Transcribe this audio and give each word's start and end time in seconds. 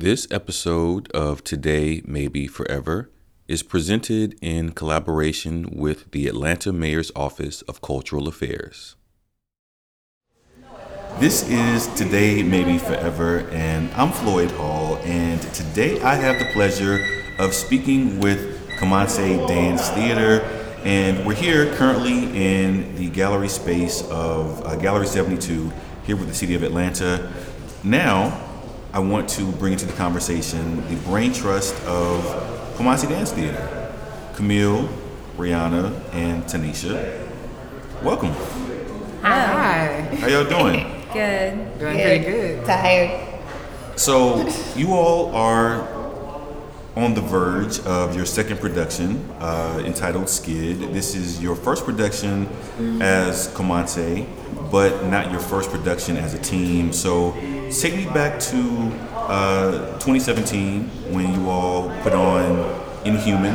This 0.00 0.28
episode 0.30 1.10
of 1.10 1.42
Today 1.42 2.02
Maybe 2.06 2.46
Forever 2.46 3.10
is 3.48 3.64
presented 3.64 4.38
in 4.40 4.70
collaboration 4.70 5.68
with 5.72 6.12
the 6.12 6.28
Atlanta 6.28 6.72
Mayor's 6.72 7.10
Office 7.16 7.62
of 7.62 7.80
Cultural 7.82 8.28
Affairs. 8.28 8.94
This 11.18 11.48
is 11.48 11.88
Today 11.96 12.44
Maybe 12.44 12.78
Forever, 12.78 13.40
and 13.50 13.90
I'm 13.94 14.12
Floyd 14.12 14.52
Hall, 14.52 14.98
and 14.98 15.42
today 15.52 16.00
I 16.00 16.14
have 16.14 16.38
the 16.38 16.52
pleasure 16.52 17.04
of 17.40 17.52
speaking 17.52 18.20
with 18.20 18.68
Komanse 18.78 19.48
Dance 19.48 19.88
Theater, 19.88 20.42
and 20.84 21.26
we're 21.26 21.34
here 21.34 21.74
currently 21.74 22.20
in 22.36 22.94
the 22.94 23.10
gallery 23.10 23.48
space 23.48 24.02
of 24.12 24.64
uh, 24.64 24.76
Gallery 24.76 25.08
72 25.08 25.72
here 26.04 26.14
with 26.14 26.28
the 26.28 26.34
City 26.36 26.54
of 26.54 26.62
Atlanta. 26.62 27.32
Now, 27.82 28.47
I 28.90 29.00
want 29.00 29.28
to 29.30 29.52
bring 29.52 29.74
into 29.74 29.84
the 29.84 29.92
conversation 29.92 30.76
the 30.88 30.96
brain 31.06 31.32
trust 31.34 31.74
of 31.84 32.24
Komanse 32.76 33.06
Dance 33.06 33.32
Theater. 33.32 33.92
Camille, 34.34 34.88
Rihanna, 35.36 36.14
and 36.14 36.42
Tanisha. 36.44 37.28
Welcome. 38.02 38.32
Hi. 39.20 40.08
How 40.20 40.28
y'all 40.28 40.44
doing? 40.44 40.86
Good. 41.12 41.78
Doing 41.78 41.96
pretty 41.96 42.24
good. 42.24 42.64
Tired. 42.64 43.40
So, 43.96 44.48
you 44.76 44.92
all 44.92 45.34
are 45.34 45.82
on 46.96 47.14
the 47.14 47.20
verge 47.20 47.80
of 47.80 48.14
your 48.14 48.26
second 48.26 48.58
production 48.58 49.28
uh, 49.38 49.82
entitled 49.84 50.28
Skid. 50.28 50.92
This 50.92 51.14
is 51.14 51.42
your 51.42 51.56
first 51.56 51.84
production 51.84 52.46
as 53.00 53.48
Komanse, 53.48 54.26
but 54.70 55.06
not 55.06 55.30
your 55.30 55.40
first 55.40 55.70
production 55.70 56.16
as 56.16 56.34
a 56.34 56.38
team. 56.38 56.92
So, 56.92 57.34
take 57.70 57.94
me 57.94 58.06
back 58.06 58.40
to 58.40 58.92
uh, 59.14 59.92
2017 59.98 60.84
when 61.12 61.32
you 61.34 61.48
all 61.50 61.90
put 62.02 62.12
on 62.12 62.56
Inhuman 63.04 63.54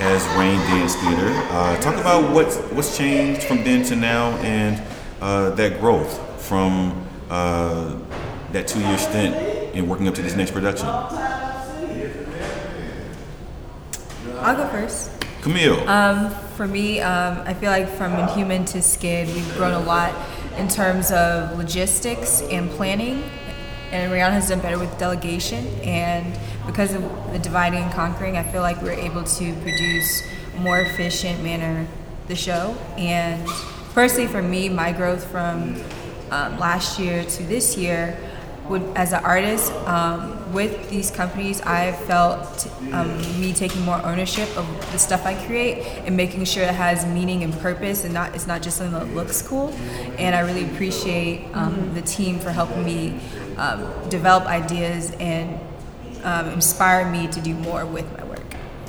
as 0.00 0.26
Rain 0.38 0.58
Dance 0.68 0.94
Theater. 0.96 1.30
Uh, 1.50 1.80
talk 1.80 1.96
about 1.96 2.32
what's, 2.32 2.58
what's 2.72 2.96
changed 2.96 3.44
from 3.44 3.64
then 3.64 3.84
to 3.84 3.96
now 3.96 4.30
and 4.38 4.82
uh, 5.20 5.50
that 5.50 5.80
growth 5.80 6.42
from 6.42 7.06
uh, 7.30 7.96
that 8.52 8.66
two 8.66 8.80
year 8.80 8.98
stint 8.98 9.34
in 9.74 9.88
working 9.88 10.08
up 10.08 10.14
to 10.14 10.22
this 10.22 10.34
next 10.34 10.52
production. 10.52 10.88
I'll 14.42 14.56
go 14.56 14.66
first. 14.68 15.10
Camille. 15.42 15.88
Um, 15.88 16.30
for 16.56 16.66
me, 16.66 17.00
um, 17.00 17.42
I 17.46 17.54
feel 17.54 17.70
like 17.70 17.88
from 17.88 18.12
Inhuman 18.14 18.64
to 18.66 18.82
Skid, 18.82 19.28
we've 19.28 19.56
grown 19.56 19.72
a 19.72 19.80
lot 19.80 20.14
in 20.60 20.68
terms 20.68 21.10
of 21.10 21.56
logistics 21.56 22.42
and 22.42 22.70
planning. 22.70 23.22
And 23.92 24.12
Rihanna 24.12 24.32
has 24.32 24.50
done 24.50 24.60
better 24.60 24.78
with 24.78 24.96
delegation. 24.98 25.66
And 25.82 26.38
because 26.66 26.92
of 26.92 27.02
the 27.32 27.38
dividing 27.38 27.82
and 27.82 27.92
conquering, 27.92 28.36
I 28.36 28.42
feel 28.42 28.60
like 28.60 28.80
we're 28.82 28.92
able 28.92 29.24
to 29.24 29.54
produce 29.54 30.22
more 30.58 30.80
efficient 30.80 31.42
manner 31.42 31.88
the 32.28 32.36
show. 32.36 32.76
And 32.98 33.48
personally, 33.94 34.28
for 34.28 34.42
me, 34.42 34.68
my 34.68 34.92
growth 34.92 35.26
from 35.28 35.82
um, 36.30 36.58
last 36.58 36.98
year 36.98 37.24
to 37.24 37.42
this 37.44 37.76
year 37.76 38.16
would 38.68 38.82
as 38.94 39.12
an 39.12 39.24
artist 39.24 39.72
um, 39.88 40.39
with 40.52 40.90
these 40.90 41.10
companies 41.10 41.60
i 41.62 41.92
felt 41.92 42.66
um, 42.92 43.16
me 43.40 43.52
taking 43.52 43.80
more 43.82 44.04
ownership 44.04 44.48
of 44.56 44.66
the 44.92 44.98
stuff 44.98 45.24
i 45.26 45.34
create 45.46 45.82
and 46.06 46.16
making 46.16 46.44
sure 46.44 46.62
it 46.62 46.74
has 46.74 47.06
meaning 47.06 47.42
and 47.42 47.52
purpose 47.60 48.04
and 48.04 48.12
not 48.14 48.34
it's 48.34 48.46
not 48.46 48.62
just 48.62 48.76
something 48.76 48.98
that 48.98 49.14
looks 49.14 49.42
cool 49.42 49.68
and 50.18 50.34
i 50.34 50.40
really 50.40 50.64
appreciate 50.64 51.44
um, 51.54 51.92
the 51.94 52.02
team 52.02 52.38
for 52.38 52.50
helping 52.50 52.84
me 52.84 53.18
um, 53.56 53.86
develop 54.08 54.44
ideas 54.44 55.12
and 55.20 55.58
um, 56.24 56.48
inspire 56.50 57.10
me 57.10 57.26
to 57.28 57.40
do 57.40 57.54
more 57.54 57.86
with 57.86 58.10
my 58.18 58.24
work 58.24 58.40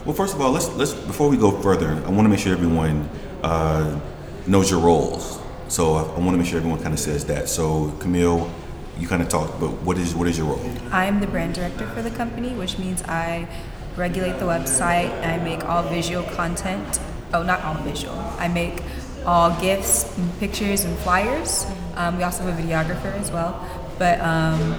well, 0.03 0.15
first 0.15 0.33
of 0.33 0.41
all, 0.41 0.51
let's 0.51 0.67
let's 0.69 0.93
before 0.93 1.29
we 1.29 1.37
go 1.37 1.51
further, 1.51 1.91
I 1.91 2.09
want 2.09 2.25
to 2.25 2.29
make 2.29 2.39
sure 2.39 2.53
everyone 2.53 3.07
uh, 3.43 3.99
knows 4.47 4.71
your 4.71 4.79
roles. 4.79 5.39
So 5.67 5.93
I, 5.93 6.01
I 6.01 6.19
want 6.19 6.31
to 6.31 6.37
make 6.37 6.47
sure 6.47 6.57
everyone 6.57 6.81
kind 6.81 6.93
of 6.93 6.99
says 6.99 7.25
that. 7.25 7.47
So 7.49 7.91
Camille, 7.99 8.51
you 8.99 9.07
kind 9.07 9.21
of 9.21 9.29
talked, 9.29 9.59
but 9.59 9.69
what 9.83 9.97
is 9.97 10.15
what 10.15 10.27
is 10.27 10.37
your 10.37 10.47
role? 10.47 10.61
I'm 10.91 11.19
the 11.19 11.27
brand 11.27 11.55
director 11.55 11.87
for 11.87 12.01
the 12.01 12.11
company, 12.11 12.49
which 12.49 12.77
means 12.77 13.01
I 13.03 13.47
regulate 13.95 14.39
the 14.39 14.45
website. 14.45 15.11
I 15.25 15.37
make 15.37 15.63
all 15.65 15.83
visual 15.83 16.23
content. 16.35 16.99
Oh, 17.33 17.43
not 17.43 17.63
all 17.63 17.75
visual. 17.75 18.17
I 18.37 18.47
make 18.47 18.81
all 19.25 19.51
gifts, 19.61 20.17
and 20.17 20.39
pictures, 20.39 20.83
and 20.83 20.97
flyers. 20.99 21.65
Um, 21.95 22.17
we 22.17 22.23
also 22.23 22.43
have 22.43 22.57
a 22.57 22.61
videographer 22.61 23.13
as 23.19 23.31
well. 23.31 23.53
But 23.97 24.19
um, 24.21 24.75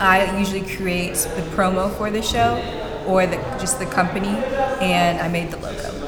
I 0.00 0.36
usually 0.38 0.62
create 0.76 1.14
the 1.14 1.42
promo 1.54 1.94
for 1.96 2.10
the 2.10 2.22
show 2.22 2.60
or 3.06 3.26
the, 3.26 3.36
just 3.58 3.78
the 3.78 3.86
company, 3.86 4.36
and 4.80 5.20
I 5.20 5.28
made 5.28 5.50
the 5.50 5.58
logo. 5.58 6.05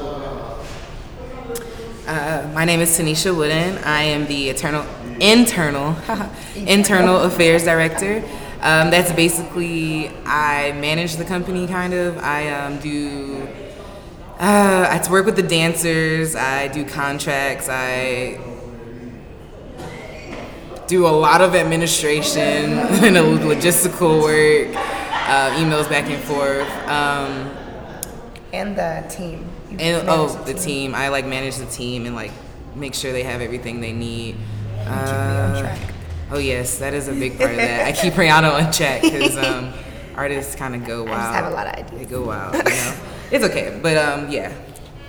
Uh, 2.09 2.49
my 2.55 2.65
name 2.65 2.79
is 2.79 2.97
Tanisha 2.97 3.35
Wooden. 3.37 3.77
I 3.83 4.01
am 4.01 4.25
the 4.25 4.49
eternal, 4.49 4.83
internal 5.19 5.95
internal 6.55 7.17
affairs 7.17 7.65
director. 7.65 8.23
Um, 8.61 8.89
that's 8.89 9.11
basically 9.11 10.09
I 10.25 10.71
manage 10.71 11.17
the 11.17 11.23
company 11.23 11.67
kind 11.67 11.93
of. 11.93 12.17
I 12.17 12.49
um, 12.49 12.79
do. 12.79 13.47
Uh, 14.39 14.87
I 14.89 15.11
work 15.11 15.27
with 15.27 15.35
the 15.35 15.43
dancers. 15.43 16.35
I 16.35 16.69
do 16.69 16.83
contracts. 16.83 17.69
I 17.69 18.39
do 20.87 21.05
a 21.05 21.13
lot 21.13 21.41
of 21.41 21.53
administration 21.53 22.39
and 23.05 23.17
logistical 23.45 24.23
work, 24.23 24.75
uh, 24.75 25.51
emails 25.59 25.87
back 25.87 26.09
and 26.09 26.23
forth. 26.23 26.67
Um, 26.89 27.51
And 28.51 28.75
the 28.75 29.05
team. 29.15 29.48
And 29.71 30.09
oh, 30.09 30.27
the 30.45 30.53
team. 30.53 30.95
I 30.95 31.09
like 31.09 31.25
manage 31.25 31.57
the 31.57 31.65
team 31.65 32.05
and 32.05 32.15
like 32.15 32.31
make 32.75 32.93
sure 32.93 33.11
they 33.11 33.23
have 33.23 33.41
everything 33.41 33.81
they 33.81 33.93
need. 33.93 34.35
Keep 34.35 34.87
me 34.87 34.91
on 34.91 34.97
Uh. 34.97 35.77
Oh 36.31 36.37
yes, 36.37 36.77
that 36.77 36.93
is 36.93 37.07
a 37.07 37.13
big 37.13 37.37
part 37.37 37.51
of 37.51 37.57
that. 37.57 37.87
I 37.87 37.91
keep 37.91 38.13
Rihanna 38.21 38.65
on 38.65 38.71
check 38.71 39.01
because 39.01 39.35
um, 39.37 39.73
artists 40.15 40.55
kind 40.55 40.75
of 40.75 40.85
go 40.85 41.03
wild. 41.03 41.15
I 41.15 41.23
just 41.23 41.33
have 41.33 41.51
a 41.51 41.55
lot 41.55 41.67
of 41.67 41.73
ideas. 41.73 42.01
They 42.01 42.05
go 42.05 42.23
wild. 42.23 42.55
You 42.55 42.63
know, 42.63 42.95
it's 43.31 43.45
okay, 43.45 43.79
but 43.81 43.97
um, 43.97 44.29
yeah. 44.29 44.53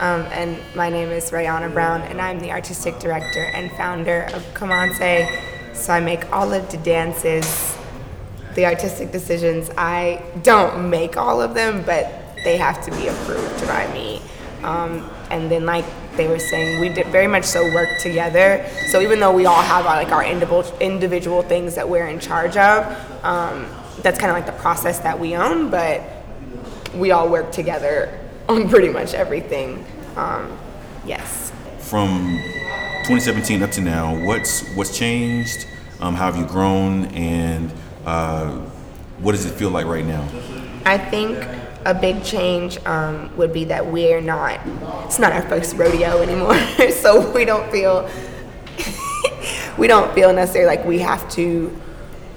Um, 0.01 0.23
and 0.33 0.59
my 0.75 0.89
name 0.89 1.11
is 1.11 1.31
Rihanna 1.31 1.75
Brown, 1.75 2.01
and 2.03 2.23
I'm 2.23 2.41
the 2.41 2.51
artistic 2.53 2.99
director 2.99 3.45
and 3.45 3.71
founder 3.73 4.31
of 4.33 4.43
Komanse. 4.55 5.29
So 5.75 5.93
I 5.93 6.01
make 6.01 6.33
all 6.33 6.55
of 6.55 6.71
the 6.71 6.79
dances, 6.79 7.77
the 8.55 8.65
artistic 8.65 9.13
decisions. 9.13 9.71
I 9.77 10.23
don't 10.43 10.89
make 10.89 11.19
all 11.19 11.43
of 11.43 11.53
them, 11.53 11.83
but 11.83 12.35
they 12.45 12.57
have 12.57 12.83
to 12.87 12.91
be 12.93 13.09
approved 13.09 13.67
by 13.67 13.93
me. 13.93 14.23
Um, 14.63 15.09
and 15.31 15.51
then, 15.51 15.65
like 15.67 15.85
they 16.17 16.29
were 16.29 16.39
saying, 16.39 16.81
we 16.81 16.89
did 16.89 17.07
very 17.07 17.27
much 17.27 17.45
so 17.45 17.63
work 17.73 17.89
together. 18.01 18.69
So 18.89 19.01
even 19.01 19.21
though 19.21 19.33
we 19.33 19.47
all 19.47 19.63
have 19.63 19.87
our, 19.87 19.97
like 19.97 20.13
our 20.13 20.25
individual 20.25 20.79
individual 20.79 21.43
things 21.43 21.75
that 21.77 21.89
we're 21.89 22.07
in 22.07 22.21
charge 22.21 22.57
of, 22.57 22.85
um, 23.25 23.67
that's 24.03 24.19
kind 24.19 24.31
of 24.31 24.37
like 24.37 24.47
the 24.47 24.61
process 24.61 24.99
that 25.01 25.19
we 25.19 25.37
own. 25.37 25.71
But 25.71 26.03
we 26.95 27.11
all 27.11 27.29
work 27.29 27.53
together 27.53 28.19
on 28.49 28.69
pretty 28.69 28.89
much 28.89 29.15
everything. 29.15 29.85
Um, 30.17 30.59
yes. 31.05 31.53
From 31.79 32.41
2017 33.05 33.63
up 33.63 33.71
to 33.73 33.81
now, 33.81 34.25
what's 34.25 34.69
what's 34.75 34.97
changed? 34.97 35.67
Um, 36.01 36.15
how 36.15 36.33
have 36.33 36.37
you 36.37 36.47
grown, 36.47 37.07
and 37.07 37.71
uh, 38.07 38.53
what 39.19 39.33
does 39.33 39.45
it 39.45 39.51
feel 39.51 39.71
like 39.71 39.87
right 39.87 40.05
now? 40.05 40.23
I 40.87 40.97
think 40.97 41.39
a 41.85 41.95
big 41.95 42.23
change 42.23 42.79
um, 42.87 43.35
would 43.37 43.53
be 43.53 43.65
that 43.65 43.87
we're 43.87 44.21
not, 44.21 44.61
it's 45.05 45.19
not 45.19 45.33
our 45.33 45.43
first 45.43 45.77
rodeo 45.77 46.21
anymore. 46.23 46.59
so 46.91 47.31
we 47.33 47.45
don't 47.45 47.71
feel, 47.71 48.09
we 49.79 49.87
don't 49.87 50.13
feel 50.15 50.33
necessarily 50.33 50.77
like 50.77 50.87
we 50.87 50.99
have 50.99 51.29
to 51.31 51.77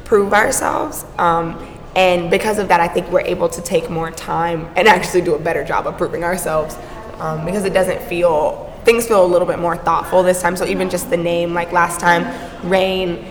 prove 0.05 0.33
ourselves. 0.33 1.05
Um, 1.17 1.69
and 1.95 2.31
because 2.31 2.57
of 2.57 2.69
that, 2.69 2.79
I 2.79 2.87
think 2.87 3.09
we're 3.11 3.21
able 3.21 3.49
to 3.49 3.61
take 3.61 3.89
more 3.89 4.11
time 4.11 4.71
and 4.75 4.87
actually 4.87 5.21
do 5.21 5.35
a 5.35 5.39
better 5.39 5.63
job 5.63 5.85
of 5.87 5.97
proving 5.97 6.23
ourselves 6.23 6.75
um, 7.19 7.45
because 7.45 7.65
it 7.65 7.73
doesn't 7.73 8.01
feel, 8.03 8.73
things 8.83 9.07
feel 9.07 9.23
a 9.23 9.27
little 9.27 9.47
bit 9.47 9.59
more 9.59 9.77
thoughtful 9.77 10.23
this 10.23 10.41
time. 10.41 10.55
So 10.55 10.65
even 10.65 10.89
just 10.89 11.09
the 11.09 11.17
name, 11.17 11.53
like 11.53 11.71
last 11.71 11.99
time, 11.99 12.25
Rain, 12.67 13.23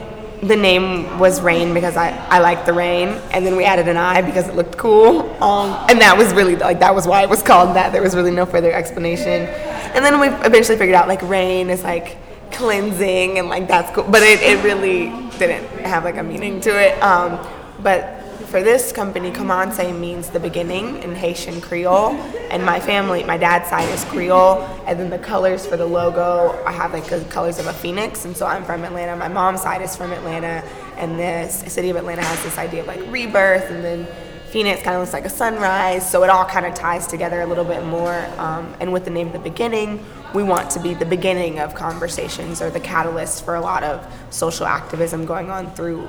the 0.42 0.56
name 0.56 1.20
was 1.20 1.40
Rain 1.40 1.72
because 1.72 1.96
I, 1.96 2.10
I 2.26 2.40
liked 2.40 2.66
the 2.66 2.72
rain, 2.72 3.08
and 3.30 3.46
then 3.46 3.54
we 3.54 3.64
added 3.64 3.86
an 3.86 3.96
I 3.96 4.22
because 4.22 4.48
it 4.48 4.56
looked 4.56 4.76
cool. 4.76 5.20
Um, 5.42 5.86
and 5.88 6.00
that 6.00 6.18
was 6.18 6.34
really, 6.34 6.56
like, 6.56 6.80
that 6.80 6.94
was 6.94 7.06
why 7.06 7.22
it 7.22 7.30
was 7.30 7.42
called 7.42 7.76
that. 7.76 7.92
There 7.92 8.02
was 8.02 8.16
really 8.16 8.32
no 8.32 8.44
further 8.44 8.72
explanation. 8.72 9.46
And 9.94 10.04
then 10.04 10.18
we 10.18 10.28
eventually 10.44 10.76
figured 10.76 10.96
out, 10.96 11.06
like, 11.06 11.22
rain 11.22 11.70
is 11.70 11.84
like 11.84 12.16
cleansing, 12.50 13.38
and 13.38 13.48
like 13.48 13.68
that's 13.68 13.94
cool. 13.94 14.04
But 14.04 14.22
it, 14.22 14.40
it 14.42 14.62
really 14.64 15.08
didn't 15.38 15.66
have 15.84 16.04
like 16.04 16.16
a 16.16 16.22
meaning 16.22 16.60
to 16.62 16.70
it. 16.70 17.00
Um, 17.02 17.38
but 17.82 18.21
for 18.46 18.62
this 18.62 18.92
company, 18.92 19.30
Komanse 19.30 19.98
means 19.98 20.28
the 20.30 20.40
beginning 20.40 21.02
in 21.02 21.14
Haitian 21.14 21.60
Creole, 21.60 22.10
and 22.50 22.64
my 22.64 22.80
family, 22.80 23.24
my 23.24 23.36
dad's 23.36 23.68
side 23.68 23.88
is 23.88 24.04
Creole, 24.06 24.62
and 24.86 24.98
then 24.98 25.10
the 25.10 25.18
colors 25.18 25.64
for 25.66 25.76
the 25.76 25.86
logo, 25.86 26.62
I 26.64 26.72
have 26.72 26.92
like 26.92 27.06
the 27.06 27.24
colors 27.26 27.58
of 27.58 27.66
a 27.66 27.72
phoenix, 27.72 28.24
and 28.24 28.36
so 28.36 28.46
I'm 28.46 28.64
from 28.64 28.84
Atlanta. 28.84 29.16
My 29.16 29.28
mom's 29.28 29.62
side 29.62 29.82
is 29.82 29.96
from 29.96 30.12
Atlanta, 30.12 30.66
and 30.96 31.18
the 31.18 31.48
city 31.48 31.90
of 31.90 31.96
Atlanta 31.96 32.22
has 32.22 32.42
this 32.42 32.58
idea 32.58 32.82
of 32.82 32.86
like 32.86 33.00
rebirth, 33.10 33.70
and 33.70 33.82
then 33.82 34.06
Phoenix 34.52 34.82
kind 34.82 34.94
of 34.96 35.00
looks 35.00 35.14
like 35.14 35.24
a 35.24 35.30
sunrise. 35.30 36.08
So 36.08 36.22
it 36.24 36.28
all 36.28 36.44
kind 36.44 36.66
of 36.66 36.74
ties 36.74 37.06
together 37.06 37.40
a 37.40 37.46
little 37.46 37.64
bit 37.64 37.86
more. 37.86 38.14
Um, 38.36 38.76
and 38.80 38.92
with 38.92 39.06
the 39.06 39.10
name 39.10 39.32
The 39.32 39.38
Beginning, 39.38 40.04
we 40.34 40.42
want 40.42 40.70
to 40.72 40.80
be 40.80 40.92
the 40.92 41.06
beginning 41.06 41.58
of 41.58 41.74
conversations 41.74 42.60
or 42.60 42.68
the 42.68 42.78
catalyst 42.78 43.46
for 43.46 43.54
a 43.54 43.62
lot 43.62 43.82
of 43.82 44.06
social 44.28 44.66
activism 44.66 45.24
going 45.24 45.48
on 45.48 45.70
through 45.74 46.06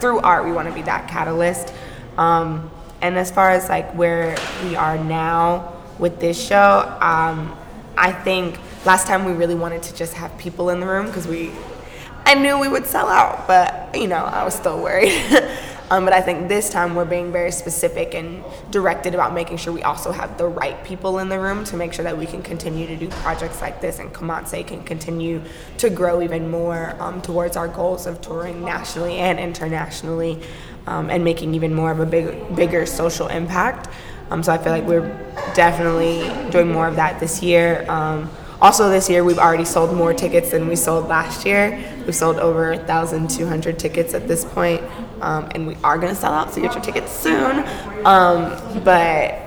through 0.00 0.20
art. 0.20 0.44
We 0.44 0.52
want 0.52 0.68
to 0.68 0.74
be 0.74 0.82
that 0.82 1.08
catalyst. 1.08 1.72
Um, 2.18 2.70
and 3.00 3.18
as 3.18 3.30
far 3.30 3.50
as 3.50 3.68
like 3.68 3.92
where 3.94 4.36
we 4.64 4.76
are 4.76 4.98
now 4.98 5.74
with 5.98 6.20
this 6.20 6.42
show, 6.42 6.96
um, 7.00 7.56
I 7.96 8.12
think 8.12 8.58
last 8.84 9.06
time 9.06 9.24
we 9.24 9.32
really 9.32 9.54
wanted 9.54 9.82
to 9.84 9.94
just 9.94 10.14
have 10.14 10.36
people 10.38 10.70
in 10.70 10.80
the 10.80 10.86
room 10.86 11.06
because 11.06 11.26
we, 11.26 11.52
I 12.24 12.34
knew 12.34 12.58
we 12.58 12.68
would 12.68 12.86
sell 12.86 13.08
out, 13.08 13.46
but 13.46 13.98
you 13.98 14.08
know 14.08 14.24
I 14.24 14.44
was 14.44 14.54
still 14.54 14.82
worried. 14.82 15.12
Um, 15.88 16.04
but 16.04 16.12
I 16.12 16.20
think 16.20 16.48
this 16.48 16.68
time 16.68 16.96
we're 16.96 17.04
being 17.04 17.30
very 17.30 17.52
specific 17.52 18.14
and 18.14 18.42
directed 18.70 19.14
about 19.14 19.32
making 19.32 19.58
sure 19.58 19.72
we 19.72 19.84
also 19.84 20.10
have 20.10 20.36
the 20.36 20.46
right 20.46 20.82
people 20.84 21.20
in 21.20 21.28
the 21.28 21.38
room 21.38 21.62
to 21.64 21.76
make 21.76 21.92
sure 21.92 22.02
that 22.02 22.18
we 22.18 22.26
can 22.26 22.42
continue 22.42 22.88
to 22.88 22.96
do 22.96 23.08
projects 23.08 23.60
like 23.60 23.80
this 23.80 24.00
and 24.00 24.12
Komanse 24.12 24.66
can 24.66 24.82
continue 24.82 25.40
to 25.78 25.88
grow 25.88 26.22
even 26.22 26.50
more 26.50 26.96
um, 26.98 27.22
towards 27.22 27.56
our 27.56 27.68
goals 27.68 28.06
of 28.06 28.20
touring 28.20 28.64
nationally 28.64 29.18
and 29.18 29.38
internationally 29.38 30.42
um, 30.88 31.08
and 31.08 31.22
making 31.22 31.54
even 31.54 31.72
more 31.72 31.92
of 31.92 32.00
a 32.00 32.06
big, 32.06 32.56
bigger 32.56 32.84
social 32.84 33.28
impact. 33.28 33.88
Um, 34.30 34.42
so 34.42 34.52
I 34.52 34.58
feel 34.58 34.72
like 34.72 34.84
we're 34.84 35.08
definitely 35.54 36.50
doing 36.50 36.72
more 36.72 36.88
of 36.88 36.96
that 36.96 37.20
this 37.20 37.42
year. 37.42 37.86
Um, 37.88 38.28
also, 38.60 38.88
this 38.88 39.10
year 39.10 39.22
we've 39.22 39.38
already 39.38 39.66
sold 39.66 39.94
more 39.94 40.14
tickets 40.14 40.50
than 40.50 40.66
we 40.66 40.76
sold 40.76 41.08
last 41.08 41.44
year. 41.44 41.78
We've 42.06 42.14
sold 42.14 42.38
over 42.38 42.70
1,200 42.74 43.78
tickets 43.78 44.14
at 44.14 44.26
this 44.26 44.46
point, 44.46 44.82
um, 45.20 45.48
and 45.54 45.66
we 45.66 45.76
are 45.82 45.98
going 45.98 46.14
to 46.14 46.18
sell 46.18 46.32
out, 46.32 46.52
so 46.52 46.60
get 46.60 46.74
your 46.74 46.82
tickets 46.82 47.12
soon. 47.12 47.64
Um, 48.04 48.50
but 48.84 49.40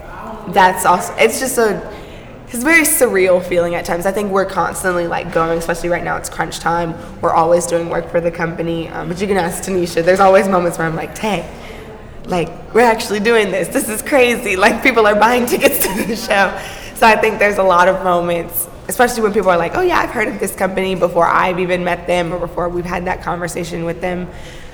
that's 0.53 0.85
also, 0.85 1.13
it's 1.17 1.39
just 1.39 1.57
a, 1.57 1.95
it's 2.47 2.63
a 2.63 2.65
very 2.65 2.83
surreal 2.83 3.43
feeling 3.43 3.75
at 3.75 3.85
times. 3.85 4.05
I 4.05 4.11
think 4.11 4.31
we're 4.31 4.45
constantly 4.45 5.07
like 5.07 5.31
going, 5.33 5.59
especially 5.59 5.89
right 5.89 6.03
now, 6.03 6.17
it's 6.17 6.29
crunch 6.29 6.59
time. 6.59 6.95
We're 7.21 7.33
always 7.33 7.67
doing 7.67 7.89
work 7.89 8.09
for 8.09 8.19
the 8.19 8.31
company. 8.31 8.87
Um, 8.89 9.07
but 9.07 9.21
you 9.21 9.27
can 9.27 9.37
ask 9.37 9.63
Tanisha, 9.63 10.03
there's 10.03 10.19
always 10.19 10.47
moments 10.47 10.77
where 10.77 10.87
I'm 10.87 10.95
like, 10.95 11.13
Tay, 11.13 11.47
like, 12.25 12.73
we're 12.73 12.81
actually 12.81 13.19
doing 13.19 13.51
this. 13.51 13.67
This 13.67 13.89
is 13.89 14.01
crazy. 14.01 14.55
Like, 14.55 14.83
people 14.83 15.05
are 15.05 15.15
buying 15.15 15.45
tickets 15.47 15.79
to 15.79 16.03
the 16.05 16.15
show. 16.15 16.59
So 16.95 17.07
I 17.07 17.15
think 17.15 17.39
there's 17.39 17.57
a 17.57 17.63
lot 17.63 17.87
of 17.87 18.03
moments 18.03 18.67
especially 18.89 19.21
when 19.21 19.31
people 19.31 19.51
are 19.51 19.57
like, 19.57 19.75
oh 19.75 19.81
yeah, 19.81 19.99
I've 19.99 20.09
heard 20.09 20.27
of 20.27 20.39
this 20.39 20.55
company 20.55 20.95
before 20.95 21.27
I've 21.27 21.59
even 21.59 21.83
met 21.83 22.07
them 22.07 22.33
or 22.33 22.39
before 22.39 22.67
we've 22.69 22.83
had 22.83 23.05
that 23.05 23.21
conversation 23.21 23.85
with 23.85 24.01
them. 24.01 24.27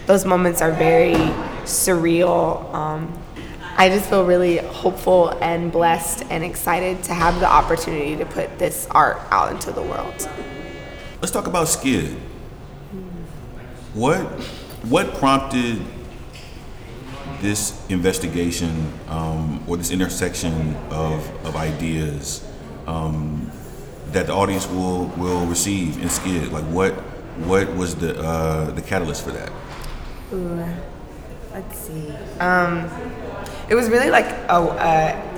Those 0.05 0.23
moments 0.23 0.61
are 0.61 0.71
very 0.71 1.15
surreal. 1.63 2.71
Um, 2.73 3.11
I 3.75 3.89
just 3.89 4.07
feel 4.07 4.23
really 4.23 4.57
hopeful 4.57 5.29
and 5.41 5.71
blessed 5.71 6.23
and 6.29 6.43
excited 6.43 7.03
to 7.05 7.13
have 7.13 7.39
the 7.39 7.47
opportunity 7.47 8.15
to 8.15 8.25
put 8.25 8.59
this 8.59 8.87
art 8.91 9.19
out 9.31 9.51
into 9.51 9.71
the 9.71 9.81
world. 9.81 10.29
Let's 11.21 11.31
talk 11.31 11.47
about 11.47 11.67
Skid. 11.67 12.15
What 13.93 14.21
what 14.83 15.13
prompted 15.15 15.81
this 17.41 17.73
investigation 17.89 18.93
um, 19.09 19.63
or 19.67 19.75
this 19.75 19.89
intersection 19.89 20.75
of, 20.91 21.27
of 21.45 21.55
ideas 21.55 22.45
um, 22.85 23.51
that 24.11 24.27
the 24.27 24.33
audience 24.33 24.67
will 24.69 25.07
will 25.17 25.45
receive 25.47 26.01
in 26.01 26.09
Skid? 26.09 26.51
Like 26.51 26.65
what 26.65 26.93
what 27.47 27.75
was 27.75 27.95
the 27.95 28.17
uh, 28.21 28.71
the 28.71 28.81
catalyst 28.81 29.23
for 29.23 29.31
that? 29.31 29.51
Ooh, 30.35 30.65
let's 31.53 31.77
see. 31.77 32.11
Um, 32.41 32.89
it 33.69 33.75
was 33.75 33.89
really 33.89 34.09
like 34.09 34.25
oh, 34.49 34.69
uh, 34.71 35.31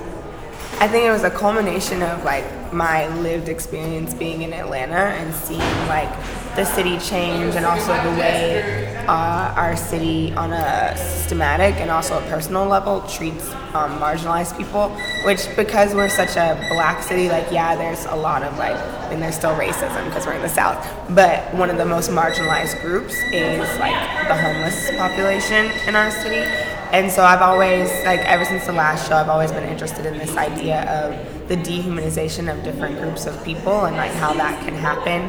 I 0.80 0.88
think 0.88 1.04
it 1.04 1.10
was 1.10 1.22
a 1.22 1.30
culmination 1.30 2.02
of 2.02 2.24
like 2.24 2.72
my 2.72 3.06
lived 3.18 3.48
experience 3.48 4.12
being 4.12 4.42
in 4.42 4.52
Atlanta 4.52 4.94
and 4.94 5.32
seeing 5.32 5.60
like 5.86 6.10
the 6.56 6.64
city 6.64 6.98
change 6.98 7.54
and 7.54 7.64
also 7.64 7.92
the 8.02 8.18
way 8.18 8.87
uh, 9.08 9.54
our 9.56 9.76
city 9.76 10.32
on 10.34 10.52
a 10.52 10.96
systematic 10.96 11.74
and 11.80 11.90
also 11.90 12.18
a 12.18 12.22
personal 12.28 12.66
level 12.66 13.00
treats 13.08 13.50
um, 13.74 13.98
marginalized 13.98 14.56
people 14.56 14.90
which 15.24 15.48
because 15.56 15.94
we're 15.94 16.08
such 16.08 16.36
a 16.36 16.54
black 16.70 17.02
city 17.02 17.28
like 17.28 17.50
yeah 17.50 17.74
there's 17.74 18.04
a 18.06 18.14
lot 18.14 18.42
of 18.42 18.56
like 18.58 18.76
and 19.10 19.22
there's 19.22 19.34
still 19.34 19.54
racism 19.56 20.04
because 20.06 20.26
we're 20.26 20.34
in 20.34 20.42
the 20.42 20.48
south 20.48 20.78
but 21.14 21.52
one 21.54 21.70
of 21.70 21.78
the 21.78 21.86
most 21.86 22.10
marginalized 22.10 22.80
groups 22.82 23.14
is 23.32 23.58
like 23.78 24.28
the 24.28 24.36
homeless 24.36 24.90
population 24.96 25.70
in 25.86 25.96
our 25.96 26.10
city. 26.10 26.44
And 26.92 27.10
so 27.10 27.22
i've 27.22 27.42
always 27.42 27.90
like 28.04 28.20
ever 28.20 28.44
since 28.44 28.66
the 28.66 28.72
last 28.72 29.08
show 29.08 29.16
i've 29.16 29.28
always 29.28 29.52
been 29.52 29.68
interested 29.68 30.06
in 30.06 30.16
this 30.18 30.36
idea 30.36 30.84
of 30.90 31.48
the 31.48 31.56
dehumanization 31.56 32.52
of 32.52 32.62
different 32.62 32.98
groups 32.98 33.26
of 33.26 33.42
people 33.42 33.86
and 33.86 33.96
like 33.96 34.12
how 34.12 34.34
that 34.34 34.62
can 34.64 34.74
happen. 34.74 35.22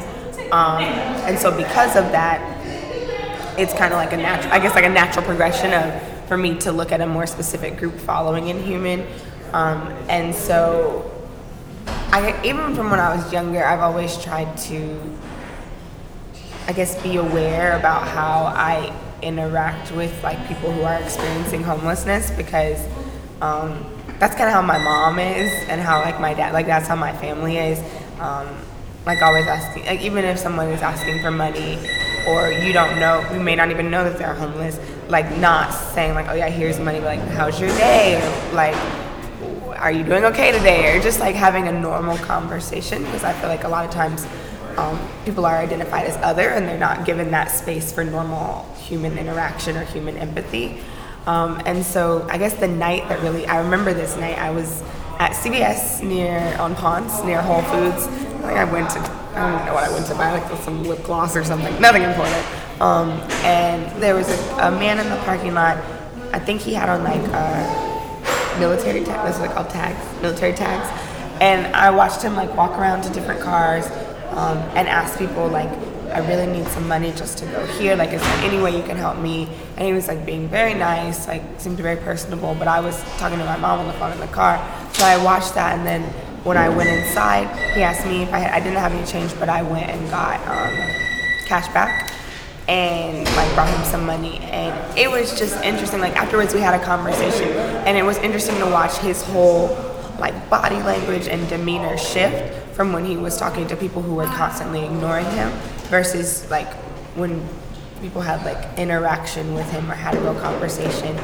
Um, 0.52 0.82
and 1.26 1.38
so 1.38 1.56
because 1.56 1.96
of 1.96 2.12
that, 2.12 2.59
it's 3.60 3.74
kind 3.74 3.92
of 3.92 3.98
like 3.98 4.12
a 4.12 4.16
natural, 4.16 4.52
I 4.52 4.58
guess, 4.58 4.74
like 4.74 4.84
a 4.84 4.88
natural 4.88 5.24
progression 5.24 5.72
of 5.72 6.26
for 6.28 6.36
me 6.36 6.56
to 6.58 6.72
look 6.72 6.92
at 6.92 7.00
a 7.00 7.06
more 7.06 7.26
specific 7.26 7.76
group 7.76 7.98
following 7.98 8.48
Inhuman. 8.48 9.06
Um, 9.52 9.88
and 10.08 10.34
so, 10.34 11.10
I 11.86 12.40
even 12.44 12.74
from 12.74 12.90
when 12.90 13.00
I 13.00 13.14
was 13.14 13.32
younger, 13.32 13.64
I've 13.64 13.80
always 13.80 14.16
tried 14.22 14.56
to, 14.68 14.98
I 16.66 16.72
guess, 16.72 17.00
be 17.02 17.16
aware 17.16 17.78
about 17.78 18.08
how 18.08 18.44
I 18.56 18.94
interact 19.22 19.92
with 19.92 20.22
like 20.22 20.38
people 20.48 20.72
who 20.72 20.82
are 20.82 20.96
experiencing 20.96 21.62
homelessness 21.62 22.30
because 22.30 22.82
um, 23.42 23.84
that's 24.18 24.34
kind 24.34 24.48
of 24.48 24.54
how 24.54 24.62
my 24.62 24.78
mom 24.78 25.18
is 25.18 25.52
and 25.68 25.80
how 25.80 26.00
like 26.00 26.20
my 26.20 26.32
dad, 26.32 26.52
like 26.52 26.66
that's 26.66 26.88
how 26.88 26.96
my 26.96 27.12
family 27.16 27.58
is. 27.58 27.78
Um, 28.18 28.48
like 29.06 29.22
always 29.22 29.46
asking 29.46 29.86
like 29.86 30.02
even 30.02 30.24
if 30.24 30.38
someone 30.38 30.68
is 30.68 30.82
asking 30.82 31.22
for 31.22 31.30
money 31.30 31.78
or 32.28 32.50
you 32.50 32.72
don't 32.72 32.98
know 32.98 33.26
you 33.32 33.40
may 33.40 33.54
not 33.54 33.70
even 33.70 33.90
know 33.90 34.04
that 34.04 34.18
they're 34.18 34.34
homeless 34.34 34.78
like 35.08 35.30
not 35.38 35.70
saying 35.72 36.14
like 36.14 36.28
oh 36.28 36.34
yeah 36.34 36.48
here's 36.48 36.78
money 36.78 36.98
but 36.98 37.16
like 37.16 37.20
how's 37.30 37.60
your 37.60 37.70
day? 37.70 38.16
Or 38.16 38.54
like 38.54 38.76
are 39.78 39.90
you 39.90 40.04
doing 40.04 40.24
okay 40.26 40.52
today? 40.52 40.94
Or 40.94 41.00
just 41.00 41.20
like 41.20 41.34
having 41.34 41.68
a 41.68 41.72
normal 41.72 42.16
conversation 42.18 43.02
because 43.04 43.24
i 43.24 43.32
feel 43.32 43.48
like 43.48 43.64
a 43.64 43.68
lot 43.68 43.84
of 43.84 43.90
times 43.90 44.26
um, 44.76 44.98
people 45.24 45.44
are 45.44 45.56
identified 45.56 46.06
as 46.06 46.16
other 46.18 46.50
and 46.50 46.66
they're 46.66 46.78
not 46.78 47.04
given 47.04 47.30
that 47.32 47.46
space 47.50 47.92
for 47.92 48.04
normal 48.04 48.64
human 48.76 49.18
interaction 49.18 49.76
or 49.76 49.84
human 49.84 50.16
empathy. 50.16 50.78
Um, 51.26 51.60
and 51.66 51.84
so 51.84 52.26
i 52.30 52.38
guess 52.38 52.54
the 52.54 52.68
night 52.68 53.06
that 53.10 53.20
really 53.20 53.46
i 53.46 53.60
remember 53.60 53.92
this 53.92 54.16
night 54.16 54.38
i 54.38 54.50
was 54.50 54.82
at 55.20 55.32
cvs 55.32 56.02
near 56.02 56.56
on 56.58 56.74
ponce 56.74 57.22
near 57.24 57.42
whole 57.42 57.60
foods. 57.62 58.06
Like 58.42 58.56
I 58.56 58.64
went 58.64 58.88
to, 58.90 59.19
I 59.34 59.50
don't 59.50 59.66
know 59.66 59.74
what 59.74 59.84
I 59.84 59.92
went 59.92 60.06
to 60.06 60.14
buy, 60.14 60.32
like 60.32 60.62
some 60.62 60.84
lip 60.84 61.02
gloss 61.04 61.36
or 61.36 61.44
something, 61.44 61.80
nothing 61.80 62.02
important. 62.02 62.44
Um, 62.80 63.10
and 63.44 64.02
there 64.02 64.14
was 64.14 64.28
a, 64.28 64.68
a, 64.68 64.70
man 64.70 64.98
in 64.98 65.08
the 65.08 65.16
parking 65.24 65.54
lot. 65.54 65.76
I 66.32 66.38
think 66.38 66.62
he 66.62 66.72
had 66.72 66.88
on 66.88 67.04
like 67.04 67.20
uh, 67.32 68.58
military 68.58 69.04
tags. 69.04 69.22
That's 69.24 69.38
what 69.38 69.48
they 69.48 69.54
call 69.54 69.66
tags, 69.66 70.22
military 70.22 70.54
tags. 70.54 70.88
And 71.40 71.74
I 71.74 71.90
watched 71.90 72.22
him 72.22 72.36
like 72.36 72.54
walk 72.56 72.78
around 72.78 73.02
to 73.02 73.10
different 73.10 73.40
cars 73.40 73.86
um, 74.30 74.58
and 74.74 74.88
ask 74.88 75.18
people 75.18 75.48
like, 75.48 75.70
I 76.10 76.18
really 76.26 76.46
need 76.46 76.66
some 76.68 76.88
money 76.88 77.12
just 77.12 77.38
to 77.38 77.46
go 77.46 77.64
here. 77.66 77.96
Like, 77.96 78.12
is 78.12 78.20
there 78.20 78.38
any 78.38 78.60
way 78.60 78.76
you 78.76 78.82
can 78.82 78.96
help 78.96 79.18
me? 79.18 79.48
And 79.76 79.86
he 79.86 79.92
was 79.92 80.08
like 80.08 80.26
being 80.26 80.48
very 80.48 80.74
nice, 80.74 81.28
like 81.28 81.42
seemed 81.58 81.78
very 81.78 81.96
personable. 81.96 82.54
But 82.58 82.66
I 82.66 82.80
was 82.80 83.00
talking 83.18 83.38
to 83.38 83.44
my 83.44 83.56
mom 83.56 83.80
on 83.80 83.86
the 83.86 83.92
phone 83.94 84.12
in 84.12 84.20
the 84.20 84.26
car, 84.26 84.58
so 84.92 85.04
I 85.04 85.22
watched 85.22 85.54
that 85.54 85.78
and 85.78 85.86
then 85.86 86.02
when 86.44 86.56
I 86.56 86.68
went 86.68 86.88
inside, 86.88 87.48
he 87.74 87.82
asked 87.82 88.06
me 88.06 88.22
if 88.22 88.32
I 88.32 88.38
had, 88.38 88.52
I 88.52 88.64
didn't 88.64 88.78
have 88.78 88.92
any 88.92 89.06
change, 89.06 89.38
but 89.38 89.48
I 89.48 89.62
went 89.62 89.90
and 89.90 90.10
got 90.10 90.40
um, 90.48 90.74
cash 91.46 91.68
back 91.74 92.12
and 92.68 93.26
like 93.36 93.52
brought 93.54 93.68
him 93.68 93.84
some 93.84 94.06
money. 94.06 94.38
And 94.38 94.98
it 94.98 95.10
was 95.10 95.38
just 95.38 95.62
interesting. 95.62 96.00
Like 96.00 96.16
afterwards, 96.16 96.54
we 96.54 96.60
had 96.60 96.80
a 96.80 96.84
conversation, 96.84 97.48
and 97.86 97.96
it 97.96 98.04
was 98.04 98.16
interesting 98.18 98.56
to 98.58 98.66
watch 98.66 98.96
his 98.98 99.22
whole 99.22 99.68
like 100.18 100.50
body 100.50 100.76
language 100.76 101.28
and 101.28 101.48
demeanor 101.48 101.96
shift 101.96 102.54
from 102.74 102.92
when 102.92 103.04
he 103.04 103.16
was 103.16 103.36
talking 103.36 103.66
to 103.68 103.76
people 103.76 104.02
who 104.02 104.14
were 104.14 104.26
constantly 104.26 104.84
ignoring 104.84 105.26
him 105.32 105.50
versus 105.88 106.48
like 106.50 106.72
when 107.16 107.46
people 108.00 108.20
had 108.20 108.44
like 108.44 108.78
interaction 108.78 109.54
with 109.54 109.70
him 109.70 109.90
or 109.90 109.94
had 109.94 110.14
a 110.14 110.20
real 110.20 110.38
conversation. 110.40 111.16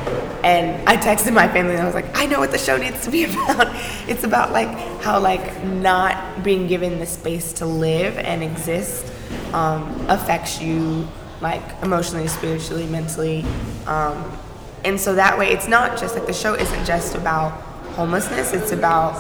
And 0.44 0.86
I 0.88 0.96
texted 0.96 1.32
my 1.32 1.48
family 1.48 1.72
and 1.72 1.82
I 1.82 1.86
was 1.86 1.94
like, 1.94 2.16
I 2.16 2.26
know 2.26 2.38
what 2.38 2.50
the 2.50 2.58
show 2.58 2.76
needs 2.76 3.04
to 3.04 3.10
be 3.10 3.24
about. 3.32 3.68
It's 4.08 4.24
about 4.24 4.52
like 4.52 4.68
how 5.02 5.20
like 5.20 5.64
not 5.64 6.42
being 6.42 6.66
given 6.66 6.98
the 6.98 7.06
space 7.06 7.52
to 7.54 7.66
live 7.66 8.18
and 8.18 8.42
exist 8.42 9.12
um, 9.52 10.06
affects 10.08 10.60
you 10.60 11.08
like 11.40 11.62
emotionally, 11.82 12.28
spiritually, 12.28 12.86
mentally. 12.86 13.44
Um, 13.86 14.38
and 14.84 15.00
so 15.00 15.14
that 15.14 15.38
way, 15.38 15.50
it's 15.50 15.68
not 15.68 15.98
just 15.98 16.14
like 16.14 16.26
the 16.26 16.32
show 16.32 16.54
isn't 16.54 16.84
just 16.84 17.14
about 17.14 17.52
homelessness. 17.94 18.52
It's 18.52 18.72
about 18.72 19.14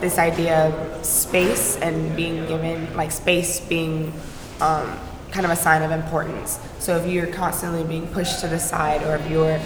this 0.00 0.18
idea 0.18 0.66
of 0.66 1.04
space 1.04 1.76
and 1.76 2.14
being 2.16 2.46
given 2.46 2.94
like 2.96 3.10
space 3.10 3.60
being 3.60 4.12
um, 4.60 4.98
kind 5.30 5.44
of 5.46 5.52
a 5.52 5.56
sign 5.56 5.82
of 5.82 5.90
importance. 5.90 6.58
So 6.78 6.96
if 6.96 7.06
you're 7.06 7.26
constantly 7.28 7.84
being 7.84 8.06
pushed 8.08 8.40
to 8.40 8.48
the 8.48 8.58
side, 8.58 9.02
or 9.02 9.16
if 9.16 9.30
your 9.30 9.58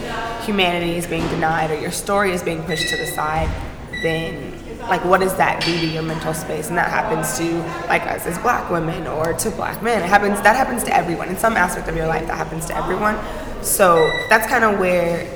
humanity 0.42 0.97
is 0.97 1.06
being 1.06 1.26
denied, 1.28 1.71
or 1.71 1.78
your 1.78 1.92
story 1.92 2.33
is 2.33 2.42
being 2.42 2.62
pushed 2.64 2.88
to 2.90 2.97
the 2.97 3.06
side, 3.06 3.49
then 4.02 4.52
like 4.88 5.04
what 5.04 5.21
does 5.21 5.35
that 5.37 5.62
do 5.64 5.78
to 5.80 5.87
your 5.87 6.02
mental 6.02 6.35
space? 6.35 6.68
And 6.68 6.76
that 6.76 6.90
happens 6.90 7.38
to 7.38 7.59
like 7.88 8.02
us 8.02 8.26
as 8.26 8.38
black 8.38 8.71
women 8.71 9.06
or 9.06 9.33
to 9.33 9.50
black 9.50 9.83
men. 9.83 10.02
It 10.02 10.09
happens 10.09 10.40
that 10.42 10.56
happens 10.56 10.85
to 10.85 10.94
everyone. 10.94 11.28
In 11.28 11.37
some 11.37 11.56
aspect 11.56 11.88
of 11.88 11.97
your 11.97 12.06
life 12.06 12.26
that 12.26 12.37
happens 12.37 12.66
to 12.66 12.76
everyone. 12.76 13.18
So 13.62 14.11
that's 14.28 14.47
kind 14.47 14.64
of 14.64 14.78
where 14.78 15.26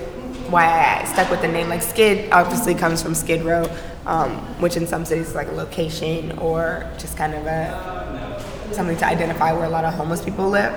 why 0.51 1.01
I 1.01 1.05
stuck 1.05 1.31
with 1.31 1.43
the 1.43 1.49
name. 1.49 1.69
Like 1.69 1.83
Skid 1.83 2.31
obviously 2.33 2.75
comes 2.75 3.03
from 3.03 3.15
Skid 3.15 3.43
Row, 3.43 3.71
um, 4.07 4.31
which 4.61 4.77
in 4.77 4.87
some 4.87 5.05
cities 5.05 5.29
is 5.29 5.35
like 5.35 5.49
a 5.49 5.53
location 5.53 6.39
or 6.39 6.91
just 6.99 7.17
kind 7.17 7.35
of 7.35 7.47
a 7.47 8.38
something 8.75 8.97
to 8.97 9.07
identify 9.07 9.53
where 9.53 9.65
a 9.65 9.69
lot 9.69 9.85
of 9.85 9.95
homeless 9.95 10.25
people 10.25 10.49
live. 10.49 10.75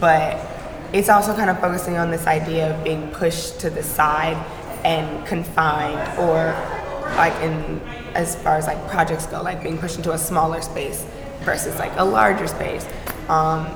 But 0.00 0.40
it's 0.92 1.08
also 1.08 1.34
kind 1.34 1.50
of 1.50 1.58
focusing 1.60 1.96
on 1.96 2.10
this 2.10 2.26
idea 2.26 2.74
of 2.74 2.84
being 2.84 3.10
pushed 3.12 3.60
to 3.60 3.70
the 3.70 3.82
side 3.82 4.36
and 4.84 5.26
confined 5.26 6.18
or 6.18 6.52
like 7.16 7.34
in 7.42 7.80
as 8.14 8.36
far 8.42 8.56
as 8.56 8.66
like 8.66 8.88
projects 8.88 9.26
go, 9.26 9.42
like 9.42 9.62
being 9.62 9.78
pushed 9.78 9.96
into 9.96 10.12
a 10.12 10.18
smaller 10.18 10.60
space 10.60 11.06
versus 11.40 11.78
like 11.78 11.92
a 11.96 12.04
larger 12.04 12.46
space. 12.46 12.86
Um, 13.28 13.66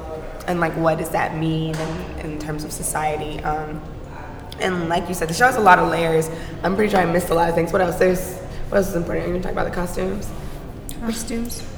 and 0.46 0.60
like 0.60 0.74
what 0.74 0.98
does 0.98 1.10
that 1.10 1.36
mean 1.36 1.74
in, 1.74 2.20
in 2.20 2.38
terms 2.38 2.64
of 2.64 2.72
society? 2.72 3.42
Um, 3.42 3.80
and 4.60 4.88
like 4.88 5.08
you 5.08 5.14
said, 5.14 5.28
the 5.28 5.34
show 5.34 5.46
has 5.46 5.56
a 5.56 5.60
lot 5.60 5.78
of 5.78 5.88
layers. 5.88 6.30
I'm 6.62 6.74
pretty 6.76 6.90
sure 6.90 7.00
I 7.00 7.06
missed 7.06 7.30
a 7.30 7.34
lot 7.34 7.48
of 7.48 7.54
things. 7.54 7.72
What 7.72 7.82
else? 7.82 7.96
There's 7.96 8.38
what 8.68 8.78
else 8.78 8.88
is 8.88 8.96
important? 8.96 9.24
Are 9.24 9.28
you 9.28 9.34
gonna 9.34 9.42
talk 9.42 9.52
about 9.52 9.64
the 9.64 9.74
costumes? 9.74 10.30
Costumes. 11.00 11.75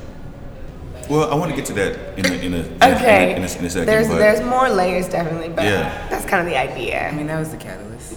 Well, 1.08 1.30
I 1.30 1.34
want 1.34 1.50
to 1.50 1.56
get 1.56 1.64
to 1.66 1.72
that 1.74 2.18
in 2.18 2.26
a, 2.26 2.34
in 2.34 2.54
a, 2.54 2.58
Okay. 2.94 3.34
in 3.34 3.36
a, 3.36 3.36
in 3.36 3.44
a, 3.44 3.58
in 3.58 3.64
a 3.64 3.70
second. 3.70 3.86
there's 3.86 4.08
there's 4.08 4.40
more 4.42 4.68
layers 4.68 5.08
definitely, 5.08 5.48
but 5.48 5.64
Yeah. 5.64 6.06
that's 6.10 6.24
kind 6.26 6.40
of 6.46 6.52
the 6.52 6.58
idea. 6.58 7.08
I 7.08 7.12
mean, 7.12 7.26
that 7.28 7.38
was 7.38 7.50
the 7.50 7.56
catalyst. 7.56 8.16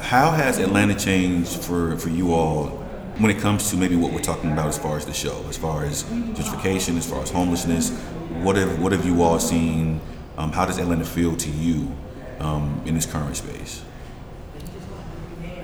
how 0.00 0.30
has 0.32 0.58
Atlanta 0.58 0.94
changed 0.94 1.62
for, 1.62 1.96
for 1.96 2.08
you 2.08 2.34
all 2.34 2.66
when 3.18 3.30
it 3.30 3.38
comes 3.38 3.70
to 3.70 3.76
maybe 3.76 3.94
what 3.94 4.12
we're 4.12 4.20
talking 4.20 4.50
about 4.52 4.66
as 4.68 4.78
far 4.78 4.96
as 4.96 5.04
the 5.06 5.12
show, 5.12 5.44
as 5.48 5.56
far 5.56 5.84
as 5.84 6.02
gentrification, 6.04 6.96
as 6.96 7.08
far 7.08 7.22
as 7.22 7.30
homelessness? 7.30 7.90
What 8.42 8.56
have 8.56 8.80
what 8.80 8.92
have 8.92 9.04
you 9.06 9.22
all 9.22 9.38
seen? 9.38 10.00
Um, 10.38 10.50
how 10.50 10.64
does 10.66 10.78
Atlanta 10.78 11.04
feel 11.04 11.36
to 11.36 11.50
you 11.50 11.92
um, 12.40 12.80
in 12.86 12.94
this 12.94 13.06
current 13.06 13.36
space? 13.36 13.81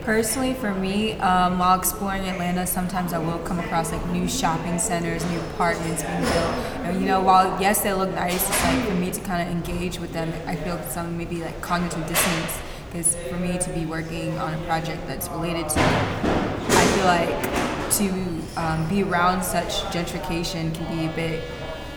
Personally, 0.09 0.55
for 0.55 0.73
me, 0.73 1.13
um, 1.21 1.59
while 1.59 1.79
exploring 1.79 2.23
Atlanta, 2.23 2.67
sometimes 2.67 3.13
I 3.13 3.19
will 3.19 3.39
come 3.41 3.59
across 3.59 3.93
like 3.93 4.07
new 4.07 4.27
shopping 4.27 4.79
centers, 4.79 5.23
new 5.31 5.39
apartments 5.39 6.03
being 6.03 6.23
built. 6.23 6.55
And 6.87 6.99
you 6.99 7.07
know, 7.07 7.21
while 7.21 7.61
yes, 7.61 7.83
they 7.83 7.93
look 7.93 8.15
nice, 8.15 8.37
it's 8.37 8.65
like 8.65 8.87
for 8.87 8.95
me 8.95 9.11
to 9.11 9.21
kind 9.21 9.47
of 9.47 9.55
engage 9.55 9.99
with 9.99 10.15
them. 10.15 10.33
I 10.47 10.57
feel 10.57 10.83
some 10.85 11.19
maybe 11.19 11.43
like 11.43 11.61
cognitive 11.61 12.07
dissonance 12.09 12.59
because 12.87 13.17
for 13.29 13.37
me 13.37 13.59
to 13.59 13.71
be 13.75 13.85
working 13.85 14.39
on 14.39 14.55
a 14.55 14.65
project 14.65 15.07
that's 15.07 15.29
related 15.29 15.69
to, 15.69 15.79
I 15.79 16.87
feel 16.95 17.05
like 17.05 17.93
to 17.99 18.63
um, 18.63 18.89
be 18.89 19.03
around 19.03 19.43
such 19.43 19.83
gentrification 19.93 20.75
can 20.75 20.97
be 20.97 21.05
a 21.05 21.15
bit 21.15 21.45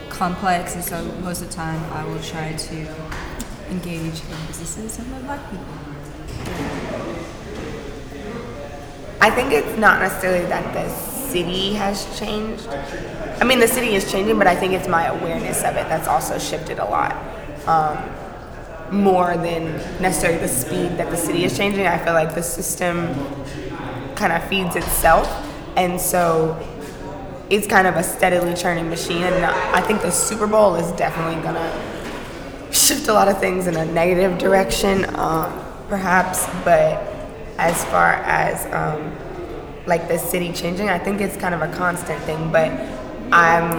complex, 0.10 0.76
and 0.76 0.84
so 0.84 1.02
most 1.22 1.42
of 1.42 1.48
the 1.48 1.54
time 1.54 1.82
I 1.94 2.04
will 2.04 2.22
try 2.22 2.52
to 2.52 2.76
engage 3.70 4.20
in 4.20 4.48
businesses 4.48 5.00
and 5.00 5.26
black 5.26 5.50
people. 5.50 6.71
I 9.22 9.30
think 9.30 9.54
it's 9.54 9.78
not 9.78 10.00
necessarily 10.00 10.46
that 10.48 10.74
the 10.74 10.90
city 10.90 11.74
has 11.74 12.20
changed. 12.20 12.68
I 12.68 13.44
mean, 13.44 13.60
the 13.60 13.68
city 13.68 13.94
is 13.94 14.12
changing, 14.12 14.40
but 14.40 14.48
I 14.48 14.56
think 14.56 14.74
it's 14.74 14.88
my 14.88 15.06
awareness 15.06 15.60
of 15.64 15.76
it 15.76 15.88
that's 15.88 16.08
also 16.08 16.40
shifted 16.40 16.80
a 16.80 16.86
lot. 16.86 17.16
Um, 17.68 17.98
more 18.92 19.38
than 19.38 19.78
necessarily 20.02 20.40
the 20.40 20.48
speed 20.48 20.98
that 20.98 21.10
the 21.12 21.18
city 21.18 21.44
is 21.44 21.56
changing. 21.56 21.86
I 21.86 21.98
feel 22.04 22.14
like 22.14 22.34
the 22.34 22.44
system 22.44 23.14
kind 24.16 24.34
of 24.34 24.44
feeds 24.50 24.76
itself, 24.76 25.28
and 25.78 26.02
so 26.02 26.60
it's 27.52 27.68
kind 27.68 27.86
of 27.86 27.96
a 27.98 28.04
steadily 28.04 28.56
churning 28.56 28.90
machine. 28.90 29.22
And 29.22 29.46
I 29.46 29.82
think 29.82 30.02
the 30.02 30.12
Super 30.12 30.48
Bowl 30.48 30.76
is 30.76 30.92
definitely 30.94 31.42
gonna 31.44 31.72
shift 32.72 33.08
a 33.08 33.14
lot 33.14 33.28
of 33.28 33.40
things 33.40 33.68
in 33.68 33.76
a 33.76 33.86
negative 33.86 34.40
direction, 34.40 35.06
um, 35.16 35.54
perhaps. 35.88 36.48
But 36.66 37.11
as 37.62 37.86
far 37.86 38.14
as 38.14 38.66
um, 38.74 39.16
like 39.86 40.08
the 40.08 40.18
city 40.18 40.52
changing, 40.52 40.90
I 40.90 40.98
think 40.98 41.22
it's 41.22 41.38
kind 41.38 41.54
of 41.54 41.62
a 41.62 41.72
constant 41.76 42.22
thing. 42.24 42.52
But 42.52 42.72
I'm, 43.32 43.72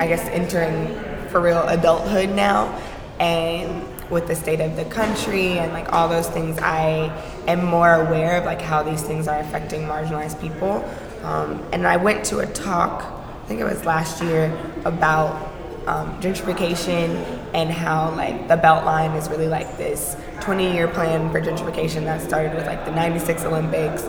I 0.00 0.06
guess, 0.06 0.26
entering 0.30 0.98
for 1.28 1.40
real 1.40 1.62
adulthood 1.68 2.30
now, 2.30 2.74
and 3.20 3.86
with 4.10 4.26
the 4.26 4.34
state 4.34 4.60
of 4.60 4.76
the 4.76 4.86
country 4.86 5.58
and 5.58 5.72
like 5.72 5.92
all 5.92 6.08
those 6.08 6.28
things, 6.28 6.58
I 6.60 7.12
am 7.46 7.64
more 7.64 7.92
aware 7.92 8.38
of 8.38 8.44
like 8.44 8.62
how 8.62 8.82
these 8.82 9.02
things 9.02 9.28
are 9.28 9.38
affecting 9.38 9.82
marginalized 9.82 10.40
people. 10.40 10.82
Um, 11.22 11.62
and 11.72 11.86
I 11.86 11.98
went 11.98 12.24
to 12.26 12.38
a 12.38 12.46
talk, 12.46 13.02
I 13.02 13.46
think 13.46 13.60
it 13.60 13.64
was 13.64 13.84
last 13.84 14.22
year, 14.22 14.56
about 14.84 15.52
um, 15.86 16.20
gentrification 16.20 17.10
and 17.52 17.70
how 17.70 18.14
like 18.16 18.48
the 18.48 18.56
Beltline 18.56 19.16
is 19.16 19.28
really 19.28 19.48
like 19.48 19.76
this 19.76 20.16
20 20.40 20.72
year 20.72 20.88
plan 20.88 21.30
for 21.30 21.40
gentrification 21.40 22.04
that 22.04 22.20
started 22.20 22.54
with 22.54 22.66
like 22.66 22.84
the 22.84 22.92
96 22.92 23.44
Olympics. 23.44 24.04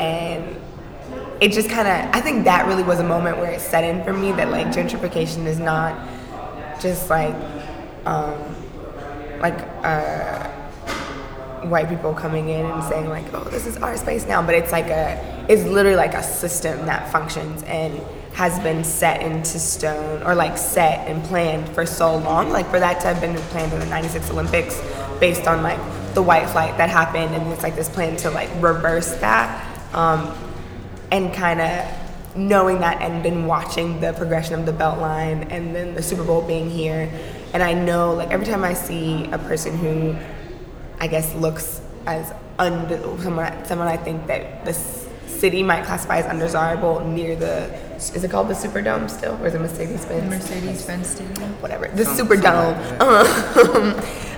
And 0.00 0.56
it 1.40 1.52
just 1.52 1.68
kind 1.68 1.88
of 1.88 2.14
I 2.14 2.20
think 2.20 2.44
that 2.44 2.66
really 2.66 2.82
was 2.82 3.00
a 3.00 3.04
moment 3.04 3.38
where 3.38 3.50
it 3.50 3.60
set 3.60 3.84
in 3.84 4.02
for 4.04 4.12
me 4.12 4.32
that 4.32 4.50
like 4.50 4.68
gentrification 4.68 5.46
is 5.46 5.58
not 5.58 6.08
just 6.80 7.10
like 7.10 7.34
um, 8.06 8.38
like 9.40 9.58
uh, 9.82 10.48
white 11.66 11.88
people 11.88 12.14
coming 12.14 12.48
in 12.48 12.64
and 12.66 12.84
saying 12.84 13.08
like 13.08 13.24
oh 13.34 13.44
this 13.44 13.66
is 13.66 13.76
our 13.78 13.96
space 13.96 14.26
now 14.26 14.42
but 14.42 14.54
it's 14.54 14.72
like 14.72 14.86
a 14.86 15.46
it's 15.48 15.64
literally 15.64 15.96
like 15.96 16.14
a 16.14 16.22
system 16.22 16.86
that 16.86 17.10
functions 17.10 17.62
and 17.64 18.00
has 18.34 18.58
been 18.60 18.82
set 18.84 19.22
into 19.22 19.58
stone 19.58 20.22
or 20.24 20.34
like 20.34 20.58
set 20.58 21.06
and 21.08 21.22
planned 21.24 21.68
for 21.70 21.86
so 21.86 22.16
long 22.16 22.50
like 22.50 22.68
for 22.70 22.80
that 22.80 23.00
to 23.00 23.06
have 23.06 23.20
been 23.20 23.36
planned 23.48 23.72
in 23.72 23.78
the 23.78 23.86
96 23.86 24.30
olympics 24.30 24.80
based 25.20 25.46
on 25.46 25.62
like 25.62 25.78
the 26.14 26.22
white 26.22 26.48
flight 26.50 26.76
that 26.78 26.88
happened 26.90 27.34
and 27.34 27.52
it's 27.52 27.62
like 27.62 27.74
this 27.76 27.88
plan 27.88 28.16
to 28.16 28.30
like 28.30 28.48
reverse 28.60 29.14
that 29.16 29.48
um, 29.94 30.32
and 31.10 31.32
kind 31.34 31.60
of 31.60 32.36
knowing 32.36 32.80
that 32.80 33.00
and 33.00 33.22
been 33.22 33.46
watching 33.46 34.00
the 34.00 34.12
progression 34.14 34.54
of 34.54 34.66
the 34.66 34.72
Beltline 34.72 35.46
and 35.50 35.74
then 35.74 35.94
the 35.94 36.02
Super 36.02 36.24
Bowl 36.24 36.42
being 36.42 36.68
here. 36.68 37.08
And 37.52 37.62
I 37.62 37.72
know, 37.74 38.14
like, 38.14 38.30
every 38.30 38.46
time 38.46 38.64
I 38.64 38.74
see 38.74 39.26
a 39.30 39.38
person 39.38 39.76
who 39.78 40.16
I 40.98 41.06
guess 41.06 41.32
looks 41.36 41.80
as 42.06 42.32
under 42.58 42.98
someone, 43.22 43.64
someone 43.64 43.86
I 43.88 43.96
think 43.96 44.26
that 44.26 44.64
this 44.64 45.08
city 45.28 45.62
might 45.62 45.84
classify 45.84 46.18
as 46.18 46.26
undesirable 46.26 47.00
near 47.06 47.36
the, 47.36 47.72
is 47.96 48.24
it 48.24 48.30
called 48.30 48.48
the 48.48 48.54
Superdome 48.54 49.08
still? 49.08 49.40
Or 49.40 49.46
is 49.46 49.54
it 49.54 49.60
Mercedes 49.60 50.04
Benz? 50.04 50.30
Mercedes-Benz 50.30 51.06
Stadium. 51.08 51.52
whatever 51.62 51.86
the 51.88 52.04
Some- 52.04 52.26
Superdome. 52.26 52.74
Um, 53.00 54.33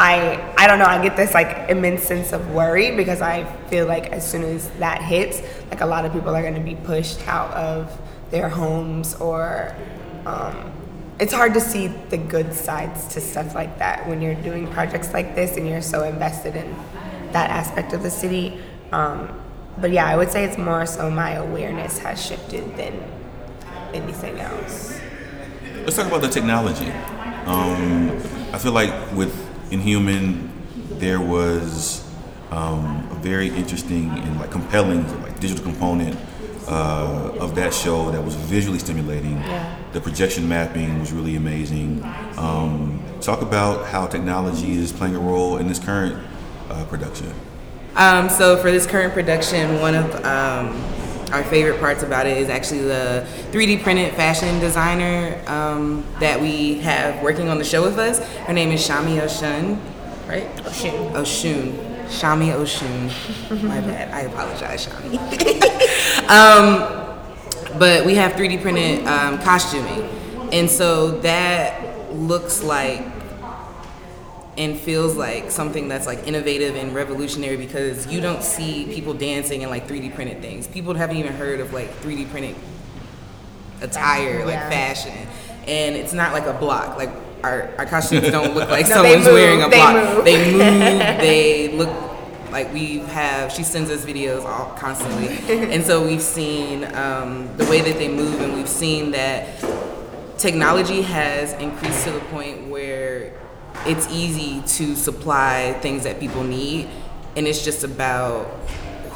I 0.00 0.54
I 0.56 0.68
don't 0.68 0.78
know. 0.78 0.84
I 0.84 1.02
get 1.02 1.16
this 1.16 1.34
like 1.34 1.68
immense 1.68 2.04
sense 2.04 2.32
of 2.32 2.54
worry 2.54 2.94
because 2.94 3.20
I 3.20 3.44
feel 3.66 3.86
like 3.86 4.06
as 4.12 4.28
soon 4.28 4.44
as 4.44 4.70
that 4.78 5.02
hits, 5.02 5.42
like 5.70 5.80
a 5.80 5.86
lot 5.86 6.04
of 6.04 6.12
people 6.12 6.36
are 6.36 6.42
going 6.42 6.54
to 6.54 6.60
be 6.60 6.76
pushed 6.76 7.26
out 7.26 7.52
of 7.52 8.00
their 8.30 8.48
homes 8.48 9.14
or. 9.16 9.74
Um, 10.24 10.72
it's 11.20 11.32
hard 11.32 11.52
to 11.54 11.60
see 11.60 11.88
the 11.88 12.16
good 12.16 12.54
sides 12.54 13.08
to 13.08 13.20
stuff 13.20 13.52
like 13.52 13.76
that 13.80 14.06
when 14.06 14.22
you're 14.22 14.36
doing 14.36 14.68
projects 14.68 15.12
like 15.12 15.34
this 15.34 15.56
and 15.56 15.66
you're 15.66 15.82
so 15.82 16.04
invested 16.04 16.54
in 16.54 16.76
that 17.32 17.50
aspect 17.50 17.92
of 17.92 18.04
the 18.04 18.10
city. 18.10 18.60
Um, 18.92 19.28
but 19.78 19.90
yeah, 19.90 20.06
I 20.06 20.16
would 20.16 20.30
say 20.30 20.44
it's 20.44 20.56
more 20.56 20.86
so 20.86 21.10
my 21.10 21.32
awareness 21.32 21.98
has 21.98 22.24
shifted 22.24 22.76
than 22.76 23.02
anything 23.92 24.38
else. 24.38 25.00
Let's 25.82 25.96
talk 25.96 26.06
about 26.06 26.20
the 26.20 26.28
technology. 26.28 26.90
Um, 27.46 28.10
I 28.52 28.58
feel 28.58 28.70
like 28.72 28.92
with 29.12 29.47
Inhuman, 29.70 30.50
there 30.98 31.20
was 31.20 32.04
um, 32.50 33.08
a 33.10 33.14
very 33.16 33.48
interesting 33.48 34.10
and 34.10 34.40
like 34.40 34.50
compelling 34.50 35.06
like 35.22 35.38
digital 35.40 35.62
component 35.62 36.18
uh, 36.66 37.32
of 37.40 37.54
that 37.54 37.72
show 37.72 38.10
that 38.10 38.22
was 38.22 38.34
visually 38.34 38.78
stimulating. 38.78 39.32
Yeah. 39.32 39.76
The 39.92 40.00
projection 40.00 40.48
mapping 40.48 41.00
was 41.00 41.12
really 41.12 41.36
amazing. 41.36 42.04
Um, 42.36 43.02
talk 43.20 43.42
about 43.42 43.86
how 43.86 44.06
technology 44.06 44.72
is 44.72 44.92
playing 44.92 45.16
a 45.16 45.18
role 45.18 45.56
in 45.56 45.66
this 45.66 45.78
current 45.78 46.22
uh, 46.68 46.84
production. 46.84 47.32
Um, 47.96 48.28
so 48.28 48.56
for 48.58 48.70
this 48.70 48.86
current 48.86 49.12
production, 49.12 49.80
one 49.80 49.94
of 49.94 50.24
um, 50.24 50.76
our 51.30 51.44
favorite 51.44 51.78
parts 51.78 52.02
about 52.02 52.26
it 52.26 52.36
is 52.38 52.48
actually 52.48 52.82
the 52.82 53.26
3D 53.50 53.82
printed 53.82 54.14
fashion 54.14 54.58
designer 54.60 55.40
um, 55.46 56.04
that 56.20 56.40
we 56.40 56.78
have 56.80 57.22
working 57.22 57.48
on 57.48 57.58
the 57.58 57.64
show 57.64 57.82
with 57.82 57.98
us. 57.98 58.18
Her 58.46 58.52
name 58.52 58.70
is 58.70 58.86
Shami 58.86 59.20
Oshun, 59.20 59.78
right? 60.28 60.46
Oshun. 60.58 61.12
Oshun. 61.12 61.88
Shami 62.08 62.54
Oshun. 62.54 63.62
My 63.64 63.80
bad. 63.80 64.12
I 64.12 64.20
apologize, 64.20 64.86
Shami. 64.86 65.18
um, 66.28 67.78
but 67.78 68.06
we 68.06 68.14
have 68.14 68.32
3D 68.32 68.62
printed 68.62 69.06
um, 69.06 69.38
costuming. 69.38 70.08
And 70.52 70.70
so 70.70 71.20
that 71.20 72.14
looks 72.14 72.62
like 72.62 73.04
and 74.58 74.78
feels 74.78 75.14
like 75.16 75.50
something 75.50 75.86
that's 75.88 76.06
like 76.06 76.26
innovative 76.26 76.74
and 76.74 76.92
revolutionary 76.94 77.56
because 77.56 78.06
you 78.08 78.20
don't 78.20 78.42
see 78.42 78.86
people 78.92 79.14
dancing 79.14 79.62
in 79.62 79.70
like 79.70 79.86
3D 79.86 80.14
printed 80.14 80.42
things. 80.42 80.66
People 80.66 80.92
haven't 80.94 81.16
even 81.16 81.32
heard 81.32 81.60
of 81.60 81.72
like 81.72 81.88
3D 82.02 82.28
printed 82.30 82.56
attire, 83.80 84.44
like 84.44 84.58
fashion. 84.68 85.28
And 85.68 85.94
it's 85.94 86.12
not 86.12 86.32
like 86.32 86.46
a 86.46 86.52
block. 86.54 86.96
Like 86.98 87.10
our, 87.44 87.70
our 87.78 87.86
costumes 87.86 88.28
don't 88.32 88.54
look 88.54 88.68
like 88.68 88.88
No, 88.88 89.02
they 89.02 89.12
someone's 89.12 89.26
wearing 89.26 89.62
a 89.62 89.68
They 89.68 89.76
block. 89.76 90.16
move. 90.16 90.24
They 90.24 90.50
move, 90.52 90.58
they 90.58 91.68
look 91.76 91.90
like 92.50 92.72
we 92.72 92.98
have 92.98 93.52
she 93.52 93.62
sends 93.62 93.90
us 93.90 94.06
videos 94.06 94.42
all 94.44 94.74
constantly 94.76 95.28
and 95.72 95.84
so 95.84 96.04
we've 96.04 96.22
seen 96.22 96.82
um, 96.94 97.46
the 97.58 97.64
way 97.66 97.82
that 97.82 97.98
they 97.98 98.08
move 98.08 98.40
and 98.40 98.54
we've 98.54 98.66
seen 98.68 99.10
that 99.10 99.46
technology 100.38 101.02
has 101.02 101.52
increased 101.54 102.04
to 102.04 102.10
the 102.10 102.20
point 102.20 102.66
where 102.68 103.37
it's 103.86 104.08
easy 104.10 104.60
to 104.62 104.94
supply 104.94 105.76
things 105.80 106.04
that 106.04 106.20
people 106.20 106.44
need 106.44 106.88
and 107.36 107.46
it's 107.46 107.64
just 107.64 107.84
about 107.84 108.46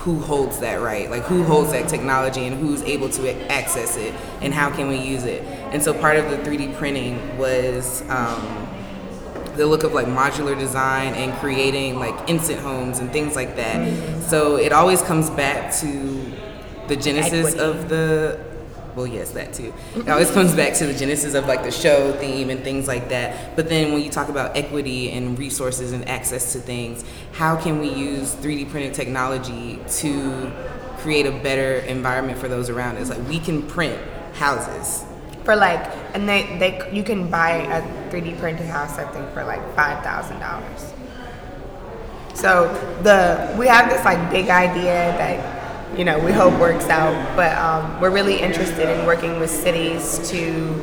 who 0.03 0.19
holds 0.21 0.59
that 0.61 0.81
right 0.81 1.11
like 1.11 1.23
who 1.23 1.45
holds 1.45 1.71
that 1.73 1.89
technology 1.89 2.45
and 2.47 2.57
who's 2.59 2.83
able 2.83 3.09
to 3.09 3.31
access 3.51 3.97
it 3.97 4.13
and 4.41 4.53
how 4.53 4.69
can 4.69 4.89
we 4.89 4.97
use 4.97 5.25
it 5.25 5.43
and 5.73 5.83
so 5.83 5.95
part 5.95 6.17
of 6.17 6.31
the 6.31 6.37
3d 6.39 6.77
printing 6.77 7.39
was 7.39 8.03
um, 8.09 8.69
the 9.57 9.67
look 9.67 9.85
of 9.85 9.93
like 9.93 10.07
modular 10.07 10.59
design 10.59 11.15
and 11.15 11.33
creating 11.41 11.99
like 11.99 12.29
instant 12.29 12.59
homes 12.61 12.99
and 12.99 13.13
things 13.13 13.37
like 13.37 13.57
that. 13.57 14.23
So 14.23 14.57
it 14.57 14.73
always 14.73 15.03
comes 15.03 15.29
back 15.31 15.75
to 15.81 16.33
the 16.89 16.97
genesis 16.97 17.55
Equity. 17.55 17.61
of 17.61 17.89
the 17.89 18.41
well 18.95 19.07
yes 19.07 19.31
that 19.33 19.53
too. 19.53 19.73
It 19.97 20.09
always 20.09 20.31
comes 20.31 20.55
back 20.55 20.75
to 20.75 20.87
the 20.87 20.95
genesis 20.95 21.35
of 21.35 21.47
like 21.47 21.63
the 21.63 21.71
show 21.71 22.13
theme 22.15 22.51
and 22.51 22.63
things 22.63 22.89
like 22.89 23.09
that. 23.09 23.57
But 23.57 23.69
then 23.69 23.93
when 23.93 24.03
you 24.03 24.11
talk 24.11 24.29
about 24.29 24.57
equity 24.57 25.11
and 25.11 25.39
resources 25.39 25.93
and 25.93 26.09
access 26.09 26.53
to 26.53 26.59
things 26.61 27.05
how 27.33 27.57
can 27.57 27.81
we 27.81 27.89
use 27.89 28.35
3d 28.37 28.71
printed 28.71 28.95
technology 28.95 29.79
to 29.89 30.53
create 30.99 31.27
a 31.27 31.33
better 31.33 31.79
environment 31.87 32.39
for 32.39 32.49
those 32.49 32.71
around 32.71 32.97
us? 32.99 33.11
Like 33.11 33.27
we 33.29 33.39
can 33.39 33.63
print 33.67 33.99
houses. 34.35 35.05
For 35.45 35.57
like, 35.57 35.85
and 36.15 36.29
they, 36.29 36.45
they 36.59 36.91
you 36.93 37.03
can 37.03 37.29
buy 37.29 37.51
a 37.51 37.83
3D 38.11 38.39
printed 38.39 38.67
house 38.67 38.99
I 38.99 39.05
think 39.11 39.29
for 39.33 39.45
like 39.45 39.63
five 39.75 40.03
thousand 40.05 40.39
dollars. 40.39 40.93
So 42.35 42.69
the 43.03 43.55
we 43.59 43.67
have 43.67 43.91
this 43.91 44.05
like 44.05 44.31
big 44.31 44.49
idea 44.49 45.13
that 45.19 45.62
you 45.97 46.05
know 46.05 46.19
we 46.19 46.33
hope 46.33 46.59
works 46.59 46.89
out, 46.89 47.37
but 47.37 47.57
um, 47.59 48.01
we're 48.01 48.11
really 48.11 48.41
interested 48.41 48.89
in 48.89 49.07
working 49.07 49.39
with 49.39 49.51
cities 49.51 50.19
to 50.31 50.83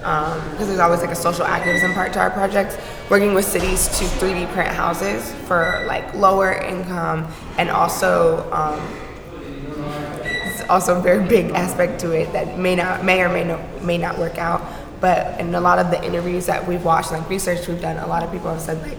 because 0.00 0.66
there's 0.66 0.80
always 0.80 1.00
like 1.00 1.10
a 1.10 1.16
social 1.16 1.44
activism 1.44 1.92
part 1.92 2.12
to 2.14 2.18
our 2.18 2.30
projects. 2.30 2.76
Working 3.10 3.34
with 3.34 3.44
cities 3.44 3.86
to 3.98 4.04
3D 4.04 4.50
print 4.52 4.70
houses 4.70 5.32
for 5.46 5.84
like 5.86 6.14
lower 6.14 6.52
income 6.52 7.30
and 7.58 7.70
also. 7.70 8.50
Um, 8.52 8.80
it's 10.44 10.68
also 10.68 10.98
a 10.98 11.02
very 11.02 11.26
big 11.26 11.50
aspect 11.52 12.00
to 12.00 12.12
it 12.12 12.32
that 12.32 12.58
may 12.58 12.76
not 12.76 13.04
may 13.04 13.22
or 13.22 13.28
may 13.28 13.44
not 13.44 13.82
may 13.82 13.98
not 13.98 14.18
work 14.18 14.38
out. 14.38 14.62
But 15.00 15.40
in 15.40 15.54
a 15.54 15.60
lot 15.60 15.78
of 15.78 15.90
the 15.90 16.02
interviews 16.04 16.46
that 16.46 16.66
we've 16.66 16.84
watched, 16.84 17.10
like 17.12 17.28
research 17.28 17.66
we've 17.66 17.80
done, 17.80 17.96
a 17.96 18.06
lot 18.06 18.22
of 18.22 18.30
people 18.30 18.50
have 18.50 18.60
said 18.60 18.82
like, 18.82 18.98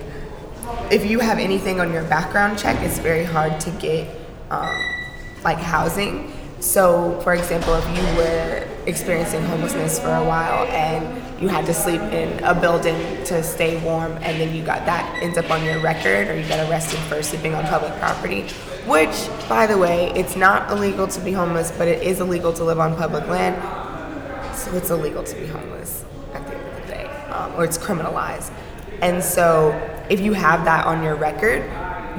if 0.91 1.05
you 1.05 1.19
have 1.19 1.37
anything 1.37 1.79
on 1.79 1.93
your 1.93 2.03
background 2.03 2.57
check, 2.57 2.81
it's 2.81 2.97
very 2.97 3.23
hard 3.23 3.59
to 3.61 3.71
get 3.71 4.07
um, 4.49 4.90
like 5.43 5.57
housing. 5.57 6.31
So, 6.60 7.19
for 7.21 7.33
example, 7.33 7.74
if 7.74 7.86
you 7.98 8.03
were 8.17 8.67
experiencing 8.86 9.41
homelessness 9.43 10.00
for 10.00 10.13
a 10.13 10.24
while 10.24 10.67
and 10.67 11.41
you 11.41 11.48
had 11.48 11.65
to 11.65 11.74
sleep 11.74 12.01
in 12.01 12.43
a 12.43 12.53
building 12.53 12.95
to 13.25 13.41
stay 13.41 13.83
warm, 13.83 14.12
and 14.21 14.39
then 14.39 14.55
you 14.55 14.63
got 14.63 14.86
that 14.86 15.24
ends 15.24 15.39
up 15.39 15.50
on 15.50 15.63
your 15.63 15.79
record, 15.79 16.27
or 16.27 16.39
you 16.39 16.48
got 16.48 16.69
arrested 16.69 17.00
for 17.00 17.24
sleeping 17.24 17.55
on 17.55 17.65
public 17.65 17.93
property, 17.93 18.43
which, 18.86 19.27
by 19.50 19.65
the 19.65 19.77
way, 19.77 20.12
it's 20.15 20.36
not 20.36 20.71
illegal 20.71 21.07
to 21.07 21.19
be 21.21 21.31
homeless, 21.31 21.71
but 21.77 21.88
it 21.88 22.03
is 22.03 22.19
illegal 22.19 22.53
to 22.53 22.63
live 22.63 22.79
on 22.79 22.96
public 22.96 23.25
land. 23.27 23.55
So 24.55 24.72
it's 24.75 24.92
illegal 24.92 25.24
to 25.24 25.35
be 25.35 25.48
homeless 25.48 26.05
at 26.35 26.46
the 26.46 26.55
end 26.55 26.68
of 26.68 26.75
the 26.75 26.94
day, 26.94 27.05
um, 27.31 27.55
or 27.55 27.65
it's 27.65 27.79
criminalized. 27.79 28.53
And 29.01 29.24
so, 29.24 29.72
if 30.11 30.20
you 30.20 30.33
have 30.33 30.63
that 30.65 30.85
on 30.85 31.03
your 31.03 31.15
record, 31.15 31.63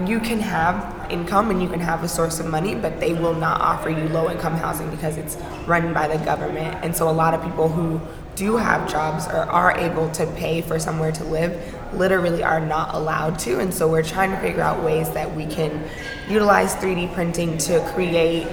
you 0.08 0.18
can 0.18 0.40
have 0.40 1.01
income 1.12 1.50
and 1.50 1.62
you 1.62 1.68
can 1.68 1.80
have 1.80 2.02
a 2.02 2.08
source 2.08 2.40
of 2.40 2.46
money, 2.46 2.74
but 2.74 2.98
they 2.98 3.12
will 3.12 3.34
not 3.34 3.60
offer 3.60 3.90
you 3.90 4.08
low 4.08 4.30
income 4.30 4.54
housing 4.54 4.90
because 4.90 5.16
it's 5.16 5.36
run 5.66 5.92
by 5.92 6.08
the 6.08 6.22
government. 6.24 6.76
And 6.82 6.96
so, 6.96 7.08
a 7.08 7.12
lot 7.12 7.34
of 7.34 7.42
people 7.42 7.68
who 7.68 8.00
do 8.34 8.56
have 8.56 8.90
jobs 8.90 9.26
or 9.26 9.42
are 9.50 9.76
able 9.76 10.10
to 10.12 10.26
pay 10.32 10.62
for 10.62 10.78
somewhere 10.78 11.12
to 11.12 11.24
live 11.24 11.52
literally 11.92 12.42
are 12.42 12.60
not 12.60 12.94
allowed 12.94 13.38
to. 13.40 13.60
And 13.60 13.72
so, 13.72 13.88
we're 13.88 14.02
trying 14.02 14.30
to 14.30 14.38
figure 14.38 14.62
out 14.62 14.82
ways 14.82 15.10
that 15.10 15.34
we 15.36 15.46
can 15.46 15.84
utilize 16.28 16.74
3D 16.76 17.12
printing 17.12 17.58
to 17.58 17.80
create 17.94 18.46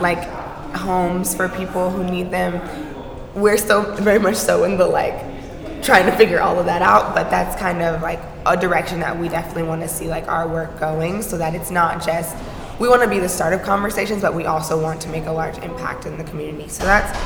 like 0.00 0.22
homes 0.74 1.34
for 1.34 1.48
people 1.48 1.90
who 1.90 2.04
need 2.04 2.30
them. 2.30 2.60
We're 3.34 3.58
still 3.58 3.94
very 3.96 4.18
much 4.18 4.36
so 4.36 4.64
in 4.64 4.76
the 4.76 4.86
like 4.86 5.27
trying 5.88 6.04
to 6.04 6.12
figure 6.18 6.38
all 6.38 6.58
of 6.58 6.66
that 6.66 6.82
out, 6.82 7.14
but 7.14 7.30
that's 7.30 7.58
kind 7.58 7.80
of 7.80 8.02
like 8.02 8.20
a 8.44 8.54
direction 8.54 9.00
that 9.00 9.18
we 9.18 9.26
definitely 9.26 9.62
want 9.62 9.80
to 9.80 9.88
see 9.88 10.06
like 10.06 10.28
our 10.28 10.46
work 10.46 10.78
going 10.78 11.22
so 11.22 11.38
that 11.38 11.54
it's 11.54 11.70
not 11.70 12.04
just 12.04 12.36
we 12.78 12.90
want 12.90 13.02
to 13.02 13.08
be 13.08 13.18
the 13.18 13.28
start 13.28 13.54
of 13.54 13.62
conversations, 13.62 14.20
but 14.20 14.34
we 14.34 14.44
also 14.44 14.80
want 14.80 15.00
to 15.00 15.08
make 15.08 15.24
a 15.24 15.32
large 15.32 15.56
impact 15.58 16.04
in 16.04 16.18
the 16.18 16.24
community. 16.24 16.68
So 16.68 16.84
that's 16.84 17.18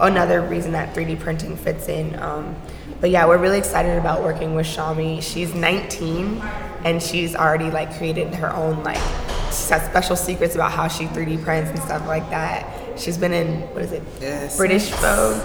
another 0.00 0.40
reason 0.40 0.72
that 0.72 0.94
3D 0.94 1.20
printing 1.20 1.58
fits 1.58 1.88
in. 1.88 2.18
Um, 2.18 2.56
but 3.02 3.10
yeah, 3.10 3.26
we're 3.26 3.36
really 3.36 3.58
excited 3.58 3.98
about 3.98 4.22
working 4.22 4.54
with 4.54 4.66
Shami. 4.66 5.22
She's 5.22 5.54
19 5.54 6.40
and 6.84 7.02
she's 7.02 7.36
already 7.36 7.70
like 7.70 7.94
created 7.98 8.34
her 8.34 8.50
own 8.54 8.82
like 8.82 9.00
she's 9.48 9.68
got 9.68 9.82
special 9.82 10.16
secrets 10.16 10.54
about 10.54 10.72
how 10.72 10.88
she 10.88 11.04
3D 11.04 11.44
prints 11.44 11.68
and 11.68 11.78
stuff 11.80 12.06
like 12.06 12.28
that. 12.30 12.98
She's 12.98 13.18
been 13.18 13.34
in 13.34 13.60
what 13.74 13.82
is 13.82 13.92
it? 13.92 14.02
Yes. 14.22 14.56
British 14.56 14.88
Vogue, 14.88 15.42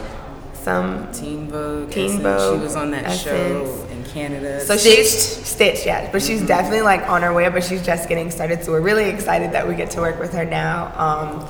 some 0.63 1.11
Teen 1.11 1.47
Vogue. 1.49 1.89
Teen 1.91 2.05
Essence. 2.09 2.23
Vogue, 2.23 2.59
She 2.59 2.63
was 2.63 2.75
on 2.75 2.91
that 2.91 3.09
show 3.17 3.87
in 3.91 4.03
Canada. 4.05 4.59
So 4.61 4.77
she's 4.77 5.11
stitched, 5.11 5.85
yeah, 5.85 6.11
but 6.11 6.21
she's 6.21 6.45
definitely 6.45 6.81
like 6.81 7.01
on 7.09 7.21
her 7.23 7.33
way, 7.33 7.49
but 7.49 7.63
she's 7.63 7.83
just 7.85 8.07
getting 8.07 8.29
started. 8.31 8.63
So 8.63 8.71
we're 8.71 8.81
really 8.81 9.05
excited 9.09 9.51
that 9.53 9.67
we 9.67 9.75
get 9.75 9.89
to 9.91 10.01
work 10.01 10.19
with 10.19 10.33
her 10.33 10.45
now. 10.45 10.93
Um, 10.95 11.49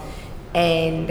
and 0.56 1.10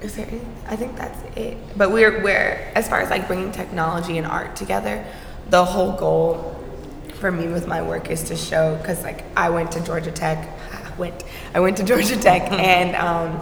is 0.00 0.16
there? 0.16 0.26
any- 0.26 0.40
I 0.68 0.76
think 0.76 0.96
that's 0.96 1.18
it. 1.36 1.56
But 1.76 1.92
we're 1.92 2.22
we're 2.22 2.70
as 2.74 2.88
far 2.88 3.00
as 3.00 3.10
like 3.10 3.26
bringing 3.28 3.52
technology 3.52 4.18
and 4.18 4.26
art 4.26 4.56
together, 4.56 5.04
the 5.50 5.64
whole 5.64 5.92
goal 5.92 6.52
for 7.20 7.30
me 7.30 7.46
with 7.48 7.66
my 7.66 7.80
work 7.80 8.10
is 8.10 8.24
to 8.24 8.36
show 8.36 8.76
because 8.76 9.02
like 9.02 9.24
I 9.36 9.50
went 9.50 9.70
to 9.72 9.80
Georgia 9.80 10.10
Tech, 10.10 10.48
went 10.98 11.22
I 11.54 11.60
went 11.60 11.76
to 11.78 11.84
Georgia 11.84 12.16
Tech 12.16 12.42
and 12.52 12.96
um, 12.96 13.40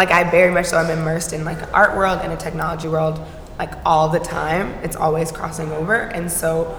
like 0.00 0.12
I 0.12 0.24
very 0.30 0.50
much 0.50 0.64
so 0.64 0.78
I'm 0.78 0.88
immersed 0.88 1.34
in 1.34 1.44
like 1.44 1.60
an 1.60 1.68
art 1.74 1.94
world 1.94 2.20
and 2.22 2.32
a 2.32 2.36
technology 2.36 2.88
world 2.88 3.20
like 3.58 3.74
all 3.84 4.08
the 4.08 4.18
time. 4.18 4.70
It's 4.82 4.96
always 4.96 5.30
crossing 5.30 5.70
over, 5.72 5.94
and 5.94 6.32
so 6.32 6.74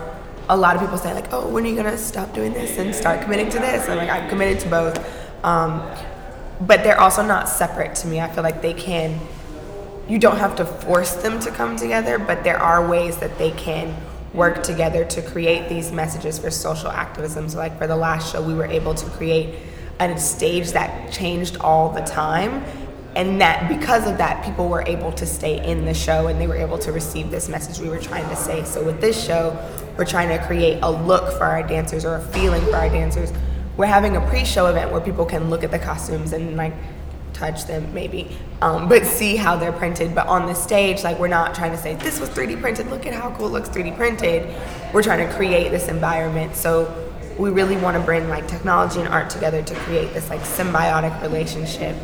a 0.49 0.57
lot 0.57 0.75
of 0.75 0.81
people 0.81 0.97
say 0.97 1.13
like, 1.13 1.31
oh, 1.31 1.47
when 1.47 1.63
are 1.63 1.67
you 1.67 1.75
gonna 1.75 1.99
stop 1.99 2.33
doing 2.33 2.51
this 2.51 2.79
and 2.79 2.95
start 2.95 3.21
committing 3.21 3.47
to 3.51 3.59
this? 3.59 3.87
And 3.87 3.97
like 3.97 4.09
I'm 4.09 4.27
committed 4.27 4.59
to 4.61 4.69
both, 4.69 5.45
um, 5.45 5.87
but 6.61 6.83
they're 6.83 6.99
also 6.99 7.21
not 7.21 7.47
separate 7.47 7.93
to 7.97 8.07
me. 8.07 8.19
I 8.19 8.27
feel 8.27 8.43
like 8.43 8.63
they 8.63 8.73
can 8.73 9.19
you 10.07 10.17
don't 10.17 10.37
have 10.37 10.55
to 10.55 10.65
force 10.65 11.13
them 11.13 11.39
to 11.41 11.51
come 11.51 11.75
together, 11.75 12.17
but 12.17 12.43
there 12.43 12.57
are 12.57 12.89
ways 12.89 13.17
that 13.17 13.37
they 13.37 13.51
can 13.51 13.95
work 14.33 14.63
together 14.63 15.05
to 15.05 15.21
create 15.21 15.69
these 15.69 15.91
messages 15.91 16.39
for 16.39 16.49
social 16.49 16.89
activism. 16.89 17.49
So, 17.49 17.59
like 17.59 17.77
for 17.77 17.85
the 17.85 17.95
last 17.95 18.31
show, 18.31 18.41
we 18.41 18.55
were 18.55 18.65
able 18.65 18.95
to 18.95 19.05
create 19.11 19.59
a 19.99 20.17
stage 20.17 20.71
that 20.71 21.11
changed 21.11 21.57
all 21.57 21.89
the 21.89 22.01
time. 22.01 22.63
And 23.15 23.41
that 23.41 23.67
because 23.67 24.07
of 24.07 24.17
that, 24.19 24.43
people 24.43 24.69
were 24.69 24.83
able 24.87 25.11
to 25.13 25.25
stay 25.25 25.63
in 25.65 25.85
the 25.85 25.93
show 25.93 26.27
and 26.27 26.39
they 26.39 26.47
were 26.47 26.55
able 26.55 26.77
to 26.79 26.91
receive 26.91 27.29
this 27.29 27.49
message 27.49 27.79
we 27.79 27.89
were 27.89 27.99
trying 27.99 28.27
to 28.29 28.35
say. 28.35 28.63
So, 28.63 28.83
with 28.83 29.01
this 29.01 29.21
show, 29.21 29.57
we're 29.97 30.05
trying 30.05 30.29
to 30.29 30.43
create 30.45 30.79
a 30.81 30.89
look 30.89 31.37
for 31.37 31.43
our 31.43 31.61
dancers 31.63 32.05
or 32.05 32.15
a 32.15 32.21
feeling 32.21 32.63
for 32.65 32.77
our 32.77 32.89
dancers. 32.89 33.33
We're 33.75 33.87
having 33.87 34.15
a 34.15 34.21
pre 34.21 34.45
show 34.45 34.67
event 34.67 34.91
where 34.91 35.01
people 35.01 35.25
can 35.25 35.49
look 35.49 35.63
at 35.63 35.71
the 35.71 35.79
costumes 35.79 36.31
and 36.31 36.55
like 36.55 36.73
touch 37.33 37.65
them 37.65 37.91
maybe 37.93 38.37
um, 38.61 38.87
but 38.87 39.03
see 39.05 39.35
how 39.35 39.57
they're 39.57 39.71
printed. 39.71 40.13
But 40.13 40.27
on 40.27 40.45
the 40.45 40.53
stage 40.53 41.03
like 41.03 41.17
we're 41.19 41.27
not 41.27 41.55
trying 41.55 41.71
to 41.71 41.77
say 41.77 41.95
this 41.95 42.19
was 42.19 42.29
3d 42.29 42.61
printed. 42.61 42.87
Look 42.87 43.05
at 43.05 43.13
how 43.13 43.31
cool 43.31 43.47
it 43.47 43.51
looks 43.51 43.69
3d 43.69 43.95
printed. 43.97 44.55
We're 44.93 45.03
trying 45.03 45.27
to 45.27 45.33
create 45.33 45.71
this 45.71 45.87
environment. 45.87 46.55
So 46.55 47.11
we 47.37 47.49
really 47.49 47.77
want 47.77 47.97
to 47.97 48.03
bring 48.03 48.29
like 48.29 48.47
technology 48.47 48.99
and 48.99 49.09
art 49.09 49.29
together 49.29 49.63
to 49.63 49.75
create 49.75 50.13
this 50.13 50.29
like 50.29 50.41
symbiotic 50.41 51.19
relationship 51.21 51.95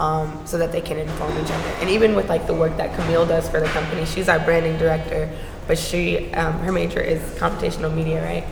um, 0.00 0.42
so 0.44 0.58
that 0.58 0.72
they 0.72 0.80
can 0.80 0.98
inform 0.98 1.32
each 1.32 1.50
other 1.50 1.68
and 1.80 1.88
even 1.88 2.14
with 2.14 2.28
like 2.28 2.46
the 2.46 2.54
work 2.54 2.76
that 2.76 2.94
camille 2.96 3.26
does 3.26 3.48
for 3.48 3.60
the 3.60 3.66
company 3.68 4.04
she's 4.04 4.28
our 4.28 4.40
branding 4.40 4.76
director 4.76 5.30
but 5.66 5.78
she 5.78 6.32
um, 6.34 6.52
her 6.60 6.72
major 6.72 7.00
is 7.00 7.20
computational 7.38 7.94
media 7.94 8.22
right 8.22 8.44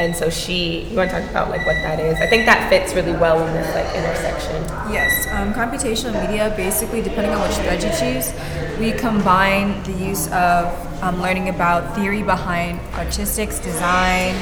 and 0.00 0.16
so 0.16 0.30
she. 0.30 0.82
You 0.90 0.96
want 0.96 1.10
to 1.10 1.20
talk 1.20 1.30
about 1.30 1.50
like 1.50 1.66
what 1.66 1.76
that 1.82 2.00
is? 2.00 2.18
I 2.20 2.26
think 2.26 2.46
that 2.46 2.68
fits 2.70 2.94
really 2.94 3.12
well 3.12 3.46
in 3.46 3.52
this 3.52 3.68
like 3.74 3.94
intersection. 3.94 4.62
Yes, 4.90 5.26
um, 5.32 5.52
computational 5.52 6.14
media, 6.26 6.52
basically, 6.56 7.02
depending 7.02 7.32
on 7.32 7.40
which 7.46 7.56
thread 7.58 7.82
you 7.82 7.90
choose, 8.00 8.32
we 8.78 8.92
combine 8.92 9.82
the 9.84 9.92
use 9.92 10.26
of 10.32 10.72
um, 11.02 11.20
learning 11.20 11.48
about 11.48 11.94
theory 11.94 12.22
behind 12.22 12.80
artistics, 12.94 13.58
design, 13.58 14.34